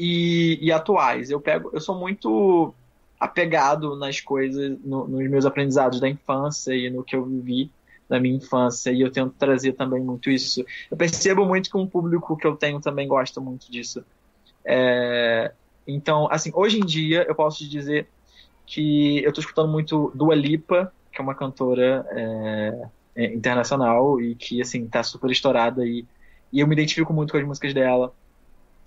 e, 0.00 0.58
e, 0.62 0.72
atuais. 0.72 1.30
Eu 1.30 1.40
pego, 1.40 1.70
eu 1.74 1.80
sou 1.80 1.94
muito 1.94 2.72
apegado 3.18 3.94
nas 3.96 4.18
coisas, 4.18 4.78
no, 4.82 5.06
nos 5.06 5.28
meus 5.28 5.44
aprendizados 5.44 6.00
da 6.00 6.08
infância 6.08 6.74
e 6.74 6.88
no 6.88 7.04
que 7.04 7.14
eu 7.14 7.22
vivi 7.26 7.70
na 8.08 8.18
minha 8.18 8.34
infância 8.34 8.90
e 8.90 9.02
eu 9.02 9.10
tento 9.10 9.34
trazer 9.38 9.74
também 9.74 10.02
muito 10.02 10.30
isso. 10.30 10.64
Eu 10.90 10.96
percebo 10.96 11.44
muito 11.44 11.70
que 11.70 11.76
um 11.76 11.86
público 11.86 12.34
que 12.34 12.46
eu 12.46 12.56
tenho 12.56 12.80
também 12.80 13.06
gosta 13.06 13.42
muito 13.42 13.70
disso. 13.70 14.02
É, 14.64 15.52
então, 15.86 16.26
assim, 16.30 16.50
hoje 16.54 16.78
em 16.78 16.84
dia 16.84 17.26
eu 17.28 17.34
posso 17.34 17.58
te 17.58 17.68
dizer 17.68 18.08
que 18.64 19.22
eu 19.22 19.28
estou 19.28 19.42
escutando 19.42 19.70
muito 19.70 20.10
Dua 20.14 20.34
Lipa, 20.34 20.90
que 21.12 21.20
é 21.20 21.22
uma 21.22 21.34
cantora 21.34 22.06
é, 22.10 22.88
é, 23.16 23.34
internacional 23.34 24.18
e 24.18 24.34
que, 24.34 24.62
assim, 24.62 24.86
tá 24.86 25.02
super 25.02 25.30
estourada 25.30 25.84
e, 25.84 26.06
e 26.50 26.60
eu 26.60 26.66
me 26.66 26.74
identifico 26.74 27.12
muito 27.12 27.32
com 27.32 27.38
as 27.38 27.44
músicas 27.44 27.74
dela. 27.74 28.14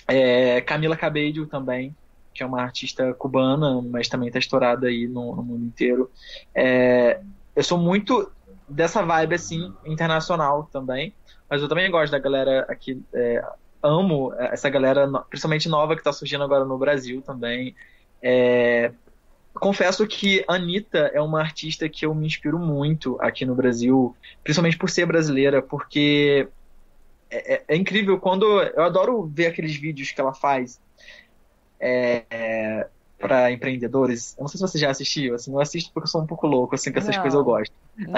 É, 0.07 0.61
Camila 0.61 0.95
Cabello 0.95 1.47
também, 1.47 1.95
que 2.33 2.43
é 2.43 2.45
uma 2.45 2.61
artista 2.61 3.13
cubana, 3.13 3.81
mas 3.81 4.07
também 4.07 4.31
tá 4.31 4.39
estourada 4.39 4.87
aí 4.87 5.07
no, 5.07 5.35
no 5.35 5.43
mundo 5.43 5.65
inteiro. 5.65 6.11
É, 6.53 7.19
eu 7.55 7.63
sou 7.63 7.77
muito 7.77 8.31
dessa 8.67 9.03
vibe, 9.03 9.35
assim, 9.35 9.73
internacional 9.85 10.67
também, 10.71 11.13
mas 11.49 11.61
eu 11.61 11.69
também 11.69 11.89
gosto 11.91 12.11
da 12.11 12.19
galera 12.19 12.65
aqui, 12.67 13.01
é, 13.13 13.43
amo 13.81 14.33
essa 14.37 14.69
galera, 14.69 15.07
principalmente 15.29 15.69
nova 15.69 15.95
que 15.95 16.03
tá 16.03 16.11
surgindo 16.11 16.43
agora 16.43 16.65
no 16.65 16.77
Brasil 16.77 17.21
também. 17.21 17.75
É, 18.21 18.91
confesso 19.53 20.07
que 20.07 20.43
Anitta 20.47 21.11
é 21.13 21.21
uma 21.21 21.39
artista 21.39 21.87
que 21.87 22.05
eu 22.05 22.15
me 22.15 22.25
inspiro 22.25 22.57
muito 22.57 23.17
aqui 23.21 23.45
no 23.45 23.53
Brasil, 23.53 24.15
principalmente 24.43 24.77
por 24.77 24.89
ser 24.89 25.05
brasileira, 25.05 25.61
porque 25.61 26.47
é, 27.33 27.53
é, 27.55 27.63
é 27.67 27.75
incrível 27.75 28.19
quando. 28.19 28.45
Eu 28.61 28.83
adoro 28.83 29.25
ver 29.25 29.47
aqueles 29.47 29.75
vídeos 29.75 30.11
que 30.11 30.21
ela 30.21 30.33
faz 30.33 30.79
é, 31.79 32.23
é 32.29 32.87
para 33.19 33.51
empreendedores. 33.51 34.35
Eu 34.37 34.41
não 34.41 34.47
sei 34.49 34.57
se 34.57 34.67
você 34.67 34.77
já 34.77 34.89
assistiu, 34.89 35.33
assim, 35.33 35.51
eu 35.51 35.59
assisto 35.59 35.91
porque 35.93 36.05
eu 36.05 36.11
sou 36.11 36.21
um 36.21 36.27
pouco 36.27 36.45
louco, 36.45 36.75
assim, 36.75 36.91
que 36.91 36.99
essas 36.99 37.15
não, 37.15 37.21
coisas 37.21 37.37
eu 37.37 37.43
gosto. 37.43 37.73
Não, 37.97 38.13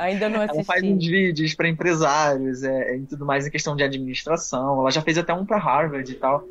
ainda 0.00 0.28
não 0.28 0.40
assisti. 0.40 0.56
ela 0.58 0.64
faz 0.64 0.82
uns 0.82 1.06
vídeos 1.06 1.54
para 1.54 1.68
empresários 1.68 2.64
é, 2.64 2.96
e 2.96 3.06
tudo 3.06 3.24
mais 3.24 3.46
em 3.46 3.50
questão 3.50 3.76
de 3.76 3.84
administração. 3.84 4.80
Ela 4.80 4.90
já 4.90 5.00
fez 5.00 5.16
até 5.16 5.32
um 5.32 5.46
para 5.46 5.58
Harvard 5.58 6.10
e 6.10 6.14
tal. 6.16 6.44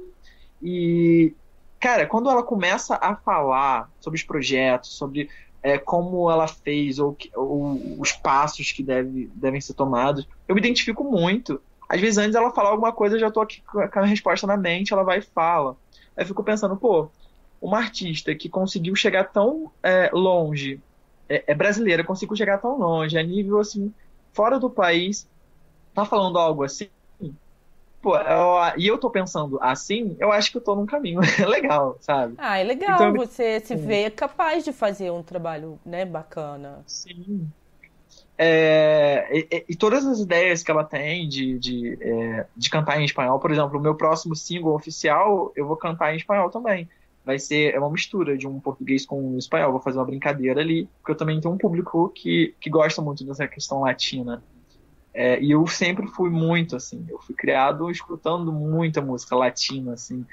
E 0.61 1.33
cara, 1.79 2.05
quando 2.07 2.29
ela 2.29 2.43
começa 2.43 2.95
a 2.95 3.15
falar 3.15 3.91
sobre 3.99 4.17
os 4.17 4.23
projetos, 4.23 4.93
sobre 4.93 5.29
é, 5.61 5.77
como 5.77 6.31
ela 6.31 6.47
fez 6.47 6.99
ou, 6.99 7.17
ou, 7.35 7.99
os 7.99 8.13
passos 8.13 8.71
que 8.71 8.81
deve, 8.81 9.29
devem 9.35 9.59
ser 9.59 9.73
tomados, 9.73 10.27
eu 10.47 10.55
me 10.55 10.61
identifico 10.61 11.03
muito. 11.03 11.61
Às 11.89 12.01
vezes, 12.01 12.17
antes 12.17 12.35
ela 12.35 12.53
falar 12.53 12.69
alguma 12.69 12.91
coisa, 12.91 13.15
eu 13.15 13.19
já 13.19 13.31
tô 13.31 13.41
aqui 13.41 13.61
com 13.63 13.99
a 13.99 14.05
resposta 14.05 14.45
na 14.45 14.57
mente, 14.57 14.93
ela 14.93 15.03
vai 15.03 15.19
e 15.19 15.21
fala. 15.21 15.77
Aí 16.15 16.23
eu 16.23 16.27
fico 16.27 16.43
pensando, 16.43 16.75
pô, 16.77 17.09
uma 17.61 17.79
artista 17.79 18.33
que 18.35 18.49
conseguiu 18.49 18.95
chegar 18.95 19.25
tão 19.25 19.71
é, 19.81 20.09
longe, 20.13 20.81
é, 21.29 21.51
é, 21.51 21.55
brasileira, 21.55 22.03
conseguiu 22.03 22.35
chegar 22.35 22.57
tão 22.59 22.77
longe, 22.77 23.17
a 23.17 23.23
nível 23.23 23.59
assim, 23.59 23.93
fora 24.33 24.59
do 24.59 24.69
país, 24.69 25.27
tá 25.93 26.05
falando 26.05 26.37
algo 26.37 26.63
assim, 26.63 26.89
Pô, 28.01 28.15
eu, 28.15 28.77
e 28.77 28.87
eu 28.87 28.97
tô 28.97 29.09
pensando 29.09 29.59
assim, 29.61 30.15
eu 30.19 30.31
acho 30.31 30.51
que 30.51 30.57
eu 30.57 30.61
tô 30.61 30.75
num 30.75 30.85
caminho 30.85 31.19
legal, 31.49 31.97
sabe? 31.99 32.35
Ah, 32.37 32.57
é 32.57 32.63
legal 32.63 32.95
então, 32.95 33.13
você 33.13 33.59
se 33.59 33.75
ver 33.75 34.11
capaz 34.11 34.63
de 34.63 34.71
fazer 34.71 35.11
um 35.11 35.23
trabalho, 35.23 35.79
né, 35.85 36.05
bacana. 36.05 36.83
Sim. 36.85 37.49
É, 38.37 39.27
e, 39.31 39.65
e, 39.69 39.75
todas 39.75 40.05
as 40.05 40.19
ideias 40.19 40.61
que 40.61 40.69
ela 40.69 40.83
tem 40.83 41.27
de, 41.27 41.57
de, 41.57 41.97
é, 41.99 42.45
de 42.55 42.69
cantar 42.69 43.01
em 43.01 43.05
espanhol, 43.05 43.39
por 43.39 43.49
exemplo, 43.51 43.79
o 43.79 43.81
meu 43.81 43.95
próximo 43.95 44.35
single 44.35 44.75
oficial, 44.75 45.51
eu 45.55 45.65
vou 45.65 45.75
cantar 45.75 46.13
em 46.13 46.17
espanhol 46.17 46.49
também. 46.49 46.87
Vai 47.25 47.39
ser 47.39 47.73
é 47.73 47.79
uma 47.79 47.89
mistura 47.89 48.37
de 48.37 48.47
um 48.47 48.59
português 48.59 49.05
com 49.05 49.33
um 49.33 49.37
espanhol. 49.37 49.71
Vou 49.71 49.81
fazer 49.81 49.97
uma 49.97 50.05
brincadeira 50.05 50.61
ali, 50.61 50.87
porque 50.99 51.11
eu 51.11 51.15
também 51.15 51.41
tenho 51.41 51.53
um 51.53 51.57
público 51.57 52.09
que, 52.09 52.53
que 52.59 52.69
gosta 52.69 53.01
muito 53.01 53.25
dessa 53.25 53.47
questão 53.47 53.81
latina. 53.81 54.41
É, 55.13 55.41
e 55.41 55.49
eu 55.49 55.65
sempre 55.65 56.05
fui 56.07 56.29
muito 56.29 56.75
assim, 56.75 57.03
eu 57.09 57.17
fui 57.17 57.33
criado 57.33 57.89
escutando 57.89 58.53
muita 58.53 59.01
música 59.01 59.35
latina, 59.35 59.93
assim, 59.93 60.23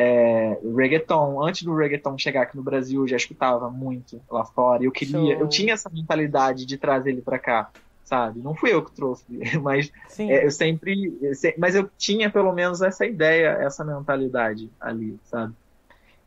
é, 0.00 0.56
reggaeton. 0.76 1.42
Antes 1.44 1.64
do 1.64 1.74
reggaeton 1.74 2.16
chegar 2.16 2.42
aqui 2.42 2.56
no 2.56 2.62
Brasil, 2.62 3.02
eu 3.02 3.08
já 3.08 3.16
escutava 3.16 3.68
muito 3.68 4.22
lá 4.30 4.44
fora. 4.44 4.84
Eu 4.84 4.92
queria, 4.92 5.34
Show. 5.34 5.40
eu 5.40 5.48
tinha 5.48 5.74
essa 5.74 5.90
mentalidade 5.90 6.64
de 6.64 6.78
trazer 6.78 7.10
ele 7.10 7.20
para 7.20 7.36
cá, 7.36 7.68
sabe? 8.04 8.38
Não 8.38 8.54
fui 8.54 8.72
eu 8.72 8.84
que 8.84 8.92
trouxe, 8.92 9.24
mas 9.60 9.90
é, 10.16 10.46
eu 10.46 10.52
sempre, 10.52 11.18
mas 11.58 11.74
eu 11.74 11.90
tinha 11.98 12.30
pelo 12.30 12.52
menos 12.52 12.80
essa 12.80 13.04
ideia, 13.04 13.58
essa 13.60 13.84
mentalidade 13.84 14.70
ali, 14.80 15.18
sabe? 15.24 15.52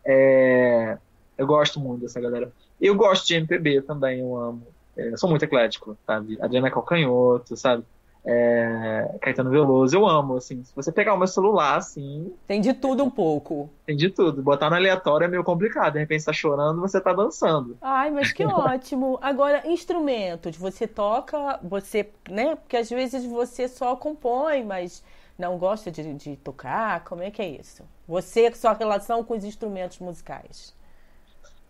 É, 0.03 0.97
eu 1.37 1.47
gosto 1.47 1.79
muito 1.79 2.01
dessa 2.01 2.19
galera. 2.19 2.51
Eu 2.79 2.93
gosto 2.93 3.25
de 3.25 3.35
MPB 3.35 3.83
também, 3.83 4.19
eu 4.19 4.35
amo. 4.35 4.67
É, 4.97 5.15
sou 5.15 5.29
muito 5.29 5.45
eclético, 5.45 5.97
sabe? 6.05 6.37
Adriana 6.41 6.69
Calcanhoto, 6.69 7.55
sabe? 7.55 7.85
É, 8.23 9.15
Caetano 9.19 9.49
Veloso, 9.49 9.95
eu 9.95 10.05
amo, 10.07 10.37
assim, 10.37 10.63
se 10.63 10.75
você 10.75 10.91
pegar 10.91 11.13
o 11.13 11.17
meu 11.17 11.27
celular, 11.27 11.77
assim... 11.77 12.31
Tem 12.47 12.61
de 12.61 12.73
tudo 12.73 13.03
um 13.03 13.09
pouco. 13.09 13.69
Tem 13.85 13.95
de 13.95 14.09
tudo, 14.09 14.43
botar 14.43 14.69
no 14.69 14.75
aleatório 14.75 15.25
é 15.25 15.27
meio 15.27 15.43
complicado, 15.43 15.93
de 15.93 15.99
repente 15.99 16.21
você 16.21 16.27
tá 16.27 16.33
chorando, 16.33 16.79
você 16.79 17.01
tá 17.01 17.13
dançando. 17.13 17.77
Ai, 17.81 18.11
mas 18.11 18.31
que 18.31 18.43
ótimo! 18.45 19.17
Agora, 19.21 19.67
instrumentos, 19.67 20.55
você 20.55 20.87
toca, 20.87 21.59
você, 21.63 22.09
né, 22.29 22.55
porque 22.55 22.77
às 22.77 22.89
vezes 22.89 23.25
você 23.25 23.67
só 23.67 23.95
compõe, 23.95 24.63
mas 24.63 25.03
não 25.37 25.57
gosta 25.57 25.89
de, 25.89 26.13
de 26.13 26.35
tocar, 26.37 27.03
como 27.03 27.23
é 27.23 27.31
que 27.31 27.41
é 27.41 27.49
isso? 27.49 27.83
Você, 28.07 28.53
sua 28.53 28.73
relação 28.73 29.23
com 29.23 29.35
os 29.35 29.43
instrumentos 29.43 29.97
musicais? 29.97 30.75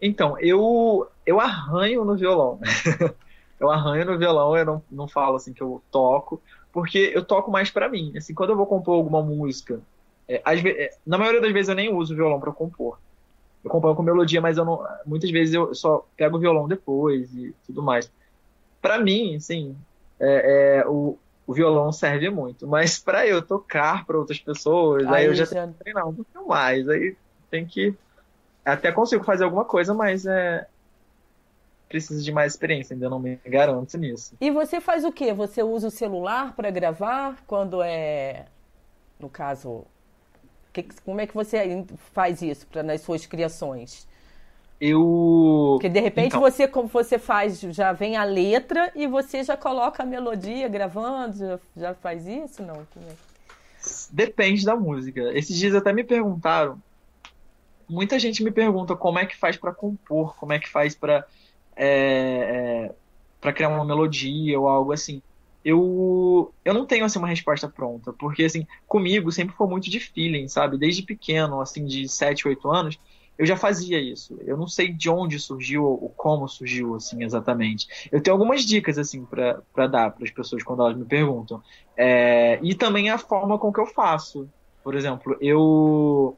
Então, 0.02 0.38
eu, 0.40 1.08
eu 1.26 1.40
arranho 1.40 2.04
no 2.04 2.16
violão. 2.18 2.60
eu 3.62 3.72
arranho 3.72 4.06
no 4.06 4.18
violão, 4.20 4.58
eu 4.58 4.66
não, 4.66 4.86
não 4.92 5.08
falo 5.10 5.38
assim 5.38 5.54
que 5.54 5.64
eu 5.64 5.86
toco, 5.92 6.44
porque 6.72 7.12
eu 7.16 7.26
toco 7.26 7.52
mais 7.52 7.72
para 7.72 7.90
mim. 7.90 8.14
Assim, 8.18 8.34
quando 8.36 8.52
eu 8.52 8.58
vou 8.58 8.68
compor 8.68 8.96
alguma 8.98 9.24
música, 9.24 9.84
É, 10.30 10.42
às 10.46 10.62
ve- 10.62 10.90
na 11.06 11.18
maioria 11.18 11.42
das 11.42 11.52
vezes 11.54 11.70
eu 11.70 11.76
nem 11.76 11.94
uso 11.94 12.14
o 12.14 12.18
violão 12.18 12.40
para 12.40 12.54
compor. 12.54 13.00
Eu 13.64 13.72
componho 13.72 13.96
com 13.96 14.04
melodia, 14.04 14.42
mas 14.42 14.58
eu 14.58 14.66
não, 14.66 14.84
muitas 15.06 15.32
vezes 15.32 15.54
eu 15.56 15.74
só 15.76 16.08
pego 16.18 16.38
o 16.38 16.40
violão 16.40 16.68
depois 16.68 17.34
e 17.36 17.54
tudo 17.66 17.84
mais. 17.84 18.12
Para 18.82 19.00
mim, 19.00 19.40
sim, 19.40 19.84
é, 20.20 20.80
é, 20.82 20.88
o, 20.88 21.22
o 21.46 21.54
violão 21.54 21.92
serve 21.92 22.30
muito, 22.30 22.68
mas 22.68 23.00
para 23.00 23.28
eu 23.28 23.46
tocar 23.46 24.06
para 24.06 24.18
outras 24.18 24.40
pessoas, 24.40 25.12
aí, 25.12 25.26
Aí 25.26 25.26
eu 25.26 25.34
já 25.36 25.46
já- 25.46 25.46
tenho 25.48 25.60
que 25.62 25.84
treinar 25.84 26.08
um 26.08 26.16
pouquinho 26.16 26.48
mais. 26.48 26.88
Aí 26.90 27.18
tem 27.50 27.66
que. 27.68 27.98
Até 28.66 28.92
consigo 28.92 29.24
fazer 29.24 29.44
alguma 29.46 29.66
coisa, 29.66 29.94
mas 29.94 30.26
é. 30.26 30.68
Preciso 31.92 32.24
de 32.24 32.32
mais 32.32 32.54
experiência, 32.54 32.94
ainda 32.94 33.10
não 33.10 33.20
me 33.20 33.36
garanto 33.46 33.98
nisso. 33.98 34.34
E 34.40 34.50
você 34.50 34.80
faz 34.80 35.04
o 35.04 35.12
quê? 35.12 35.34
Você 35.34 35.62
usa 35.62 35.88
o 35.90 35.92
celular 35.92 36.56
para 36.56 36.72
gravar 36.72 37.44
quando 37.46 37.82
é, 37.84 38.46
no 39.20 39.28
caso, 39.30 39.84
que- 40.72 40.88
como 41.04 41.20
é 41.20 41.28
que 41.28 41.34
você 41.34 41.86
faz 42.14 42.42
isso 42.42 42.66
pra, 42.68 42.82
nas 42.82 43.02
suas 43.02 43.26
criações? 43.26 44.08
Eu. 44.80 45.74
Porque 45.76 45.90
de 45.90 46.00
repente 46.00 46.28
Então. 46.30 46.40
você, 46.42 46.68
como 46.68 46.88
você 46.88 47.20
faz, 47.20 47.60
já 47.60 47.92
vem 47.92 48.16
a 48.16 48.24
letra 48.24 48.92
e 48.96 49.06
você 49.06 49.44
já 49.44 49.56
coloca 49.56 50.02
a 50.02 50.06
melodia 50.06 50.68
gravando, 50.68 51.38
já, 51.38 51.60
já 51.76 51.94
faz 51.94 52.26
isso? 52.26 52.64
Não? 52.64 52.86
Como 52.94 53.06
é? 53.08 53.14
Depende 54.12 54.66
da 54.66 54.76
música. 54.76 55.22
Esses 55.38 55.56
dias 55.58 55.76
até 55.76 55.92
me 55.94 56.04
perguntaram. 56.04 56.82
Muita 57.88 58.18
gente 58.18 58.44
me 58.44 58.50
pergunta 58.52 58.96
como 58.96 59.20
é 59.20 59.26
que 59.26 59.38
faz 59.38 59.58
pra 59.58 59.74
compor, 59.74 60.36
como 60.38 60.54
é 60.54 60.60
que 60.60 60.70
faz 60.70 60.96
pra 60.96 61.26
é, 61.84 62.94
para 63.40 63.52
criar 63.52 63.70
uma 63.70 63.84
melodia 63.84 64.60
ou 64.60 64.68
algo 64.68 64.94
assim. 64.94 65.22
Eu 65.66 66.54
eu 66.66 66.74
não 66.74 66.86
tenho 66.86 67.06
assim 67.06 67.20
uma 67.20 67.28
resposta 67.28 67.68
pronta, 67.68 68.14
porque 68.14 68.44
assim 68.44 68.66
comigo 68.88 69.32
sempre 69.32 69.56
foi 69.56 69.68
muito 69.68 69.90
de 69.90 70.00
feeling, 70.00 70.48
sabe? 70.48 70.78
Desde 70.78 71.04
pequeno, 71.04 71.60
assim 71.60 71.86
de 71.86 72.08
7, 72.08 72.48
8 72.48 72.70
anos, 72.70 73.00
eu 73.38 73.46
já 73.46 73.56
fazia 73.58 74.00
isso. 74.00 74.38
Eu 74.42 74.58
não 74.58 74.68
sei 74.68 74.94
de 74.94 75.10
onde 75.10 75.40
surgiu 75.40 75.84
ou 75.84 76.10
como 76.16 76.48
surgiu 76.48 76.96
assim 76.96 77.24
exatamente. 77.24 77.88
Eu 78.12 78.22
tenho 78.22 78.36
algumas 78.36 78.64
dicas 78.64 78.98
assim 78.98 79.26
para 79.26 79.88
dar 79.88 80.12
para 80.12 80.24
as 80.24 80.32
pessoas 80.32 80.64
quando 80.64 80.82
elas 80.84 80.98
me 80.98 81.06
perguntam. 81.06 81.62
É, 81.98 82.60
e 82.62 82.76
também 82.76 83.10
a 83.10 83.18
forma 83.18 83.58
com 83.58 83.74
que 83.74 83.80
eu 83.80 83.88
faço. 83.88 84.48
Por 84.84 84.96
exemplo, 84.96 85.38
eu 85.42 86.38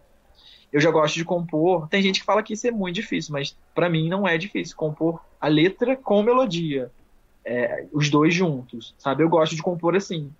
eu 0.71 0.81
já 0.81 0.89
gosto 0.89 1.15
de 1.15 1.23
compor. 1.23 1.87
Tem 1.87 2.01
gente 2.01 2.19
que 2.19 2.25
fala 2.25 2.41
que 2.41 2.53
isso 2.53 2.67
é 2.67 2.71
muito 2.71 2.95
difícil, 2.95 3.31
mas 3.31 3.55
pra 3.75 3.89
mim 3.89 4.09
não 4.09 4.27
é 4.27 4.37
difícil 4.37 4.75
compor 4.75 5.21
a 5.43 5.47
letra 5.49 5.97
com 5.97 6.23
melodia, 6.23 6.91
É, 7.45 7.87
os 7.93 8.09
dois 8.09 8.33
juntos, 8.33 8.95
sabe? 8.97 9.23
Eu 9.23 9.29
gosto 9.29 9.55
de 9.55 9.61
compor 9.61 9.95
assim, 9.95 10.33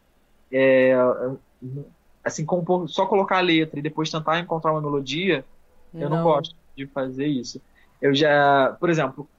É, 0.52 0.94
assim 2.24 2.46
compor 2.46 2.88
só 2.90 3.06
colocar 3.08 3.38
a 3.38 3.42
letra 3.42 3.80
e 3.80 3.84
depois 3.84 4.10
tentar 4.10 4.40
encontrar 4.40 4.72
uma 4.72 4.82
melodia. 4.82 5.46
Eu 6.00 6.10
não, 6.10 6.24
gosto 6.24 6.56
de 6.76 6.88
fazer 6.88 7.28
isso. 7.28 7.62
Eu 8.02 8.14
já, 8.16 8.76
por 8.80 8.90
exemplo, 8.90 9.30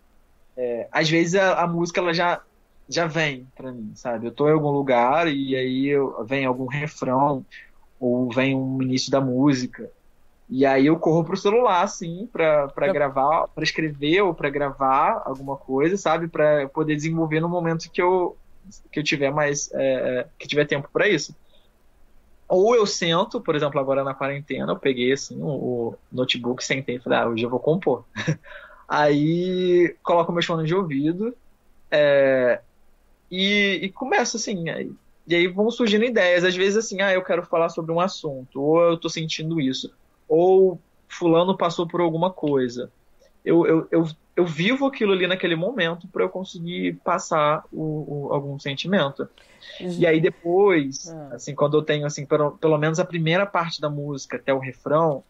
é, 0.57 0.89
às 0.93 1.09
vezes 1.11 1.35
a, 1.37 1.62
a 1.62 1.67
música 1.69 2.01
ela 2.01 2.15
já 2.15 2.43
já 2.89 3.07
vem 3.07 3.51
pra 3.57 3.73
mim, 3.73 3.95
sabe? 3.97 4.27
Eu 4.29 4.35
tô 4.35 4.49
em 4.49 4.53
algum 4.53 4.71
lugar 4.71 5.29
e 5.29 5.57
aí 5.57 5.87
eu, 5.87 6.25
vem 6.27 6.45
algum 6.47 6.67
refrão 6.67 7.47
ou 7.99 8.31
vem 8.33 8.57
um 8.57 8.83
início 8.83 9.11
da 9.11 9.21
música. 9.21 9.91
E 10.49 10.66
aí 10.66 10.86
eu 10.86 10.99
corro 10.99 11.24
pro 11.24 11.36
celular, 11.36 11.82
assim, 11.82 12.26
pra, 12.32 12.68
pra 12.68 12.86
Pra- 12.86 12.92
gravar, 12.92 13.49
pra 13.49 13.64
escrever 13.64 14.22
ou 14.22 14.34
pra 14.34 14.51
gravar 14.51 15.22
alguma 15.26 15.57
coisa, 15.57 15.97
sabe? 15.97 16.28
Pra 16.28 16.68
poder 16.68 16.97
desenvolver 16.97 17.40
no 17.40 17.49
momento 17.49 17.90
que 17.90 18.03
eu, 18.03 18.38
que 18.92 19.01
eu 19.01 19.05
tiver 19.05 19.30
mais, 19.32 19.70
é, 19.72 20.20
é, 20.20 20.30
que 20.38 20.47
tiver 20.47 20.66
tempo 20.66 20.88
pra 20.92 21.09
isso. 21.09 21.34
Ou 22.49 22.74
eu 22.76 22.86
sento, 22.86 23.40
por 23.42 23.57
exemplo, 23.57 23.80
agora 23.80 24.05
na 24.05 24.14
quarentena, 24.14 24.72
eu 24.72 24.78
peguei, 24.78 25.12
assim, 25.12 25.40
o, 25.40 25.90
o 25.92 25.99
notebook, 26.12 26.62
sentei 26.62 26.97
e 26.97 27.01
falei, 27.01 27.18
ah, 27.18 27.28
hoje 27.28 27.45
eu 27.45 27.51
vou 27.51 27.59
compor. 27.61 28.07
Aí 28.88 29.97
coloco 30.03 30.32
meus 30.32 30.45
fones 30.47 30.68
de 30.68 30.74
ouvido, 30.74 31.36
é, 31.92 32.62
e, 33.30 33.80
e 33.84 33.92
começo, 33.92 34.36
assim, 34.38 34.68
aí- 34.70 34.92
e 35.26 35.34
aí 35.34 35.49
vão 35.49 35.70
surgindo 35.70 36.05
ideias. 36.05 36.45
Às 36.45 36.57
vezes, 36.57 36.78
assim, 36.78 37.01
ah, 37.03 37.12
eu 37.12 37.24
quero 37.24 37.45
falar 37.47 37.68
sobre 37.70 37.92
um 37.92 38.01
assunto, 38.01 38.61
ou 38.62 38.80
eu 38.92 39.01
tô 39.01 39.09
sentindo 39.11 39.61
isso, 39.61 39.90
ou 40.29 40.81
fulano 41.09 41.57
passou 41.57 41.87
por 41.87 42.01
alguma 42.01 42.31
coisa. 42.31 42.91
Eu, 43.45 43.66
eu, 43.66 43.89
eu, 43.91 44.07
eu 44.37 44.47
vivo 44.47 44.87
aquilo 44.87 45.12
ali 45.12 45.27
naquele 45.27 45.55
momento 45.55 46.09
para 46.09 46.25
eu 46.25 46.29
conseguir 46.29 46.95
passar 47.05 47.64
o, 47.72 48.29
o- 48.29 48.33
algum 48.33 48.59
sentimento. 48.59 49.29
E 49.99 50.07
aí 50.07 50.20
depois, 50.20 51.09
Ah. 51.09 51.35
assim, 51.35 51.55
quando 51.55 51.77
eu 51.77 51.83
tenho, 51.83 52.07
assim, 52.07 52.27
pelo, 52.27 52.53
pelo 52.59 52.79
menos 52.79 52.99
a 52.99 53.05
primeira 53.05 53.47
parte 53.47 53.81
da 53.81 53.89
música 53.91 54.37
até 54.37 54.53
o 54.53 54.59
refrão, 54.59 55.22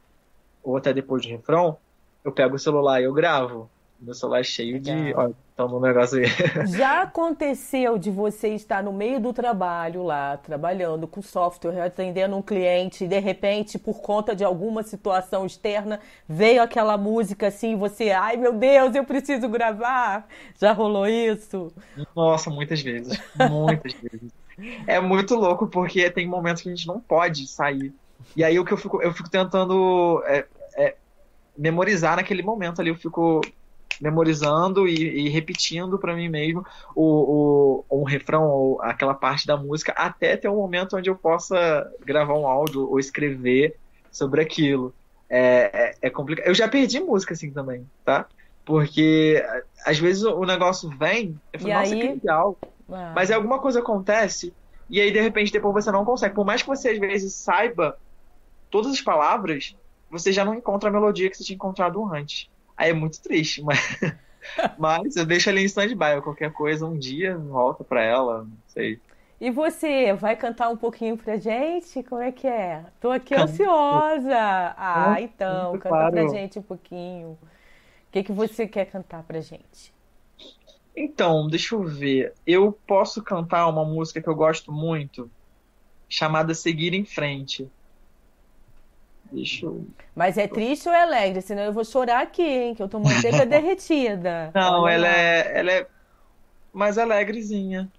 ou 0.62 0.76
até 0.76 0.92
depois 0.92 1.22
do 1.22 1.28
refrão, 1.28 1.76
eu 2.24 2.32
pego 2.32 2.56
o 2.56 2.58
celular 2.58 3.00
e 3.00 3.04
eu 3.04 3.12
gravo. 3.12 3.68
Meu 4.00 4.12
celular 4.12 4.40
é 4.40 4.44
cheio 4.44 4.78
de... 4.78 5.14
Olha, 5.14 5.34
tá 5.56 5.66
no 5.66 5.80
negócio 5.80 6.18
aí. 6.18 6.26
Já 6.76 7.02
aconteceu 7.02 7.96
de 7.96 8.10
você 8.10 8.48
estar 8.48 8.82
no 8.82 8.92
meio 8.92 9.20
do 9.20 9.32
trabalho 9.32 10.02
lá, 10.02 10.36
trabalhando 10.36 11.06
com 11.06 11.22
software, 11.22 11.80
atendendo 11.80 12.36
um 12.36 12.42
cliente, 12.42 13.04
e 13.04 13.08
de 13.08 13.18
repente, 13.18 13.78
por 13.78 14.00
conta 14.00 14.34
de 14.34 14.44
alguma 14.44 14.82
situação 14.82 15.46
externa, 15.46 16.00
veio 16.28 16.62
aquela 16.62 16.98
música 16.98 17.46
assim, 17.46 17.72
e 17.72 17.76
você, 17.76 18.10
ai 18.10 18.36
meu 18.36 18.52
Deus, 18.52 18.94
eu 18.94 19.04
preciso 19.04 19.48
gravar. 19.48 20.26
Já 20.60 20.72
rolou 20.72 21.06
isso? 21.06 21.72
Nossa, 22.14 22.50
muitas 22.50 22.82
vezes. 22.82 23.18
Muitas 23.50 23.92
vezes. 24.00 24.30
É 24.86 25.00
muito 25.00 25.34
louco 25.34 25.66
porque 25.66 26.10
tem 26.10 26.26
momentos 26.26 26.62
que 26.62 26.68
a 26.68 26.74
gente 26.74 26.86
não 26.86 27.00
pode 27.00 27.46
sair. 27.46 27.92
E 28.36 28.44
aí 28.44 28.58
o 28.58 28.64
que 28.64 28.72
eu 28.72 28.76
fico, 28.76 29.02
eu 29.02 29.12
fico 29.12 29.28
tentando 29.30 30.22
é, 30.26 30.46
é, 30.76 30.96
memorizar 31.56 32.16
naquele 32.16 32.42
momento 32.42 32.80
ali, 32.80 32.90
eu 32.90 32.96
fico 32.96 33.40
memorizando 34.00 34.86
e, 34.88 35.26
e 35.26 35.28
repetindo 35.28 35.98
pra 35.98 36.14
mim 36.14 36.28
mesmo 36.28 36.62
o, 36.94 37.84
o, 37.88 38.00
um 38.00 38.04
refrão 38.04 38.48
ou 38.48 38.82
aquela 38.82 39.14
parte 39.14 39.46
da 39.46 39.56
música 39.56 39.92
até 39.96 40.36
ter 40.36 40.48
um 40.48 40.56
momento 40.56 40.96
onde 40.96 41.08
eu 41.10 41.16
possa 41.16 41.84
gravar 42.04 42.34
um 42.34 42.46
áudio 42.46 42.88
ou 42.88 42.98
escrever 42.98 43.76
sobre 44.10 44.40
aquilo. 44.42 44.94
É, 45.28 45.90
é, 45.90 45.94
é 46.02 46.10
complicado. 46.10 46.46
Eu 46.46 46.54
já 46.54 46.68
perdi 46.68 47.00
música 47.00 47.34
assim 47.34 47.52
também, 47.52 47.88
tá? 48.04 48.26
Porque 48.64 49.44
às 49.84 49.98
vezes 49.98 50.22
o 50.24 50.44
negócio 50.44 50.88
vem, 50.98 51.38
eu 51.52 51.60
falo, 51.60 51.70
E 51.70 51.74
nossa, 51.74 51.94
aí- 51.94 52.00
que 52.00 52.08
legal. 52.14 52.58
Ah, 52.90 53.12
Mas 53.14 53.30
aí 53.30 53.36
alguma 53.36 53.60
coisa 53.60 53.80
acontece 53.80 54.54
e 54.88 55.00
aí 55.00 55.10
de 55.10 55.20
repente 55.20 55.52
depois 55.52 55.84
você 55.84 55.90
não 55.90 56.04
consegue. 56.04 56.34
Por 56.34 56.44
mais 56.44 56.62
que 56.62 56.68
você 56.68 56.90
às 56.90 56.98
vezes 56.98 57.36
saiba 57.36 57.96
todas 58.70 58.92
as 58.92 59.00
palavras, 59.00 59.74
você 60.10 60.32
já 60.32 60.44
não 60.44 60.54
encontra 60.54 60.88
a 60.88 60.92
melodia 60.92 61.30
que 61.30 61.36
você 61.36 61.44
tinha 61.44 61.54
encontrado 61.56 62.04
antes. 62.12 62.48
Aí 62.76 62.90
é 62.90 62.92
muito 62.94 63.20
triste, 63.22 63.62
mas, 63.62 63.78
mas 64.78 65.16
eu 65.16 65.26
deixo 65.26 65.50
ali 65.50 65.62
em 65.62 65.66
stand-by. 65.66 66.20
Qualquer 66.22 66.52
coisa, 66.52 66.86
um 66.86 66.98
dia 66.98 67.36
volta 67.38 67.84
pra 67.84 68.02
ela, 68.02 68.44
não 68.44 68.58
sei. 68.66 69.00
E 69.40 69.50
você, 69.50 70.12
vai 70.14 70.36
cantar 70.36 70.68
um 70.70 70.76
pouquinho 70.76 71.16
pra 71.16 71.36
gente? 71.36 72.02
Como 72.02 72.22
é 72.22 72.32
que 72.32 72.46
é? 72.46 72.84
Tô 73.00 73.10
aqui 73.10 73.34
Canto. 73.34 73.44
ansiosa. 73.52 74.36
Ah, 74.76 75.16
Canto, 75.18 75.20
então, 75.20 75.78
canta 75.78 75.88
claro. 75.88 76.12
pra 76.12 76.26
gente 76.28 76.58
um 76.58 76.62
pouquinho. 76.62 77.30
O 77.32 77.38
que 78.12 78.22
que 78.24 78.32
você 78.32 78.66
quer 78.66 78.86
cantar 78.86 79.22
pra 79.24 79.40
gente? 79.40 79.92
Então, 80.96 81.48
deixa 81.48 81.74
eu 81.74 81.82
ver. 81.84 82.34
Eu 82.46 82.72
posso 82.86 83.22
cantar 83.22 83.66
uma 83.68 83.84
música 83.84 84.22
que 84.22 84.28
eu 84.28 84.34
gosto 84.34 84.70
muito, 84.72 85.30
chamada 86.08 86.54
Seguir 86.54 86.94
em 86.94 87.04
Frente. 87.04 87.70
Deixa 89.34 89.66
eu. 89.66 89.86
Mas 90.14 90.38
é 90.38 90.46
triste 90.48 90.88
ou 90.88 90.94
é 90.94 91.02
alegre? 91.02 91.42
Senão 91.42 91.62
eu 91.64 91.72
vou 91.72 91.84
chorar 91.84 92.22
aqui, 92.22 92.42
hein? 92.42 92.74
Que 92.74 92.82
eu 92.82 92.88
tô 92.88 92.98
manteiga 93.00 93.44
derretida. 93.46 94.54
Não, 94.54 94.88
ela 94.88 95.06
é, 95.08 95.58
ela 95.58 95.72
é 95.72 95.86
mais 96.72 96.98
alegrezinha. 96.98 97.92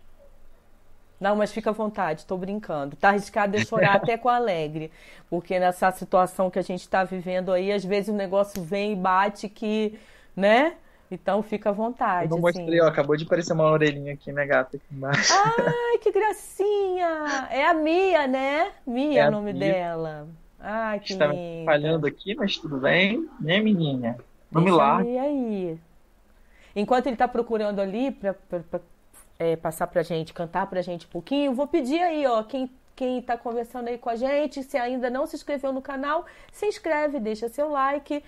Não, 1.20 1.36
mas 1.36 1.52
fica 1.54 1.70
à 1.70 1.74
vontade, 1.74 2.26
tô 2.26 2.38
brincando. 2.38 2.96
Tá 2.98 3.10
arriscado 3.10 3.56
eu 3.56 3.62
chorar 3.62 3.96
até 3.96 4.18
com 4.18 4.30
alegre. 4.30 4.92
Porque 5.30 5.58
nessa 5.60 5.90
situação 5.92 6.50
que 6.52 6.60
a 6.60 6.62
gente 6.62 6.88
tá 6.90 7.04
vivendo 7.04 7.52
aí, 7.54 7.72
às 7.72 7.86
vezes 7.86 8.10
o 8.10 8.14
negócio 8.18 8.62
vem 8.64 8.94
e 8.94 8.96
bate 8.96 9.48
que, 9.50 9.98
né? 10.36 10.78
Então 11.10 11.42
fica 11.44 11.70
à 11.70 11.74
Eu 12.22 12.28
vontade, 12.28 12.30
não 12.30 12.38
assim. 12.46 12.66
mostrei, 12.66 12.82
ó, 12.82 12.88
acabou 12.88 13.16
de 13.18 13.24
aparecer 13.26 13.54
uma 13.54 13.70
orelhinha 13.72 14.14
aqui, 14.14 14.32
minha 14.34 14.46
gata 14.46 14.78
aqui 14.78 14.86
embaixo. 14.94 15.42
Ai, 15.42 15.98
que 16.00 16.12
gracinha! 16.12 17.48
É 17.52 17.66
a 17.68 17.74
Mia, 17.74 18.28
né? 18.28 18.74
Mia 18.86 19.22
É 19.22 19.26
é 19.26 19.28
o 19.28 19.32
nome 19.32 19.54
Mia. 19.54 19.54
dela. 19.54 20.28
Ai, 20.68 20.99
que 20.99 21.13
Está 21.13 21.28
linda. 21.28 21.63
falhando 21.63 22.07
aqui, 22.07 22.34
mas 22.34 22.57
tudo 22.57 22.78
bem, 22.78 23.30
né, 23.39 23.59
menina? 23.59 24.18
Não 24.51 24.63
me 24.63 24.72
largue. 24.72 25.11
Mia 25.11 25.22
aí. 25.22 25.80
Enquanto 26.76 27.05
ele 27.05 27.16
tá 27.16 27.28
procurando 27.28 27.80
ali 27.80 28.09
pra, 28.09 28.36
é, 29.38 29.55
passar 29.55 29.86
pra 29.86 30.01
gente, 30.01 30.34
cantar 30.34 30.66
pra 30.66 30.82
gente 30.82 31.05
um 31.05 31.09
pouquinho, 31.09 31.53
vou 31.53 31.68
pedir 31.68 32.01
aí, 32.01 32.26
ó, 32.26 32.41
quem, 32.41 32.68
quem 32.95 33.22
tá 33.22 33.38
conversando 33.38 33.89
aí 33.89 33.99
com 33.99 34.09
a 34.09 34.16
gente, 34.16 34.63
se 34.63 34.76
ainda 34.76 35.07
não 35.07 35.28
se 35.28 35.36
inscreveu 35.36 35.72
no 35.72 35.84
canal, 35.84 36.26
se 36.51 36.66
inscreve, 36.66 37.20
deixa 37.20 37.47
seu 37.47 37.70
like, 37.70 38.24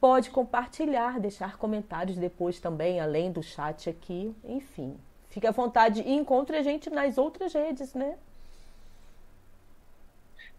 pode 0.00 0.30
compartilhar, 0.30 1.18
deixar 1.18 1.56
comentários 1.56 2.16
depois 2.16 2.60
também, 2.60 3.00
além 3.00 3.32
do 3.32 3.42
chat 3.42 3.90
aqui, 3.90 4.32
enfim. 4.44 4.96
Fique 5.28 5.46
à 5.46 5.50
vontade 5.50 6.02
e 6.02 6.12
encontre 6.12 6.56
a 6.56 6.62
gente 6.62 6.88
nas 6.88 7.18
outras 7.18 7.52
redes, 7.52 7.94
né? 7.94 8.14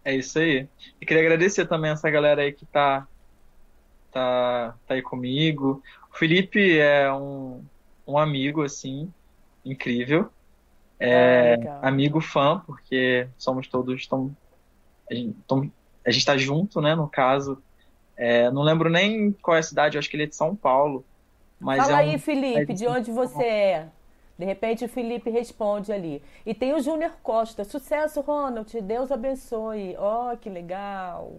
É 0.04 0.14
isso 0.14 0.38
aí. 0.38 0.68
E 1.00 1.06
queria 1.06 1.22
agradecer 1.22 1.66
também 1.66 1.90
essa 1.90 2.10
galera 2.10 2.42
aí 2.42 2.52
que 2.52 2.66
tá, 2.66 3.06
tá, 4.10 4.74
tá 4.86 4.94
aí 4.94 5.02
comigo. 5.02 5.82
O 6.12 6.16
Felipe 6.16 6.78
é 6.78 7.12
um, 7.12 7.64
um 8.06 8.18
amigo, 8.18 8.62
assim, 8.62 9.12
incrível. 9.64 10.30
É, 10.98 11.54
ah, 11.68 11.88
amigo 11.88 12.20
fã, 12.20 12.62
porque 12.64 13.26
somos 13.36 13.66
todos 13.66 14.06
tão, 14.06 14.34
a 15.10 15.14
gente, 15.14 15.36
tão, 15.48 15.70
a 16.06 16.10
gente 16.10 16.24
tá 16.24 16.36
junto, 16.36 16.80
né, 16.80 16.94
no 16.94 17.08
caso. 17.08 17.60
É, 18.16 18.50
não 18.50 18.62
lembro 18.62 18.88
nem 18.88 19.32
qual 19.32 19.56
é 19.56 19.60
a 19.60 19.64
cidade, 19.64 19.98
acho 19.98 20.08
que 20.08 20.16
ele 20.16 20.24
é 20.24 20.26
de 20.26 20.36
São 20.36 20.54
Paulo. 20.54 21.04
Mas 21.58 21.78
Fala 21.78 21.92
é 21.92 21.94
um, 21.94 21.98
aí, 21.98 22.18
Felipe, 22.18 22.74
de 22.74 22.86
onde 22.86 23.10
você 23.10 23.44
é? 23.44 23.88
De 24.42 24.46
repente 24.46 24.84
o 24.84 24.88
Felipe 24.88 25.30
responde 25.30 25.92
ali. 25.92 26.20
E 26.44 26.52
tem 26.52 26.74
o 26.74 26.80
Júnior 26.80 27.12
Costa. 27.22 27.62
Sucesso, 27.62 28.20
Ronald. 28.20 28.68
Deus 28.80 29.12
abençoe. 29.12 29.94
Ó, 29.96 30.32
oh, 30.32 30.36
que 30.36 30.50
legal. 30.50 31.34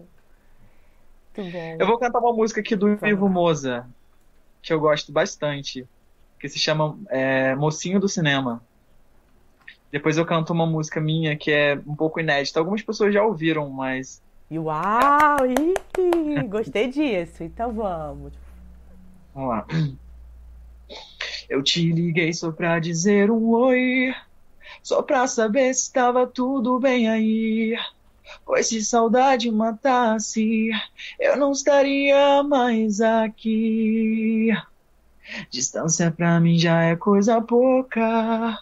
Muito 1.36 1.52
bom. 1.52 1.76
Eu 1.78 1.86
vou 1.86 1.98
cantar 1.98 2.18
uma 2.18 2.32
música 2.32 2.62
aqui 2.62 2.74
do 2.74 2.88
Ivo 3.06 3.28
Moza, 3.28 3.86
que 4.62 4.72
eu 4.72 4.80
gosto 4.80 5.12
bastante, 5.12 5.86
que 6.40 6.48
se 6.48 6.58
chama 6.58 6.98
é, 7.10 7.54
Mocinho 7.54 8.00
do 8.00 8.08
Cinema. 8.08 8.62
Depois 9.92 10.16
eu 10.16 10.24
canto 10.24 10.54
uma 10.54 10.64
música 10.64 10.98
minha 10.98 11.36
que 11.36 11.52
é 11.52 11.78
um 11.86 11.94
pouco 11.94 12.20
inédita. 12.20 12.58
Algumas 12.58 12.80
pessoas 12.80 13.12
já 13.12 13.22
ouviram, 13.22 13.68
mas. 13.68 14.22
Uau! 14.50 15.36
Ih, 15.46 16.42
gostei 16.48 16.88
disso. 16.88 17.44
Então 17.44 17.70
vamos. 17.70 18.32
Vamos 19.34 19.50
lá. 19.50 19.66
Eu 21.48 21.62
te 21.62 21.92
liguei 21.92 22.32
só 22.32 22.50
pra 22.50 22.78
dizer 22.78 23.30
um 23.30 23.50
oi, 23.50 24.14
só 24.82 25.02
pra 25.02 25.26
saber 25.26 25.74
se 25.74 25.82
estava 25.82 26.26
tudo 26.26 26.78
bem 26.78 27.08
aí. 27.08 27.76
Pois 28.44 28.68
se 28.68 28.84
saudade 28.84 29.50
matasse, 29.50 30.70
eu 31.20 31.36
não 31.36 31.52
estaria 31.52 32.42
mais 32.42 33.00
aqui. 33.00 34.50
Distância 35.50 36.10
pra 36.10 36.40
mim 36.40 36.58
já 36.58 36.82
é 36.82 36.96
coisa 36.96 37.40
pouca. 37.40 38.58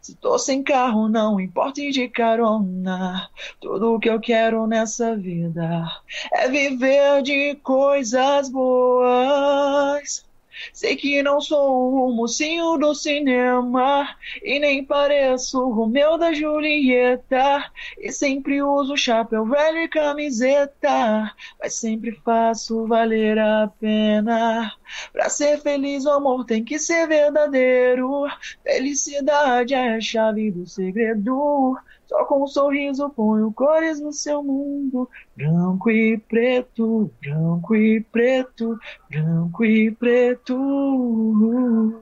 Se 0.00 0.14
tô 0.14 0.38
sem 0.38 0.62
carro, 0.62 1.08
não 1.08 1.38
importa 1.38 1.80
de 1.80 2.08
carona. 2.08 3.28
Tudo 3.60 3.98
que 4.00 4.08
eu 4.08 4.18
quero 4.18 4.66
nessa 4.66 5.14
vida 5.14 5.86
é 6.32 6.48
viver 6.48 7.22
de 7.22 7.54
coisas 7.56 8.48
boas. 8.48 10.24
Sei 10.72 10.96
que 10.96 11.22
não 11.22 11.40
sou 11.40 12.08
o 12.08 12.12
mocinho 12.12 12.76
do 12.76 12.94
cinema 12.94 14.08
e 14.42 14.58
nem 14.58 14.84
pareço 14.84 15.60
o 15.60 15.72
Romeu 15.72 16.18
da 16.18 16.32
Julieta. 16.32 17.70
E 17.98 18.12
sempre 18.12 18.62
uso 18.62 18.96
chapéu 18.96 19.44
velho 19.44 19.78
e 19.78 19.88
camiseta, 19.88 21.32
mas 21.60 21.74
sempre 21.74 22.12
faço 22.24 22.86
valer 22.86 23.38
a 23.38 23.70
pena. 23.80 24.72
Pra 25.12 25.28
ser 25.28 25.58
feliz, 25.60 26.04
o 26.04 26.10
amor 26.10 26.44
tem 26.44 26.64
que 26.64 26.78
ser 26.78 27.06
verdadeiro. 27.06 28.26
Felicidade 28.62 29.74
é 29.74 29.96
a 29.96 30.00
chave 30.00 30.50
do 30.50 30.66
segredo. 30.66 31.76
Só 32.14 32.24
com 32.26 32.44
um 32.44 32.46
sorriso 32.46 33.10
ponho 33.10 33.52
cores 33.52 34.00
no 34.00 34.12
seu 34.12 34.40
mundo. 34.40 35.10
Branco 35.36 35.90
e 35.90 36.16
preto, 36.16 37.10
branco 37.20 37.74
e 37.74 38.00
preto, 38.02 38.78
branco 39.10 39.64
e 39.64 39.90
preto. 39.90 40.54
Uhul! 40.54 42.00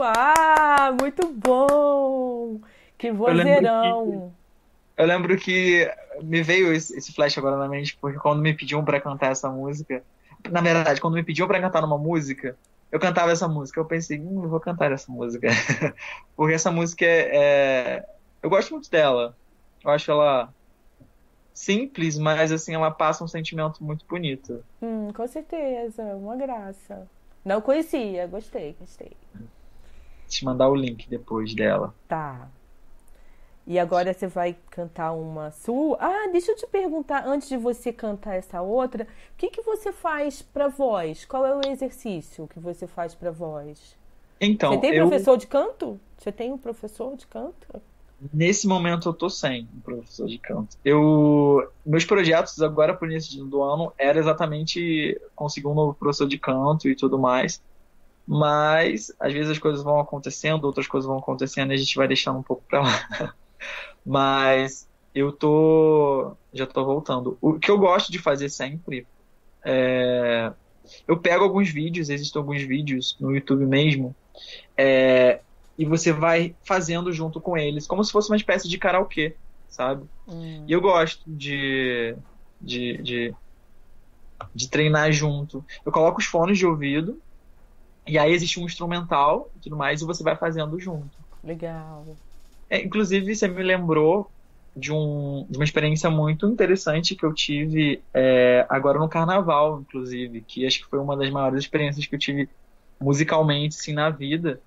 Ah, 0.00 0.94
muito 1.00 1.26
bom! 1.26 2.60
Que 2.96 3.10
vozeirão! 3.10 4.32
Eu 4.96 5.06
lembro 5.06 5.36
que 5.36 5.92
me 6.22 6.40
veio 6.40 6.72
esse 6.72 7.12
flash 7.12 7.36
agora 7.36 7.56
na 7.56 7.66
mente, 7.66 7.98
porque 8.00 8.20
quando 8.20 8.42
me 8.42 8.54
pediam 8.54 8.84
para 8.84 9.00
cantar 9.00 9.32
essa 9.32 9.50
música, 9.50 10.04
na 10.48 10.60
verdade, 10.60 11.00
quando 11.00 11.14
me 11.14 11.24
pediam 11.24 11.48
para 11.48 11.60
cantar 11.60 11.82
numa 11.82 11.98
música, 11.98 12.56
eu 12.90 12.98
cantava 12.98 13.30
essa 13.30 13.46
música. 13.46 13.80
Eu 13.80 13.84
pensei, 13.84 14.20
hum, 14.20 14.42
eu 14.42 14.48
vou 14.48 14.60
cantar 14.60 14.92
essa 14.92 15.10
música. 15.10 15.48
Porque 16.36 16.54
essa 16.54 16.70
música 16.70 17.04
é, 17.04 17.36
é, 17.36 18.06
Eu 18.42 18.50
gosto 18.50 18.72
muito 18.72 18.90
dela. 18.90 19.36
Eu 19.84 19.90
acho 19.90 20.10
ela 20.10 20.52
simples, 21.54 22.18
mas 22.18 22.50
assim, 22.50 22.74
ela 22.74 22.90
passa 22.90 23.22
um 23.22 23.28
sentimento 23.28 23.82
muito 23.84 24.04
bonito. 24.06 24.64
Hum, 24.82 25.12
com 25.12 25.26
certeza, 25.26 26.02
uma 26.16 26.36
graça. 26.36 27.06
Não 27.44 27.60
conhecia, 27.60 28.26
gostei, 28.26 28.74
gostei. 28.78 29.12
Vou 29.34 29.48
te 30.28 30.44
mandar 30.44 30.68
o 30.68 30.74
link 30.74 31.08
depois 31.08 31.54
dela. 31.54 31.94
Tá. 32.08 32.48
E 33.70 33.78
agora 33.78 34.12
você 34.12 34.26
vai 34.26 34.56
cantar 34.68 35.12
uma 35.12 35.52
sua. 35.52 35.96
Ah, 36.00 36.28
deixa 36.32 36.50
eu 36.50 36.56
te 36.56 36.66
perguntar, 36.66 37.24
antes 37.24 37.48
de 37.48 37.56
você 37.56 37.92
cantar 37.92 38.34
essa 38.34 38.60
outra, 38.60 39.04
o 39.04 39.36
que, 39.36 39.48
que 39.48 39.62
você 39.62 39.92
faz 39.92 40.42
para 40.42 40.66
voz? 40.66 41.24
Qual 41.24 41.46
é 41.46 41.54
o 41.54 41.60
exercício 41.64 42.48
que 42.48 42.58
você 42.58 42.88
faz 42.88 43.14
para 43.14 43.30
voz? 43.30 43.96
Então, 44.40 44.72
você 44.72 44.80
tem 44.80 44.94
eu... 44.96 45.06
professor 45.06 45.36
de 45.36 45.46
canto? 45.46 46.00
Você 46.18 46.32
tem 46.32 46.50
um 46.50 46.58
professor 46.58 47.16
de 47.16 47.28
canto? 47.28 47.80
Nesse 48.34 48.66
momento 48.66 49.08
eu 49.08 49.12
tô 49.12 49.30
sem 49.30 49.68
um 49.72 49.80
professor 49.82 50.26
de 50.26 50.38
canto. 50.38 50.76
Eu 50.84 51.70
meus 51.86 52.04
projetos 52.04 52.60
agora 52.60 52.92
pro 52.92 53.08
início 53.08 53.44
do 53.44 53.62
ano 53.62 53.92
era 53.96 54.18
exatamente 54.18 55.16
conseguir 55.36 55.68
um 55.68 55.74
novo 55.74 55.94
professor 55.94 56.26
de 56.26 56.40
canto 56.40 56.88
e 56.88 56.96
tudo 56.96 57.20
mais. 57.20 57.62
Mas 58.26 59.14
às 59.20 59.32
vezes 59.32 59.52
as 59.52 59.58
coisas 59.60 59.84
vão 59.84 60.00
acontecendo, 60.00 60.64
outras 60.64 60.88
coisas 60.88 61.06
vão 61.06 61.20
acontecendo 61.20 61.70
e 61.70 61.74
a 61.74 61.78
gente 61.78 61.94
vai 61.94 62.08
deixando 62.08 62.40
um 62.40 62.42
pouco 62.42 62.64
para 62.68 62.82
lá. 62.82 63.34
Mas 64.04 64.88
eu 65.14 65.32
tô. 65.32 66.36
Já 66.52 66.66
tô 66.66 66.84
voltando. 66.84 67.38
O 67.40 67.58
que 67.58 67.70
eu 67.70 67.78
gosto 67.78 68.10
de 68.10 68.18
fazer 68.18 68.48
sempre 68.48 69.06
é. 69.64 70.52
Eu 71.06 71.18
pego 71.18 71.44
alguns 71.44 71.68
vídeos, 71.70 72.08
existem 72.08 72.40
alguns 72.40 72.62
vídeos 72.62 73.16
no 73.20 73.34
YouTube 73.34 73.64
mesmo, 73.66 74.14
é, 74.76 75.40
e 75.78 75.84
você 75.84 76.12
vai 76.12 76.54
fazendo 76.64 77.12
junto 77.12 77.40
com 77.40 77.56
eles, 77.56 77.86
como 77.86 78.02
se 78.02 78.10
fosse 78.10 78.30
uma 78.30 78.36
espécie 78.36 78.68
de 78.68 78.78
karaokê, 78.78 79.36
sabe? 79.68 80.04
Hum. 80.26 80.64
E 80.66 80.72
eu 80.72 80.80
gosto 80.80 81.22
de, 81.26 82.16
de, 82.60 82.96
de, 83.02 83.34
de 84.54 84.68
treinar 84.68 85.12
junto. 85.12 85.64
Eu 85.84 85.92
coloco 85.92 86.18
os 86.18 86.26
fones 86.26 86.58
de 86.58 86.66
ouvido, 86.66 87.20
e 88.06 88.18
aí 88.18 88.32
existe 88.32 88.58
um 88.58 88.64
instrumental 88.64 89.50
e 89.56 89.60
tudo 89.60 89.76
mais, 89.76 90.00
e 90.00 90.06
você 90.06 90.22
vai 90.22 90.34
fazendo 90.34 90.78
junto. 90.80 91.16
Legal. 91.44 92.04
É, 92.70 92.80
inclusive, 92.82 93.34
você 93.34 93.48
me 93.48 93.62
lembrou 93.62 94.30
de, 94.76 94.92
um, 94.92 95.44
de 95.50 95.58
uma 95.58 95.64
experiência 95.64 96.08
muito 96.08 96.46
interessante 96.46 97.16
que 97.16 97.26
eu 97.26 97.34
tive 97.34 98.02
é, 98.14 98.64
agora 98.68 98.98
no 98.98 99.08
carnaval, 99.08 99.80
inclusive, 99.80 100.40
que 100.42 100.64
acho 100.64 100.80
que 100.80 100.88
foi 100.88 101.00
uma 101.00 101.16
das 101.16 101.28
maiores 101.30 101.58
experiências 101.58 102.06
que 102.06 102.14
eu 102.14 102.18
tive 102.18 102.48
musicalmente, 103.00 103.76
assim, 103.76 103.92
na 103.92 104.08
vida, 104.10 104.60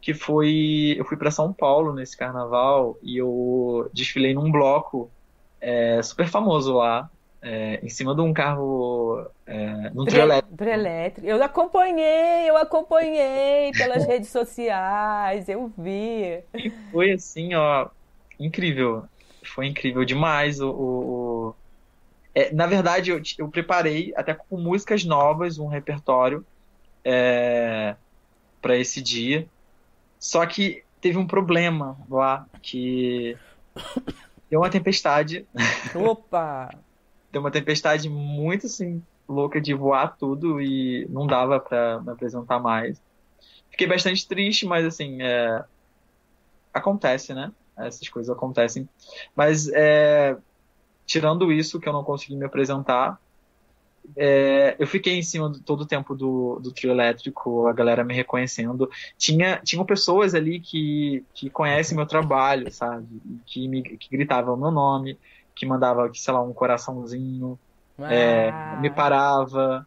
que 0.00 0.12
foi, 0.12 0.96
eu 0.98 1.04
fui 1.04 1.16
para 1.16 1.30
São 1.30 1.52
Paulo 1.52 1.94
nesse 1.94 2.16
carnaval 2.16 2.98
e 3.02 3.16
eu 3.16 3.88
desfilei 3.94 4.34
num 4.34 4.50
bloco 4.50 5.10
é, 5.60 6.02
super 6.02 6.26
famoso 6.28 6.74
lá, 6.74 7.08
é, 7.44 7.78
em 7.82 7.90
cima 7.90 8.14
de 8.14 8.22
um 8.22 8.32
carro, 8.32 9.26
é, 9.46 9.90
num 9.90 10.06
trio 10.06 10.22
elétrico. 10.22 10.56
Trio 10.56 10.72
elétrico. 10.72 11.28
Eu 11.28 11.42
acompanhei, 11.42 12.48
eu 12.48 12.56
acompanhei 12.56 13.70
pelas 13.72 14.04
redes 14.08 14.30
sociais, 14.30 15.46
eu 15.46 15.70
vi. 15.76 16.42
E 16.54 16.70
foi 16.90 17.12
assim, 17.12 17.54
ó, 17.54 17.88
incrível. 18.40 19.04
Foi 19.44 19.66
incrível 19.66 20.06
demais 20.06 20.58
o... 20.58 20.70
o, 20.70 21.50
o... 21.50 21.54
É, 22.34 22.52
na 22.52 22.66
verdade, 22.66 23.10
eu, 23.10 23.20
eu 23.38 23.48
preparei 23.48 24.14
até 24.16 24.32
com 24.32 24.56
músicas 24.56 25.04
novas, 25.04 25.58
um 25.58 25.66
repertório 25.66 26.44
é, 27.04 27.94
para 28.62 28.74
esse 28.74 29.02
dia. 29.02 29.46
Só 30.18 30.44
que 30.46 30.82
teve 30.98 31.18
um 31.18 31.26
problema 31.26 31.98
lá, 32.08 32.46
que 32.62 33.36
deu 34.50 34.60
uma 34.60 34.70
tempestade. 34.70 35.46
Opa! 35.94 36.70
deu 37.34 37.40
uma 37.40 37.50
tempestade 37.50 38.08
muito 38.08 38.66
assim 38.66 39.02
louca 39.28 39.60
de 39.60 39.74
voar 39.74 40.16
tudo 40.16 40.60
e 40.60 41.06
não 41.10 41.26
dava 41.26 41.58
para 41.58 42.00
me 42.00 42.12
apresentar 42.12 42.60
mais. 42.60 43.00
Fiquei 43.70 43.86
bastante 43.86 44.26
triste, 44.26 44.66
mas 44.66 44.84
assim, 44.84 45.20
é... 45.20 45.64
acontece, 46.72 47.34
né? 47.34 47.50
Essas 47.76 48.08
coisas 48.08 48.34
acontecem. 48.34 48.88
Mas 49.34 49.68
é... 49.72 50.36
tirando 51.06 51.50
isso, 51.50 51.80
que 51.80 51.88
eu 51.88 51.92
não 51.92 52.04
consegui 52.04 52.36
me 52.36 52.44
apresentar, 52.44 53.18
é... 54.16 54.76
eu 54.78 54.86
fiquei 54.86 55.14
em 55.14 55.22
cima 55.22 55.50
de 55.50 55.60
todo 55.60 55.80
o 55.80 55.86
tempo 55.86 56.14
do, 56.14 56.60
do 56.60 56.70
trio 56.70 56.92
elétrico, 56.92 57.66
a 57.66 57.72
galera 57.72 58.04
me 58.04 58.14
reconhecendo. 58.14 58.88
Tinha, 59.16 59.58
tinham 59.64 59.84
pessoas 59.84 60.34
ali 60.34 60.60
que, 60.60 61.24
que 61.34 61.50
conhecem 61.50 61.96
meu 61.96 62.06
trabalho, 62.06 62.70
sabe? 62.70 63.06
Que, 63.46 63.66
me, 63.66 63.82
que 63.82 64.08
gritavam 64.10 64.56
meu 64.56 64.70
nome 64.70 65.18
que 65.54 65.64
mandava, 65.66 66.10
sei 66.14 66.34
lá, 66.34 66.42
um 66.42 66.52
coraçãozinho, 66.52 67.58
é, 67.98 68.50
ah. 68.50 68.76
é, 68.76 68.80
me 68.80 68.90
parava, 68.90 69.86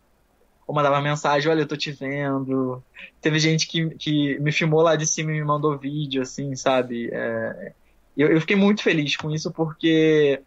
ou 0.65 0.75
mandava 0.75 1.01
mensagem, 1.01 1.49
olha, 1.49 1.61
eu 1.61 1.67
tô 1.67 1.77
te 1.77 1.91
vendo. 1.91 2.83
Teve 3.21 3.39
gente 3.39 3.67
que, 3.67 3.89
que 3.91 4.39
me 4.39 4.51
filmou 4.51 4.81
lá 4.81 4.95
de 4.95 5.05
cima 5.05 5.31
e 5.31 5.35
me 5.35 5.43
mandou 5.43 5.77
vídeo, 5.77 6.21
assim, 6.21 6.55
sabe? 6.55 7.09
É, 7.11 7.73
eu, 8.17 8.29
eu 8.29 8.41
fiquei 8.41 8.55
muito 8.55 8.83
feliz 8.83 9.15
com 9.15 9.31
isso 9.31 9.51
porque, 9.51 10.41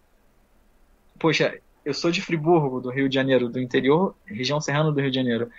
poxa, 1.19 1.59
eu 1.85 1.95
sou 1.95 2.11
de 2.11 2.21
Friburgo, 2.21 2.81
do 2.81 2.91
Rio 2.91 3.09
de 3.09 3.15
Janeiro, 3.15 3.49
do 3.49 3.61
interior, 3.61 4.15
região 4.27 4.61
serrana 4.61 4.93
do 4.93 5.01
Rio 5.01 5.11
de 5.11 5.17
Janeiro. 5.17 5.51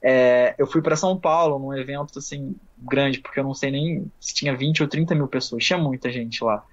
É, 0.00 0.54
eu 0.58 0.66
fui 0.66 0.80
para 0.80 0.96
São 0.96 1.18
Paulo 1.18 1.58
num 1.58 1.74
evento 1.74 2.18
assim 2.18 2.54
grande, 2.78 3.18
porque 3.18 3.40
eu 3.40 3.44
não 3.44 3.54
sei 3.54 3.70
nem 3.70 4.10
se 4.20 4.32
tinha 4.32 4.56
20 4.56 4.82
ou 4.82 4.88
30 4.88 5.14
mil 5.14 5.26
pessoas, 5.26 5.64
tinha 5.64 5.78
muita 5.78 6.10
gente 6.10 6.42
lá. 6.44 6.64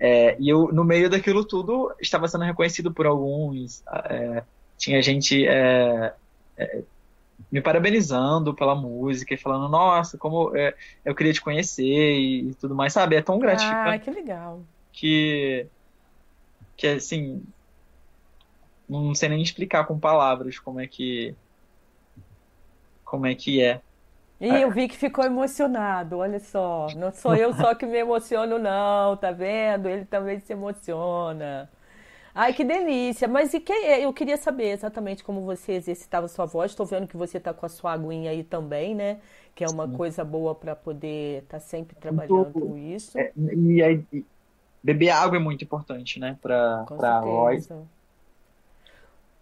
É, 0.00 0.36
e 0.38 0.48
eu, 0.48 0.72
no 0.72 0.84
meio 0.84 1.10
daquilo 1.10 1.44
tudo, 1.44 1.92
estava 2.00 2.28
sendo 2.28 2.44
reconhecido 2.44 2.92
por 2.92 3.06
alguns. 3.06 3.82
É, 4.04 4.42
tinha 4.76 5.02
gente 5.02 5.46
é, 5.46 6.14
é, 6.56 6.82
me 7.50 7.60
parabenizando 7.60 8.54
pela 8.54 8.74
música 8.74 9.34
e 9.34 9.38
falando, 9.38 9.68
nossa, 9.68 10.16
como 10.16 10.56
é, 10.56 10.74
eu 11.04 11.14
queria 11.14 11.32
te 11.32 11.40
conhecer 11.40 11.82
e, 11.82 12.50
e, 12.50 12.54
tudo 12.54 12.74
mais, 12.74 12.92
sabe? 12.92 13.16
É 13.16 13.22
tão 13.22 13.38
gratificante. 13.38 13.88
Ah, 13.88 13.98
que 13.98 14.10
legal. 14.10 14.62
Que, 14.92 15.66
que 16.76 16.86
assim, 16.86 17.42
não 18.88 19.14
sei 19.14 19.28
nem 19.28 19.42
explicar 19.42 19.84
com 19.84 19.98
palavras 19.98 20.58
como 20.58 20.80
é 20.80 20.86
que 20.86 21.34
como 23.04 23.26
é 23.26 23.34
que 23.34 23.62
é. 23.62 23.80
E 24.40 24.46
eu 24.48 24.70
vi 24.70 24.86
que 24.86 24.96
ficou 24.96 25.24
emocionado, 25.24 26.18
olha 26.18 26.38
só. 26.38 26.86
Não 26.96 27.12
sou 27.12 27.34
eu 27.34 27.52
só 27.52 27.74
que 27.74 27.84
me 27.84 27.98
emociono, 27.98 28.58
não, 28.58 29.16
tá 29.16 29.32
vendo? 29.32 29.88
Ele 29.88 30.04
também 30.04 30.38
se 30.38 30.52
emociona. 30.52 31.68
Ai, 32.32 32.52
que 32.52 32.62
delícia. 32.62 33.26
Mas 33.26 33.52
e 33.52 33.58
que, 33.58 33.72
eu 33.72 34.12
queria 34.12 34.36
saber 34.36 34.70
exatamente 34.70 35.24
como 35.24 35.40
você 35.40 35.72
exercitava 35.72 36.28
sua 36.28 36.46
voz. 36.46 36.70
Estou 36.70 36.86
vendo 36.86 37.08
que 37.08 37.16
você 37.16 37.38
está 37.38 37.52
com 37.52 37.66
a 37.66 37.68
sua 37.68 37.92
aguinha 37.92 38.30
aí 38.30 38.44
também, 38.44 38.94
né? 38.94 39.18
Que 39.56 39.64
é 39.64 39.68
uma 39.68 39.88
Sim. 39.88 39.96
coisa 39.96 40.24
boa 40.24 40.54
para 40.54 40.76
poder 40.76 41.42
estar 41.42 41.58
tá 41.58 41.60
sempre 41.60 41.96
trabalhando 41.96 42.52
com 42.52 42.76
isso. 42.78 43.18
É, 43.18 43.32
e 43.36 43.82
aí, 43.82 44.04
beber 44.80 45.10
água 45.10 45.36
é 45.36 45.40
muito 45.40 45.64
importante, 45.64 46.20
né? 46.20 46.38
Para 46.40 46.86
a 46.88 47.20
voz. 47.20 47.68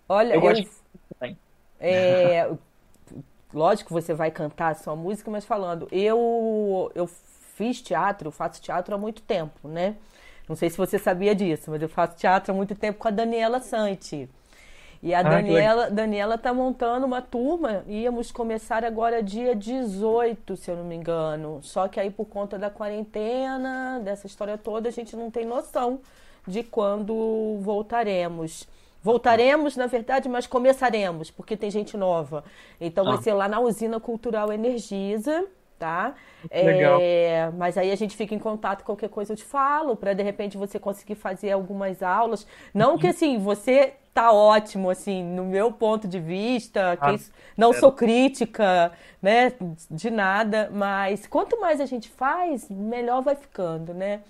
Olha, 0.09 0.29
eu, 0.29 0.35
eu 0.37 0.41
gosto. 0.41 0.71
É, 1.79 2.51
lógico 3.53 3.89
que 3.89 3.93
você 3.93 4.15
vai 4.15 4.31
cantar 4.31 4.73
a 4.73 4.75
sua 4.75 4.97
música, 4.97 5.31
mas 5.31 5.45
falando, 5.45 5.89
eu 5.91 6.91
eu 6.95 7.07
fiz 7.55 7.81
teatro, 7.81 8.31
faço 8.31 8.61
teatro 8.61 8.95
há 8.95 8.99
muito 8.99 9.23
tempo, 9.23 9.67
né? 9.69 9.97
Não 10.49 10.55
sei 10.55 10.71
se 10.71 10.77
você 10.77 10.99
sabia 10.99 11.35
disso, 11.35 11.71
mas 11.71 11.83
eu 11.83 11.89
faço 11.89 12.17
teatro 12.17 12.53
há 12.53 12.55
muito 12.55 12.75
tempo 12.75 12.99
com 12.99 13.09
a 13.09 13.11
Daniela 13.11 13.61
Santi. 13.61 14.29
E 15.03 15.15
a 15.15 15.21
ah, 15.21 15.23
Daniela, 15.23 15.91
Daniela 15.91 16.39
tá 16.39 16.53
montando 16.55 17.07
uma 17.07 17.21
turma, 17.21 17.85
íamos 17.87 18.31
começar 18.31 18.85
agora 18.85 19.23
dia 19.23 19.55
18, 19.55 20.57
se 20.57 20.71
eu 20.71 20.77
não 20.77 20.85
me 20.85 20.95
engano. 20.95 21.61
Só 21.63 21.89
que 21.89 22.01
aí 22.01 22.11
por 22.11 22.27
conta 22.27 22.59
da 22.59 22.71
quarentena, 22.71 24.01
dessa 24.03 24.27
história 24.27 24.57
toda, 24.57 24.89
a 24.89 24.93
gente 24.93 25.15
não 25.17 25.31
tem 25.31 25.45
noção 25.45 26.01
de 26.47 26.63
quando 26.63 27.59
voltaremos. 27.61 28.67
Voltaremos, 29.07 29.77
na 29.77 29.87
verdade, 29.87 30.29
mas 30.29 30.49
começaremos, 30.49 31.31
porque 31.31 31.57
tem 31.57 31.71
gente 31.71 31.97
nova. 31.97 32.43
Então 32.81 33.07
ah. 33.07 33.13
vai 33.13 33.23
ser 33.23 33.35
lá 33.35 33.47
na 33.47 33.61
Usina 33.61 34.01
Cultural 34.01 34.53
Energisa, 34.53 35.47
tá? 35.79 36.13
Legal. 36.53 36.99
É, 37.01 37.49
mas 37.57 37.79
aí 37.79 37.93
a 37.93 37.95
gente 37.95 38.17
fica 38.17 38.35
em 38.35 38.39
contato, 38.41 38.83
qualquer 38.83 39.09
coisa 39.09 39.33
eu 39.33 39.37
te 39.37 39.45
falo, 39.45 39.95
para 39.95 40.13
de 40.13 40.25
repente 40.25 40.57
você 40.57 40.81
conseguir 40.81 41.15
fazer 41.15 41.53
algumas 41.53 42.03
aulas. 42.03 42.49
Não 42.75 42.95
uhum. 42.95 42.99
que 42.99 43.07
assim, 43.07 43.39
você 43.39 43.93
tá 44.13 44.33
ótimo, 44.33 44.91
assim, 44.91 45.23
no 45.23 45.45
meu 45.45 45.71
ponto 45.71 46.09
de 46.09 46.19
vista, 46.19 46.99
ah, 47.01 47.15
não 47.57 47.71
é. 47.71 47.75
sou 47.75 47.93
crítica, 47.93 48.91
né, 49.23 49.53
de 49.89 50.11
nada, 50.11 50.69
mas 50.73 51.29
quanto 51.29 51.61
mais 51.61 51.81
a 51.81 51.87
gente 51.87 52.11
faz, 52.11 52.69
melhor 52.69 53.23
vai 53.23 53.37
ficando, 53.37 53.95
né? 53.95 54.23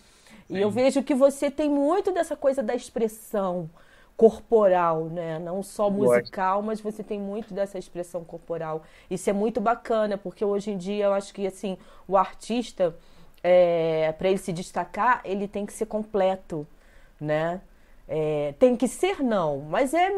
Sim. 0.49 0.59
E 0.59 0.61
eu 0.61 0.71
vejo 0.71 1.03
que 1.03 1.15
você 1.15 1.51
tem 1.51 1.71
muito 1.71 2.13
dessa 2.13 2.37
coisa 2.37 2.63
da 2.63 2.75
expressão, 2.75 3.71
corporal, 4.17 5.05
né? 5.07 5.39
Não 5.39 5.63
só 5.63 5.91
musical, 5.91 6.63
mas 6.63 6.81
você 6.81 7.03
tem 7.03 7.21
muito 7.21 7.53
dessa 7.53 7.79
expressão 7.79 8.25
corporal. 8.25 8.83
Isso 9.11 9.29
é 9.29 9.33
muito 9.33 9.61
bacana, 9.61 10.17
porque 10.17 10.45
hoje 10.45 10.71
em 10.71 10.79
dia 10.79 11.07
eu 11.07 11.13
acho 11.13 11.35
que 11.35 11.47
assim, 11.47 11.77
o 12.09 12.17
artista, 12.17 12.97
é, 13.43 14.13
para 14.17 14.29
ele 14.29 14.39
se 14.39 14.53
destacar, 14.53 15.21
ele 15.25 15.47
tem 15.47 15.67
que 15.67 15.73
ser 15.73 15.87
completo, 15.87 16.67
né? 17.21 17.61
É, 18.09 18.55
tem 18.59 18.77
que 18.77 18.89
ser 18.89 19.23
não, 19.23 19.61
mas 19.61 19.93
é 19.93 20.11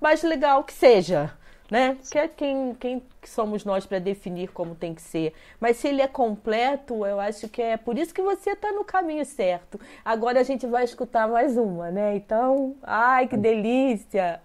mais 0.00 0.22
legal 0.22 0.62
que 0.62 0.72
seja, 0.72 1.32
né? 1.70 1.96
Que 2.10 2.18
é 2.18 2.28
quem, 2.28 2.74
quem 2.74 3.02
somos 3.24 3.64
nós 3.64 3.86
para 3.86 3.98
definir 3.98 4.48
como 4.48 4.74
tem 4.74 4.94
que 4.94 5.00
ser. 5.00 5.32
Mas 5.60 5.76
se 5.76 5.88
ele 5.88 6.02
é 6.02 6.08
completo, 6.08 7.06
eu 7.06 7.20
acho 7.20 7.48
que 7.48 7.62
é 7.62 7.76
por 7.76 7.96
isso 7.96 8.12
que 8.12 8.22
você 8.22 8.50
está 8.50 8.72
no 8.72 8.84
caminho 8.84 9.24
certo. 9.24 9.78
Agora 10.04 10.40
a 10.40 10.42
gente 10.42 10.66
vai 10.66 10.84
escutar 10.84 11.28
mais 11.28 11.56
uma, 11.56 11.90
né? 11.90 12.16
Então, 12.16 12.74
ai, 12.82 13.28
que 13.28 13.36
delícia! 13.36 14.40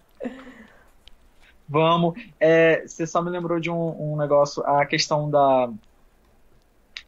Vamos. 1.67 2.13
É, 2.39 2.85
você 2.85 3.07
só 3.07 3.21
me 3.23 3.31
lembrou 3.31 3.59
de 3.59 3.71
um, 3.71 4.13
um 4.13 4.15
negócio, 4.15 4.63
a 4.63 4.85
questão 4.85 5.29
da, 5.29 5.71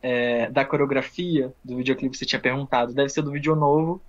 é, 0.01 0.49
da 0.49 0.65
coreografia 0.65 1.53
do 1.63 1.77
videoclipe 1.77 2.13
que 2.13 2.17
você 2.17 2.25
tinha 2.25 2.41
perguntado. 2.41 2.91
Deve 2.91 3.09
ser 3.09 3.21
do 3.21 3.31
vídeo 3.31 3.55
novo 3.55 4.01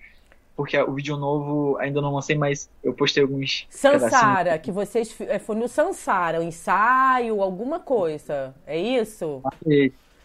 porque 0.59 0.77
o 0.77 0.93
vídeo 0.93 1.17
novo 1.17 1.77
ainda 1.77 2.01
não 2.01 2.13
lancei, 2.13 2.37
mas 2.37 2.69
eu 2.83 2.93
postei 2.93 3.23
alguns. 3.23 3.65
Sansara, 3.71 4.59
que 4.59 4.73
vocês. 4.73 5.15
É, 5.21 5.39
foi 5.39 5.55
no 5.55 5.69
Sansara, 5.69 6.41
um 6.41 6.43
ensaio, 6.43 7.41
alguma 7.41 7.79
coisa. 7.79 8.53
É 8.67 8.77
isso? 8.77 9.41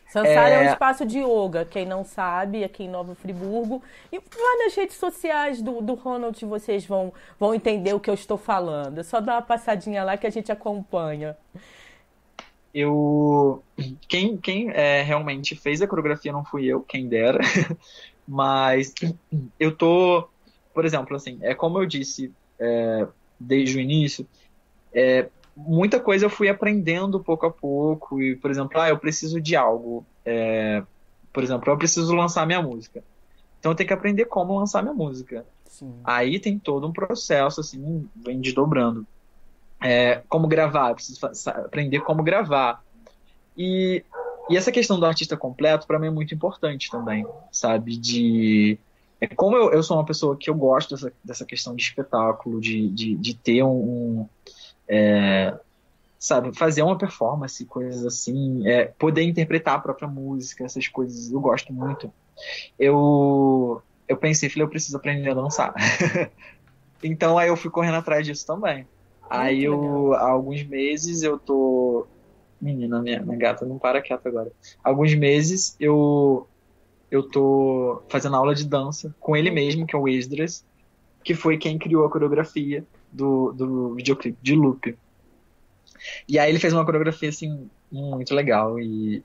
Sansara 0.09 0.49
é... 0.49 0.53
é... 0.53 0.59
um 0.61 0.71
espaço 0.71 1.05
de 1.05 1.19
yoga, 1.19 1.65
quem 1.65 1.85
não 1.85 2.03
sabe, 2.03 2.63
aqui 2.63 2.85
em 2.85 2.89
Nova 2.89 3.13
Friburgo. 3.13 3.83
E 4.11 4.17
lá 4.17 4.65
nas 4.65 4.73
redes 4.73 4.95
sociais 4.95 5.61
do, 5.61 5.81
do 5.81 5.93
Ronald 5.93 6.43
vocês 6.43 6.83
vão, 6.83 7.13
vão 7.39 7.53
entender 7.53 7.93
o 7.93 7.99
que 7.99 8.09
eu 8.09 8.15
estou 8.15 8.35
falando. 8.35 9.01
É 9.01 9.03
só 9.03 9.21
dar 9.21 9.35
uma 9.35 9.41
passadinha 9.43 10.03
lá 10.03 10.17
que 10.17 10.25
a 10.25 10.31
gente 10.31 10.51
acompanha. 10.51 11.37
Eu. 12.73 13.61
Quem, 14.09 14.35
quem 14.35 14.71
é, 14.71 15.03
realmente 15.03 15.55
fez 15.55 15.79
a 15.79 15.87
coreografia 15.87 16.31
não 16.31 16.43
fui 16.43 16.65
eu, 16.65 16.81
quem 16.81 17.07
dera. 17.07 17.37
Mas 18.27 18.93
eu 19.59 19.75
tô, 19.75 20.27
por 20.73 20.85
exemplo, 20.85 21.15
assim, 21.15 21.37
é 21.41 21.53
como 21.53 21.79
eu 21.79 21.85
disse 21.85 22.31
é, 22.59 23.07
desde 23.39 23.77
o 23.77 23.81
início, 23.81 24.27
é, 24.93 25.29
muita 25.55 25.99
coisa 25.99 26.25
eu 26.25 26.29
fui 26.29 26.49
aprendendo 26.49 27.19
pouco 27.19 27.45
a 27.45 27.51
pouco. 27.51 28.21
E, 28.21 28.35
por 28.35 28.49
exemplo, 28.49 28.79
ah, 28.79 28.89
eu 28.89 28.97
preciso 28.97 29.41
de 29.41 29.55
algo. 29.55 30.05
É, 30.25 30.83
por 31.31 31.43
exemplo, 31.43 31.71
eu 31.71 31.77
preciso 31.77 32.13
lançar 32.13 32.45
minha 32.45 32.61
música. 32.61 33.03
Então 33.59 33.71
eu 33.71 33.75
tenho 33.75 33.87
que 33.87 33.93
aprender 33.93 34.25
como 34.25 34.57
lançar 34.57 34.81
minha 34.81 34.93
música. 34.93 35.45
Sim. 35.65 35.93
Aí 36.03 36.39
tem 36.39 36.59
todo 36.59 36.87
um 36.87 36.93
processo, 36.93 37.61
assim, 37.61 38.07
vem 38.15 38.39
desdobrando. 38.39 39.07
É, 39.81 40.21
como 40.29 40.47
gravar, 40.47 40.89
eu 40.89 40.95
preciso 40.95 41.19
aprender 41.47 42.01
como 42.01 42.23
gravar. 42.23 42.83
E 43.57 44.03
e 44.49 44.57
essa 44.57 44.71
questão 44.71 44.99
do 44.99 45.05
artista 45.05 45.37
completo, 45.37 45.87
para 45.87 45.99
mim, 45.99 46.07
é 46.07 46.11
muito 46.11 46.33
importante 46.33 46.89
também, 46.89 47.25
sabe? 47.51 47.97
De. 47.97 48.77
É, 49.21 49.27
como 49.27 49.55
eu, 49.55 49.71
eu 49.71 49.81
sou 49.81 49.97
uma 49.97 50.05
pessoa 50.05 50.35
que 50.35 50.49
eu 50.49 50.55
gosto 50.55 50.95
dessa, 50.95 51.13
dessa 51.23 51.45
questão 51.45 51.75
de 51.75 51.83
espetáculo, 51.83 52.59
de, 52.59 52.89
de, 52.89 53.15
de 53.15 53.33
ter 53.35 53.63
um. 53.63 53.69
um 53.69 54.29
é, 54.87 55.57
sabe, 56.19 56.55
fazer 56.57 56.81
uma 56.83 56.97
performance, 56.97 57.65
coisas 57.65 58.05
assim, 58.05 58.67
é, 58.67 58.85
poder 58.85 59.23
interpretar 59.23 59.75
a 59.75 59.79
própria 59.79 60.07
música, 60.07 60.63
essas 60.63 60.87
coisas, 60.87 61.31
eu 61.31 61.39
gosto 61.39 61.71
muito. 61.73 62.11
Eu, 62.79 63.81
eu 64.07 64.17
pensei, 64.17 64.49
falei, 64.49 64.65
eu 64.65 64.69
preciso 64.69 64.97
aprender 64.97 65.29
a 65.29 65.33
dançar. 65.33 65.73
então 67.03 67.37
aí 67.37 67.49
eu 67.49 67.57
fui 67.57 67.69
correndo 67.69 67.95
atrás 67.95 68.25
disso 68.25 68.45
também. 68.45 68.87
Aí 69.29 69.63
eu, 69.63 70.13
há 70.13 70.29
alguns 70.29 70.63
meses 70.63 71.23
eu 71.23 71.39
tô 71.39 72.07
Menina, 72.63 73.01
minha, 73.01 73.21
minha 73.21 73.37
gata 73.37 73.65
não 73.65 73.77
para 73.77 74.01
quieta 74.01 74.29
agora. 74.29 74.49
Alguns 74.81 75.13
meses 75.13 75.75
eu 75.79 76.47
eu 77.11 77.21
tô 77.21 78.01
fazendo 78.09 78.35
aula 78.35 78.55
de 78.55 78.65
dança 78.65 79.13
com 79.19 79.35
ele 79.35 79.51
mesmo, 79.51 79.85
que 79.85 79.95
é 79.95 79.99
o 79.99 80.07
Esdras, 80.07 80.65
que 81.23 81.35
foi 81.35 81.57
quem 81.57 81.77
criou 81.77 82.05
a 82.05 82.09
coreografia 82.09 82.83
do, 83.11 83.51
do 83.51 83.93
videoclipe 83.95 84.37
de 84.41 84.55
Loop. 84.55 84.97
E 86.27 86.39
aí 86.39 86.49
ele 86.49 86.57
fez 86.57 86.73
uma 86.73 86.85
coreografia 86.85 87.29
assim 87.29 87.69
muito 87.91 88.33
legal 88.33 88.79
e 88.79 89.23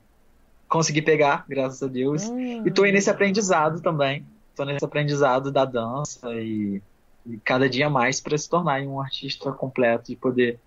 consegui 0.67 1.01
pegar, 1.01 1.45
graças 1.47 1.81
a 1.81 1.87
Deus. 1.87 2.29
Hum. 2.29 2.67
E 2.67 2.69
tô 2.69 2.83
aí 2.83 2.91
nesse 2.91 3.09
aprendizado 3.09 3.81
também. 3.81 4.23
Tô 4.55 4.65
nesse 4.65 4.83
aprendizado 4.85 5.49
da 5.51 5.65
dança 5.65 6.31
e, 6.35 6.81
e 7.25 7.37
cada 7.37 7.67
dia 7.69 7.89
mais 7.89 8.19
para 8.19 8.37
se 8.37 8.47
tornar 8.47 8.81
um 8.81 8.99
artista 8.99 9.51
completo 9.51 10.11
e 10.11 10.15
poder 10.15 10.59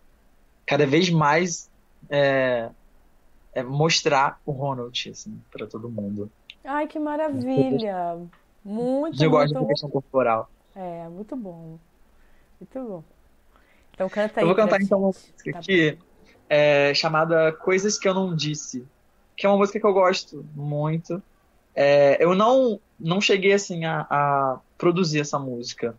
cada 0.67 0.87
vez 0.87 1.09
mais 1.11 1.71
é, 2.09 2.71
é 3.55 3.63
mostrar 3.63 4.41
o 4.45 4.53
Ronald 4.53 5.11
assim, 5.11 5.41
para 5.51 5.67
todo 5.67 5.89
mundo. 5.89 6.31
Ai, 6.65 6.87
que 6.87 6.99
maravilha! 6.99 8.19
Muito, 8.65 9.23
Eu 9.23 9.31
gosto 9.31 9.55
da 9.55 9.65
questão 9.67 9.91
corporal. 9.91 10.49
É, 10.75 11.09
muito 11.09 11.35
bom. 11.35 11.79
Muito 12.61 12.89
bom. 12.89 13.05
Então 13.93 14.09
canta 14.09 14.41
aí. 14.41 14.45
Eu 14.45 14.49
vou 14.49 14.57
cantar 14.57 14.81
então 14.81 14.99
uma 14.99 15.09
música 15.09 15.53
tá 15.53 15.59
aqui 15.59 15.99
é, 16.49 16.95
chamada 16.95 17.53
Coisas 17.53 17.99
que 17.99 18.09
eu 18.09 18.15
não 18.15 18.35
disse. 18.35 18.87
Que 19.37 19.47
é 19.47 19.49
uma 19.49 19.59
música 19.59 19.81
que 19.81 19.87
eu 19.87 19.93
gosto 19.93 20.47
muito. 20.55 21.21
É, 21.75 22.23
eu 22.23 22.35
não, 22.35 22.79
não 23.01 23.21
cheguei 23.21 23.53
assim 23.53 23.85
a, 23.85 24.07
a 24.09 24.61
produzir 24.77 25.21
essa 25.21 25.39
música, 25.39 25.97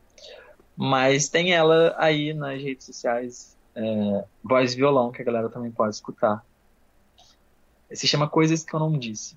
mas 0.76 1.30
tem 1.30 1.54
ela 1.54 1.96
aí 1.98 2.34
nas 2.34 2.62
redes 2.62 2.86
sociais, 2.86 3.53
é, 3.76 4.26
voz 4.44 4.74
e 4.74 4.76
violão, 4.76 5.12
que 5.12 5.22
a 5.22 5.26
galera 5.26 5.50
também 5.50 5.72
pode 5.72 5.96
escutar. 5.96 6.44
Se 7.92 8.08
chama 8.08 8.30
Coisas 8.30 8.64
que 8.64 8.74
eu 8.74 8.80
não 8.80 8.98
disse. 8.98 9.36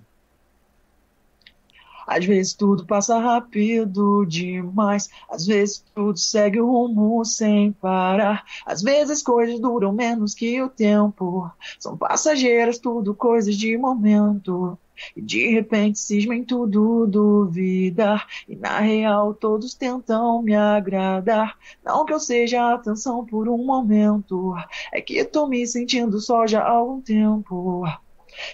Às 2.06 2.24
vezes 2.24 2.54
tudo 2.54 2.86
passa 2.86 3.18
rápido 3.18 4.24
demais. 4.26 5.10
Às 5.28 5.44
vezes 5.44 5.84
tudo 5.92 6.16
segue 6.16 6.60
o 6.60 6.70
rumo 6.70 7.24
sem 7.24 7.72
parar. 7.72 8.44
Às 8.64 8.80
vezes 8.80 9.22
coisas 9.22 9.58
duram 9.58 9.92
menos 9.92 10.32
que 10.32 10.62
o 10.62 10.68
tempo. 10.68 11.50
São 11.80 11.96
passageiras, 11.96 12.78
tudo 12.78 13.12
coisas 13.12 13.56
de 13.56 13.76
momento. 13.76 14.78
E 15.16 15.20
de 15.20 15.48
repente 15.48 15.98
cisma 15.98 16.34
em 16.34 16.44
tudo 16.44 17.06
duvidar. 17.06 18.26
E 18.48 18.56
na 18.56 18.80
real 18.80 19.34
todos 19.34 19.74
tentam 19.74 20.42
me 20.42 20.54
agradar. 20.54 21.58
Não 21.84 22.04
que 22.04 22.12
eu 22.12 22.20
seja 22.20 22.74
atenção 22.74 23.24
por 23.24 23.48
um 23.48 23.64
momento. 23.64 24.54
É 24.92 25.00
que 25.00 25.24
tô 25.24 25.46
me 25.46 25.66
sentindo 25.66 26.20
só 26.20 26.46
já 26.46 26.62
há 26.62 26.70
algum 26.70 27.00
tempo. 27.00 27.84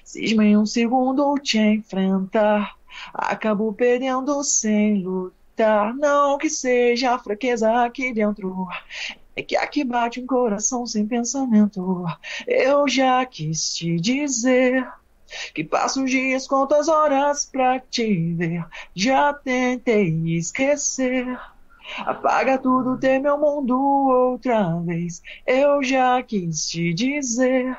Cisma 0.04 0.44
em 0.44 0.56
um 0.56 0.66
segundo 0.66 1.34
te 1.36 1.58
enfrentar. 1.58 2.76
Acabo 3.12 3.72
perdendo 3.72 4.42
sem 4.44 5.02
lutar. 5.02 5.94
Não 5.94 6.38
que 6.38 6.50
seja 6.50 7.18
fraqueza 7.18 7.84
aqui 7.84 8.12
dentro. 8.12 8.68
É 9.34 9.42
que 9.42 9.56
aqui 9.56 9.82
bate 9.82 10.20
um 10.20 10.26
coração 10.26 10.86
sem 10.86 11.06
pensamento. 11.06 12.04
Eu 12.46 12.86
já 12.86 13.24
quis 13.24 13.74
te 13.74 13.96
dizer 13.98 14.86
que 15.54 15.64
passo 15.64 16.04
os 16.04 16.10
dias, 16.10 16.46
conto 16.46 16.74
as 16.74 16.88
horas 16.88 17.44
pra 17.44 17.80
te 17.80 18.34
ver. 18.34 18.64
Já 18.94 19.32
tentei 19.32 20.36
esquecer. 20.36 21.38
Apaga 21.98 22.58
tudo, 22.58 22.98
ter 22.98 23.18
meu 23.18 23.38
mundo 23.38 23.76
outra 23.76 24.78
vez. 24.80 25.22
Eu 25.46 25.82
já 25.82 26.22
quis 26.22 26.68
te 26.68 26.94
dizer 26.94 27.76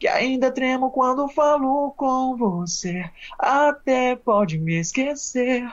que 0.00 0.08
ainda 0.08 0.50
tremo 0.50 0.90
quando 0.90 1.28
falo 1.28 1.92
com 1.92 2.36
você. 2.36 3.08
Até 3.38 4.16
pode 4.16 4.58
me 4.58 4.80
esquecer. 4.80 5.68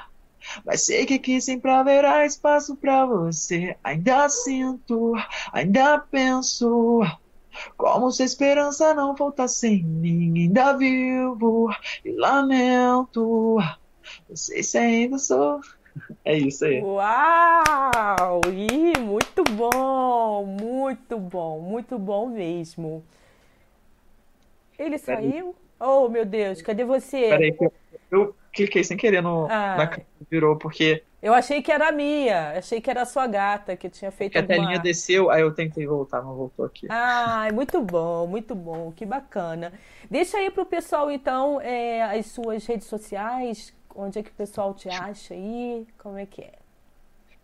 Mas 0.66 0.86
sei 0.86 1.05
que 1.05 1.16
aqui 1.16 1.39
sempre 1.39 1.72
haverá 1.72 2.26
espaço 2.26 2.76
para 2.76 3.05
você. 3.05 3.78
Ainda 3.84 4.28
sinto, 4.30 5.14
ainda 5.51 5.99
penso. 5.99 7.01
Como 7.78 8.12
se 8.12 8.24
a 8.24 8.26
esperança 8.26 8.93
não 8.93 9.16
voltasse 9.16 9.68
em 9.68 9.84
mim, 9.84 10.34
ainda 10.41 10.78
vivo 10.78 11.70
e 12.04 12.12
lamento. 12.12 13.58
Não 14.30 14.36
sei 14.36 14.64
se 14.64 14.78
ainda 14.78 15.18
sou. 15.18 15.60
É 16.26 16.38
isso 16.38 16.66
aí. 16.66 16.82
Uau! 16.82 18.41
Ih, 18.51 18.99
muito 18.99 19.43
bom, 19.43 20.45
muito 20.45 21.20
bom, 21.20 21.60
muito 21.60 21.99
bom 21.99 22.28
mesmo. 22.30 23.04
Ele 24.78 24.97
saiu? 24.97 25.56
Oh, 25.80 26.10
meu 26.10 26.26
Deus, 26.26 26.62
cadê 26.62 26.84
você? 26.84 27.30
Peraí, 27.30 27.56
eu, 27.60 27.74
eu 28.10 28.36
cliquei 28.51 28.84
sem 28.84 28.97
querer 28.97 29.22
no, 29.22 29.45
ah. 29.49 29.76
na 29.78 29.99
virou, 30.30 30.58
porque. 30.58 31.04
Eu 31.24 31.34
achei 31.34 31.61
que 31.61 31.71
era 31.71 31.88
a 31.88 31.91
minha, 31.93 32.57
achei 32.57 32.82
que 32.82 32.89
era 32.89 33.03
a 33.03 33.05
sua 33.05 33.26
gata 33.28 33.78
que 33.78 33.89
tinha 33.89 34.11
feito. 34.11 34.34
Que 34.34 34.39
alguma... 34.39 34.55
a 34.55 34.59
telinha 34.59 34.80
desceu, 34.80 35.32
aí 35.32 35.41
eu 35.41 35.53
tentei 35.53 35.88
voltar, 35.88 36.21
não 36.21 36.36
voltou 36.36 36.65
aqui. 36.65 36.86
Ah, 36.89 37.47
muito 37.53 37.82
bom, 37.82 38.28
muito 38.28 38.53
bom, 38.53 38.91
que 38.91 39.05
bacana. 39.05 39.71
Deixa 40.11 40.36
aí 40.36 40.51
pro 40.51 40.65
pessoal, 40.65 41.09
então, 41.09 41.61
é, 41.61 42.03
as 42.19 42.26
suas 42.26 42.65
redes 42.65 42.88
sociais, 42.88 43.74
onde 43.95 44.19
é 44.19 44.24
que 44.24 44.32
o 44.32 44.34
pessoal 44.34 44.74
te 44.74 44.89
acha 44.89 45.34
aí, 45.34 45.88
como 45.97 46.17
é 46.17 46.26
que 46.26 46.41
é? 46.41 46.51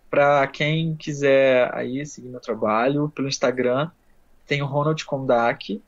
Para 0.10 0.46
quem 0.48 0.98
quiser 0.98 1.74
aí 1.74 2.06
seguir 2.06 2.28
meu 2.28 2.42
trabalho, 2.42 3.08
pelo 3.16 3.30
Instagram, 3.30 3.90
tem 4.46 4.62
o 4.62 4.66
Ronald 4.66 5.06
Kondak, 5.06 5.82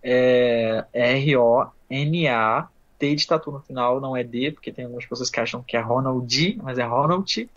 é 0.00 0.84
R-O-N-A, 0.92 2.68
De 3.12 3.26
tatu 3.26 3.50
no 3.50 3.58
final, 3.60 4.00
não 4.00 4.16
é 4.16 4.22
D, 4.22 4.52
porque 4.52 4.70
tem 4.70 4.84
algumas 4.84 5.04
pessoas 5.04 5.28
que 5.28 5.40
acham 5.40 5.60
que 5.62 5.76
é 5.76 5.80
Ronald, 5.80 6.60
mas 6.62 6.78
é 6.78 6.84
Ronald. 6.84 7.50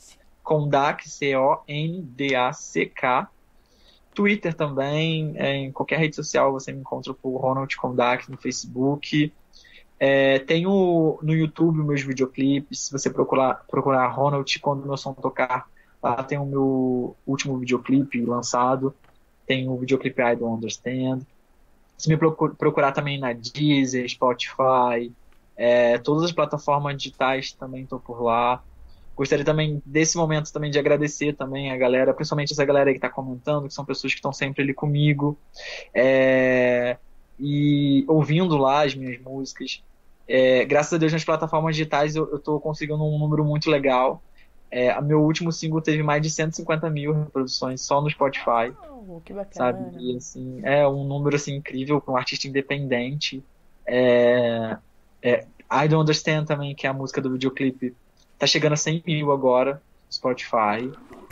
Kondak, 0.44 1.08
C-O-N-D-A-C-K. 1.08 1.70
Twitter 4.16 4.54
também, 4.56 5.34
é, 5.36 5.56
em 5.58 5.72
qualquer 5.72 6.00
rede 6.00 6.16
social 6.16 6.52
você 6.52 6.72
me 6.72 6.80
encontra 6.80 7.14
por 7.14 7.38
Ronald 7.38 7.78
Kondak 7.78 8.32
no 8.32 8.38
Facebook. 8.38 9.32
É, 10.00 10.40
tenho 10.40 11.20
no 11.22 11.34
YouTube 11.34 11.84
meus 11.84 12.02
videoclipes, 12.02 12.86
se 12.86 12.92
você 12.92 13.12
procurar, 13.12 13.66
procurar 13.70 14.08
Ronald 14.08 14.60
quando 14.60 14.86
meu 14.86 14.98
som 14.98 15.14
tocar, 15.14 15.68
lá 16.02 16.24
tem 16.24 16.38
o 16.38 16.46
meu 16.46 17.16
último 17.26 17.58
videoclipe 17.58 18.24
lançado, 18.26 18.94
tem 19.46 19.70
o 19.70 19.78
videoclipe 19.78 20.22
I 20.22 20.36
Don't 20.36 20.56
Understand, 20.58 21.22
se 21.98 22.10
me 22.10 22.18
procurar 22.18 22.92
também 22.92 23.20
na 23.20 23.34
Deezer, 23.34 24.08
Spotify, 24.08 25.12
é, 25.58 25.98
todas 25.98 26.24
as 26.24 26.32
plataformas 26.32 26.96
digitais 26.96 27.52
também 27.52 27.84
estou 27.84 28.00
por 28.00 28.22
lá. 28.22 28.64
Gostaria 29.16 29.44
também 29.44 29.82
desse 29.84 30.16
momento 30.16 30.54
também 30.54 30.70
de 30.70 30.78
agradecer 30.78 31.34
também 31.34 31.72
a 31.72 31.78
galera, 31.78 32.14
principalmente 32.14 32.54
essa 32.54 32.64
galera 32.64 32.92
que 32.92 32.98
está 32.98 33.10
comentando, 33.10 33.68
que 33.68 33.74
são 33.74 33.84
pessoas 33.84 34.14
que 34.14 34.20
estão 34.20 34.32
sempre 34.32 34.62
ali 34.62 34.76
comigo 34.76 35.36
é, 35.92 36.98
e 37.40 38.06
ouvindo 38.08 38.56
lá 38.56 38.86
as 38.86 38.94
minhas 38.94 39.20
músicas. 39.20 39.84
É, 40.28 40.64
graças 40.66 40.94
a 40.94 40.98
Deus 40.98 41.12
nas 41.12 41.24
plataformas 41.24 41.76
digitais 41.76 42.16
eu 42.16 42.36
estou 42.36 42.60
conseguindo 42.60 43.04
um 43.04 43.18
número 43.18 43.44
muito 43.44 43.72
legal. 43.72 44.22
É, 44.70 45.00
meu 45.02 45.24
último 45.24 45.52
single 45.52 45.82
teve 45.82 46.04
mais 46.04 46.22
de 46.22 46.30
150 46.30 46.88
mil 46.90 47.14
reproduções 47.14 47.82
só 47.82 48.00
no 48.02 48.10
Spotify. 48.10 48.72
Oh, 49.08 49.20
que 49.22 49.34
bacana. 49.34 49.54
Sabe? 49.54 49.98
E, 49.98 50.18
assim, 50.18 50.60
é 50.64 50.88
um 50.88 51.06
número 51.06 51.38
assim, 51.38 51.56
incrível 51.56 52.00
para 52.00 52.14
um 52.14 52.18
artista 52.18 52.48
independente. 52.48 53.44
É, 53.86 54.78
é, 55.22 55.46
I 55.72 55.88
Don't 55.88 56.04
Understand 56.04 56.46
também, 56.46 56.76
que 56.76 56.88
é 56.88 56.90
a 56.90 56.94
música 56.94 57.22
do 57.22 57.32
videoclipe, 57.32 57.96
tá 58.38 58.48
chegando 58.48 58.74
a 58.74 58.78
100 58.78 59.04
mil 59.06 59.32
agora 59.32 59.82
Spotify. 60.12 60.92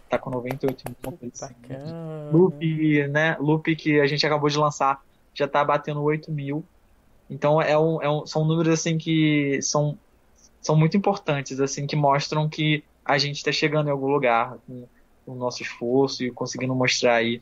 Tá 0.09 0.19
com 0.19 0.29
98 0.29 0.83
mil. 0.87 0.95
Loop, 2.31 3.07
né? 3.07 3.35
Loop 3.39 3.75
que 3.75 3.99
a 3.99 4.05
gente 4.05 4.25
acabou 4.25 4.49
de 4.49 4.57
lançar 4.57 5.01
já 5.35 5.47
tá 5.47 5.63
batendo 5.63 6.01
8 6.01 6.31
mil. 6.31 6.63
Então 7.29 7.61
é 7.61 7.77
um, 7.77 8.01
é 8.01 8.09
um, 8.09 8.25
são 8.25 8.45
números 8.45 8.73
assim 8.73 8.97
que 8.97 9.59
são, 9.61 9.97
são 10.61 10.75
muito 10.75 10.95
importantes, 10.95 11.59
assim, 11.59 11.85
que 11.85 11.95
mostram 11.95 12.47
que 12.47 12.83
a 13.03 13.17
gente 13.17 13.37
está 13.37 13.51
chegando 13.51 13.87
em 13.87 13.91
algum 13.91 14.07
lugar 14.07 14.57
com, 14.65 14.87
com, 15.25 15.31
o 15.33 15.35
nosso 15.35 15.61
esforço 15.61 16.23
e 16.23 16.31
conseguindo 16.31 16.73
mostrar 16.73 17.15
aí 17.15 17.41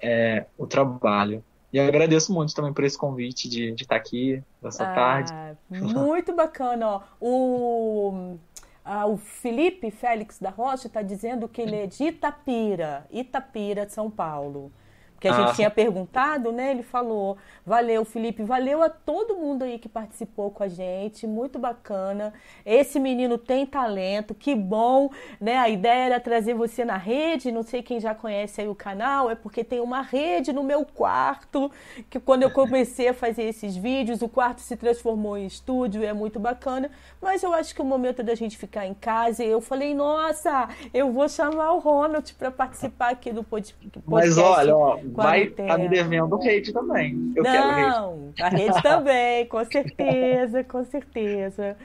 é, 0.00 0.46
o 0.56 0.66
trabalho. 0.66 1.44
E 1.76 1.80
agradeço 1.80 2.32
muito 2.32 2.54
também 2.54 2.72
por 2.72 2.84
esse 2.84 2.96
convite 2.96 3.50
de, 3.50 3.72
de 3.72 3.82
estar 3.82 3.96
tá 3.96 4.00
aqui 4.00 4.42
nessa 4.62 4.90
ah, 4.90 4.94
tarde. 4.94 5.32
Muito 5.68 6.34
bacana. 6.34 6.88
Ó. 6.88 7.00
O, 7.20 8.38
ah, 8.82 9.04
o 9.06 9.18
Felipe 9.18 9.90
Félix 9.90 10.38
da 10.38 10.48
Rocha 10.48 10.86
está 10.86 11.02
dizendo 11.02 11.46
que 11.46 11.60
ele 11.60 11.76
é 11.76 11.86
de 11.86 12.04
Itapira, 12.04 13.06
Itapira, 13.12 13.86
São 13.90 14.10
Paulo 14.10 14.72
que 15.18 15.28
a 15.28 15.34
ah. 15.34 15.46
gente 15.46 15.56
tinha 15.56 15.70
perguntado, 15.70 16.52
né? 16.52 16.70
Ele 16.70 16.82
falou: 16.82 17.36
valeu, 17.64 18.04
Felipe, 18.04 18.42
valeu 18.42 18.82
a 18.82 18.88
todo 18.88 19.36
mundo 19.36 19.62
aí 19.62 19.78
que 19.78 19.88
participou 19.88 20.50
com 20.50 20.62
a 20.62 20.68
gente, 20.68 21.26
muito 21.26 21.58
bacana. 21.58 22.34
Esse 22.64 23.00
menino 23.00 23.38
tem 23.38 23.64
talento, 23.64 24.34
que 24.34 24.54
bom, 24.54 25.10
né? 25.40 25.56
A 25.56 25.68
ideia 25.68 26.06
era 26.06 26.20
trazer 26.20 26.54
você 26.54 26.84
na 26.84 26.96
rede. 26.96 27.50
Não 27.50 27.62
sei 27.62 27.82
quem 27.82 27.98
já 27.98 28.14
conhece 28.14 28.60
aí 28.60 28.68
o 28.68 28.74
canal, 28.74 29.30
é 29.30 29.34
porque 29.34 29.64
tem 29.64 29.80
uma 29.80 30.02
rede 30.02 30.52
no 30.52 30.62
meu 30.62 30.84
quarto. 30.84 31.70
Que 32.10 32.20
quando 32.20 32.42
eu 32.42 32.50
comecei 32.50 33.08
a 33.08 33.14
fazer 33.14 33.44
esses 33.44 33.76
vídeos, 33.76 34.22
o 34.22 34.28
quarto 34.28 34.60
se 34.60 34.76
transformou 34.76 35.36
em 35.36 35.46
estúdio, 35.46 36.04
é 36.04 36.12
muito 36.12 36.38
bacana. 36.38 36.90
Mas 37.20 37.42
eu 37.42 37.52
acho 37.54 37.74
que 37.74 37.80
o 37.80 37.84
momento 37.84 38.22
da 38.22 38.34
gente 38.34 38.58
ficar 38.58 38.86
em 38.86 38.94
casa, 38.94 39.42
eu 39.42 39.60
falei: 39.60 39.94
nossa, 39.94 40.68
eu 40.92 41.10
vou 41.10 41.28
chamar 41.28 41.72
o 41.72 41.78
Ronald 41.78 42.34
para 42.34 42.50
participar 42.50 43.10
aqui 43.10 43.32
do 43.32 43.42
podcast. 43.42 44.02
Mas 44.06 44.36
olha, 44.36 44.76
ó 44.76 44.98
vai 45.12 45.44
estar 45.44 45.66
tá 45.66 45.78
me 45.78 45.88
devendo 45.88 46.36
rede 46.36 46.72
também. 46.72 47.32
Eu 47.34 47.42
Não, 47.42 48.32
a 48.40 48.48
rede 48.48 48.80
também, 48.82 49.46
com 49.46 49.64
certeza, 49.64 50.64
com 50.64 50.84
certeza. 50.84 51.76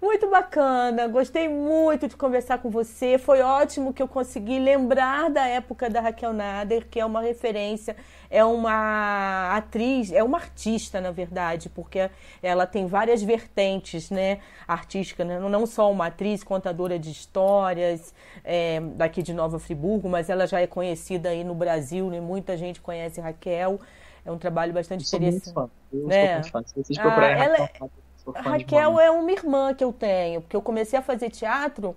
Muito 0.00 0.30
bacana, 0.30 1.06
gostei 1.08 1.46
muito 1.46 2.08
de 2.08 2.16
conversar 2.16 2.56
com 2.56 2.70
você. 2.70 3.18
Foi 3.18 3.42
ótimo 3.42 3.92
que 3.92 4.02
eu 4.02 4.08
consegui 4.08 4.58
lembrar 4.58 5.28
da 5.28 5.46
época 5.46 5.90
da 5.90 6.00
Raquel 6.00 6.32
Nader, 6.32 6.88
que 6.88 6.98
é 6.98 7.04
uma 7.04 7.20
referência, 7.20 7.94
é 8.30 8.42
uma 8.42 9.54
atriz, 9.54 10.10
é 10.10 10.24
uma 10.24 10.38
artista, 10.38 11.02
na 11.02 11.10
verdade, 11.10 11.68
porque 11.68 12.10
ela 12.42 12.66
tem 12.66 12.86
várias 12.86 13.22
vertentes, 13.22 14.08
né, 14.08 14.38
artísticas, 14.66 15.26
né? 15.26 15.38
não 15.38 15.66
só 15.66 15.92
uma 15.92 16.06
atriz, 16.06 16.42
contadora 16.42 16.98
de 16.98 17.10
histórias, 17.10 18.14
é, 18.42 18.80
daqui 18.80 19.22
de 19.22 19.34
Nova 19.34 19.58
Friburgo, 19.58 20.08
mas 20.08 20.30
ela 20.30 20.46
já 20.46 20.62
é 20.62 20.66
conhecida 20.66 21.28
aí 21.28 21.44
no 21.44 21.54
Brasil, 21.54 22.08
né? 22.08 22.20
Muita 22.20 22.56
gente 22.56 22.80
conhece 22.80 23.20
Raquel. 23.20 23.78
É 24.24 24.30
um 24.30 24.38
trabalho 24.38 24.72
bastante 24.72 25.04
eu 25.04 25.18
interessante. 25.18 25.44
Muito 25.44 25.54
fã. 25.54 25.70
Eu 25.92 26.06
né? 26.06 26.34
muito 26.34 26.50
fã. 26.50 26.62
Se 26.64 26.74
vocês 26.74 26.98
procurarem 26.98 27.36
ah, 27.36 27.44
ela... 27.44 27.56
Raquel 27.58 27.90
Raquel 28.34 29.00
é 29.00 29.10
uma 29.10 29.30
irmã 29.30 29.74
que 29.74 29.84
eu 29.84 29.92
tenho, 29.92 30.40
porque 30.40 30.56
eu 30.56 30.62
comecei 30.62 30.98
a 30.98 31.02
fazer 31.02 31.30
teatro 31.30 31.96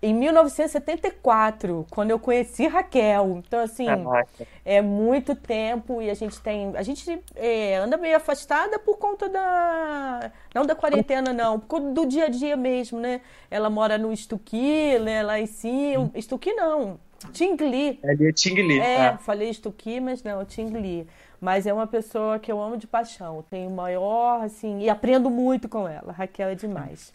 em 0.00 0.14
1974, 0.14 1.86
quando 1.90 2.10
eu 2.10 2.18
conheci 2.18 2.68
Raquel. 2.68 3.42
Então, 3.44 3.60
assim, 3.60 3.86
Caraca. 3.86 4.46
é 4.64 4.80
muito 4.80 5.34
tempo 5.34 6.00
e 6.00 6.08
a 6.08 6.14
gente 6.14 6.40
tem. 6.40 6.72
A 6.76 6.82
gente 6.82 7.20
é, 7.34 7.76
anda 7.76 7.96
meio 7.96 8.16
afastada 8.16 8.78
por 8.78 8.96
conta 8.96 9.28
da. 9.28 10.30
Não 10.54 10.64
da 10.64 10.76
quarentena, 10.76 11.32
não, 11.32 11.58
por 11.58 11.66
conta 11.66 11.90
do 11.90 12.06
dia 12.06 12.26
a 12.26 12.28
dia 12.28 12.56
mesmo, 12.56 13.00
né? 13.00 13.20
Ela 13.50 13.68
mora 13.68 13.98
no 13.98 14.12
Estuqui, 14.12 14.98
né? 15.00 15.22
Lá 15.22 15.40
em 15.40 15.46
cima. 15.46 16.10
Estuqui 16.14 16.52
não. 16.52 17.00
Tingli. 17.32 17.98
É 18.00 18.10
ali 18.10 18.28
é 18.28 18.32
Tingli. 18.32 18.78
É, 18.78 19.10
tá. 19.10 19.18
falei 19.18 19.50
Estuqui, 19.50 19.98
mas 19.98 20.22
não, 20.22 20.44
Tingli. 20.44 21.08
Mas 21.40 21.66
é 21.66 21.72
uma 21.72 21.86
pessoa 21.86 22.38
que 22.38 22.50
eu 22.50 22.60
amo 22.60 22.76
de 22.76 22.86
paixão. 22.86 23.44
Tenho 23.48 23.70
maior, 23.70 24.42
assim, 24.42 24.80
e 24.80 24.90
aprendo 24.90 25.30
muito 25.30 25.68
com 25.68 25.88
ela. 25.88 26.12
Raquel 26.12 26.48
é 26.48 26.54
demais. 26.54 27.12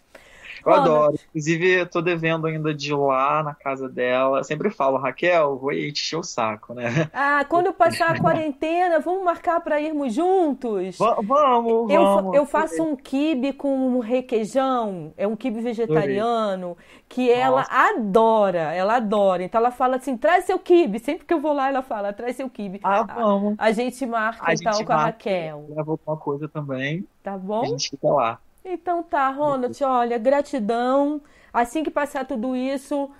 Eu 0.64 0.72
adoro. 0.72 1.18
Inclusive, 1.28 1.80
eu 1.80 1.86
tô 1.86 2.00
devendo 2.00 2.46
ainda 2.46 2.74
de 2.74 2.90
ir 2.90 2.96
lá 2.96 3.42
na 3.42 3.54
casa 3.54 3.88
dela. 3.88 4.38
Eu 4.38 4.44
sempre 4.44 4.70
falo, 4.70 4.98
Raquel, 4.98 5.56
vou 5.56 5.70
aí 5.70 5.92
te 5.92 6.02
encher 6.02 6.16
o 6.16 6.22
saco, 6.22 6.74
né? 6.74 7.10
Ah, 7.12 7.44
quando 7.48 7.72
passar 7.72 8.10
a 8.10 8.20
quarentena, 8.20 9.00
vamos 9.00 9.24
marcar 9.24 9.60
para 9.60 9.80
irmos 9.80 10.12
juntos? 10.12 10.98
V 10.98 11.04
vamos, 11.24 11.90
eu, 11.90 12.02
vamos. 12.02 12.34
Eu 12.34 12.46
faço 12.46 12.82
um 12.82 12.96
quibe 12.96 13.52
com 13.52 13.74
um 13.74 13.98
requeijão, 14.00 15.12
é 15.16 15.26
um 15.26 15.36
quibe 15.36 15.60
vegetariano, 15.60 16.76
que 17.08 17.30
ela 17.30 17.58
Nossa. 17.58 17.72
adora, 17.72 18.74
ela 18.74 18.96
adora. 18.96 19.42
Então 19.42 19.60
ela 19.60 19.70
fala 19.70 19.96
assim, 19.96 20.16
traz 20.16 20.44
seu 20.44 20.58
quibe. 20.58 20.98
Sempre 20.98 21.26
que 21.26 21.34
eu 21.34 21.40
vou 21.40 21.52
lá, 21.52 21.68
ela 21.68 21.82
fala, 21.82 22.12
traz 22.12 22.36
seu 22.36 22.48
quibe. 22.50 22.80
Ah, 22.82 23.02
vamos. 23.02 23.54
A, 23.58 23.66
a 23.66 23.72
gente 23.72 24.04
marca 24.06 24.50
a 24.50 24.54
então 24.54 24.72
gente 24.72 24.84
com 24.84 24.92
marca, 24.92 25.02
a 25.02 25.06
Raquel. 25.06 25.66
Leva 25.68 25.90
alguma 25.92 26.16
coisa 26.16 26.48
também. 26.48 27.06
Tá 27.22 27.38
bom? 27.38 27.62
A 27.62 27.66
gente 27.66 27.90
fica 27.90 28.08
lá. 28.08 28.38
Então 28.64 29.02
tá, 29.02 29.28
Ronald, 29.28 29.82
olha, 29.84 30.16
gratidão. 30.16 31.20
Assim 31.52 31.84
que 31.84 31.90
passar 31.90 32.24
tudo 32.24 32.56
isso, 32.56 33.10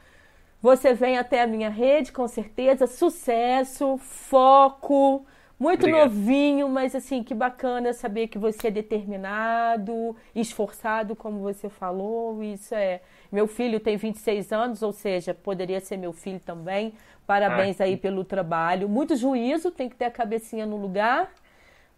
você 0.60 0.94
vem 0.94 1.18
até 1.18 1.42
a 1.42 1.46
minha 1.46 1.68
rede, 1.68 2.12
com 2.12 2.26
certeza. 2.26 2.86
Sucesso, 2.86 3.98
foco. 3.98 5.26
Muito 5.60 5.80
Obrigado. 5.80 6.08
novinho, 6.08 6.68
mas 6.68 6.94
assim, 6.94 7.22
que 7.22 7.34
bacana 7.34 7.92
saber 7.92 8.28
que 8.28 8.38
você 8.38 8.68
é 8.68 8.70
determinado, 8.70 10.16
esforçado, 10.34 11.14
como 11.14 11.40
você 11.40 11.68
falou. 11.68 12.42
Isso 12.42 12.74
é. 12.74 13.02
Meu 13.30 13.46
filho 13.46 13.78
tem 13.78 13.96
26 13.98 14.50
anos, 14.50 14.82
ou 14.82 14.92
seja, 14.92 15.34
poderia 15.34 15.80
ser 15.80 15.98
meu 15.98 16.12
filho 16.12 16.40
também. 16.40 16.94
Parabéns 17.26 17.80
ah, 17.80 17.84
aí 17.84 17.96
pelo 17.98 18.24
trabalho. 18.24 18.88
Muito 18.88 19.14
juízo, 19.14 19.70
tem 19.70 19.88
que 19.90 19.96
ter 19.96 20.06
a 20.06 20.10
cabecinha 20.10 20.64
no 20.64 20.76
lugar 20.76 21.30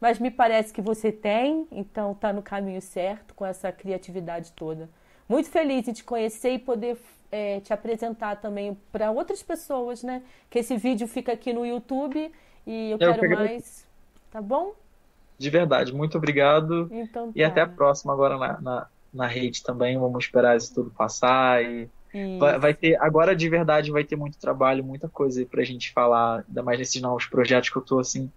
mas 0.00 0.18
me 0.18 0.30
parece 0.30 0.72
que 0.72 0.82
você 0.82 1.10
tem, 1.10 1.66
então 1.70 2.12
está 2.12 2.32
no 2.32 2.42
caminho 2.42 2.80
certo 2.82 3.34
com 3.34 3.44
essa 3.44 3.72
criatividade 3.72 4.52
toda. 4.52 4.88
Muito 5.28 5.48
feliz 5.48 5.88
em 5.88 5.92
te 5.92 6.04
conhecer 6.04 6.50
e 6.50 6.58
poder 6.58 6.96
é, 7.32 7.60
te 7.60 7.72
apresentar 7.72 8.36
também 8.36 8.76
para 8.92 9.10
outras 9.10 9.42
pessoas, 9.42 10.02
né? 10.02 10.22
Que 10.48 10.60
esse 10.60 10.76
vídeo 10.76 11.08
fica 11.08 11.32
aqui 11.32 11.52
no 11.52 11.66
YouTube 11.66 12.30
e 12.66 12.90
eu, 12.90 12.98
eu 13.00 13.14
quero 13.14 13.30
mais. 13.30 13.86
Tá 14.30 14.40
bom? 14.40 14.74
De 15.38 15.50
verdade, 15.50 15.92
muito 15.92 16.16
obrigado. 16.16 16.88
Então, 16.90 17.26
tá. 17.26 17.32
E 17.34 17.42
até 17.42 17.62
a 17.62 17.66
próxima 17.66 18.12
agora 18.12 18.38
na, 18.38 18.60
na, 18.60 18.86
na 19.12 19.26
rede 19.26 19.62
também. 19.62 19.98
Vamos 19.98 20.24
esperar 20.24 20.56
isso 20.56 20.74
tudo 20.74 20.90
passar 20.90 21.64
e 21.64 21.88
vai, 22.38 22.58
vai, 22.58 22.74
ter 22.74 22.96
agora 23.00 23.34
de 23.34 23.48
verdade 23.48 23.90
vai 23.90 24.04
ter 24.04 24.16
muito 24.16 24.38
trabalho, 24.38 24.84
muita 24.84 25.08
coisa 25.08 25.44
para 25.44 25.62
a 25.62 25.64
gente 25.64 25.92
falar, 25.92 26.44
ainda 26.46 26.62
mais 26.62 26.78
nesses 26.78 27.00
novos 27.02 27.26
projetos 27.26 27.70
que 27.70 27.76
eu 27.76 27.82
tô 27.82 27.98
assim 27.98 28.30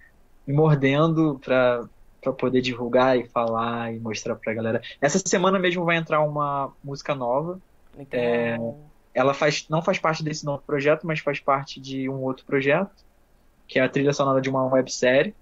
me 0.50 0.56
mordendo 0.56 1.40
para 1.46 1.88
para 2.22 2.34
poder 2.34 2.60
divulgar 2.60 3.18
e 3.18 3.26
falar 3.30 3.94
e 3.94 4.00
mostrar 4.00 4.36
para 4.36 4.52
a 4.52 4.56
galera. 4.56 4.82
Essa 5.00 5.20
semana 5.20 5.58
mesmo 5.58 5.86
vai 5.86 5.96
entrar 5.96 6.20
uma 6.20 6.74
música 6.84 7.16
nova. 7.16 7.62
É, 8.12 8.58
ela 9.14 9.34
faz, 9.34 9.66
não 9.70 9.82
faz 9.82 10.00
parte 10.00 10.22
desse 10.22 10.44
novo 10.44 10.62
projeto, 10.68 11.08
mas 11.08 11.22
faz 11.22 11.40
parte 11.40 11.80
de 11.80 12.10
um 12.10 12.22
outro 12.22 12.46
projeto, 12.46 12.92
que 13.66 13.80
é 13.80 13.84
a 13.84 13.88
trilha 13.88 14.12
sonora 14.12 14.42
de 14.42 14.50
uma 14.50 14.66
websérie. 14.66 15.34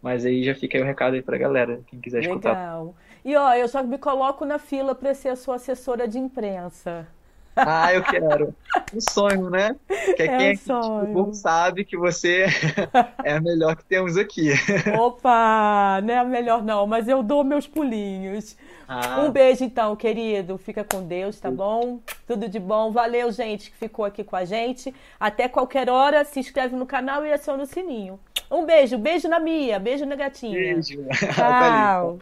Mas 0.00 0.24
aí 0.24 0.42
já 0.42 0.54
fica 0.54 0.78
aí 0.78 0.82
o 0.82 0.86
recado 0.86 1.12
aí 1.12 1.20
pra 1.20 1.36
galera, 1.36 1.82
quem 1.86 2.00
quiser 2.00 2.20
Legal. 2.20 2.36
escutar. 2.36 2.54
Legal. 2.54 2.94
E 3.22 3.36
ó, 3.36 3.52
eu 3.52 3.68
só 3.68 3.82
me 3.82 3.98
coloco 3.98 4.46
na 4.46 4.58
fila 4.58 4.94
para 4.94 5.12
ser 5.12 5.28
a 5.28 5.36
sua 5.36 5.56
assessora 5.56 6.08
de 6.08 6.18
imprensa. 6.18 7.06
Ah, 7.58 7.92
eu 7.92 8.02
quero. 8.02 8.54
Um 8.94 9.00
sonho, 9.00 9.50
né? 9.50 9.74
Que 10.16 10.22
é, 10.22 10.26
é 10.26 10.38
quem 10.38 10.52
um 10.52 10.56
sonho. 10.56 11.34
sabe 11.34 11.84
que 11.84 11.96
você 11.96 12.46
é 13.24 13.32
a 13.32 13.40
melhor 13.40 13.76
que 13.76 13.84
temos 13.84 14.16
aqui. 14.16 14.52
Opa, 14.98 16.00
não 16.02 16.14
é 16.14 16.18
a 16.18 16.24
melhor 16.24 16.62
não, 16.62 16.86
mas 16.86 17.08
eu 17.08 17.22
dou 17.22 17.42
meus 17.44 17.66
pulinhos. 17.66 18.56
Ah. 18.86 19.20
Um 19.20 19.30
beijo 19.30 19.64
então, 19.64 19.94
querido. 19.94 20.56
Fica 20.56 20.82
com 20.82 21.02
Deus, 21.02 21.38
tá 21.38 21.50
bom? 21.50 22.00
Tudo 22.26 22.48
de 22.48 22.58
bom. 22.58 22.90
Valeu, 22.90 23.30
gente, 23.30 23.70
que 23.70 23.76
ficou 23.76 24.04
aqui 24.04 24.24
com 24.24 24.36
a 24.36 24.44
gente. 24.44 24.94
Até 25.20 25.48
qualquer 25.48 25.90
hora, 25.90 26.24
se 26.24 26.40
inscreve 26.40 26.74
no 26.74 26.86
canal 26.86 27.24
e 27.24 27.32
aciona 27.32 27.64
o 27.64 27.66
sininho. 27.66 28.18
Um 28.50 28.64
beijo, 28.64 28.96
beijo 28.96 29.28
na 29.28 29.38
Mia, 29.38 29.78
beijo 29.78 30.06
na 30.06 30.16
gatinha. 30.16 30.54
Beijo. 30.54 31.04
Tchau. 31.34 32.18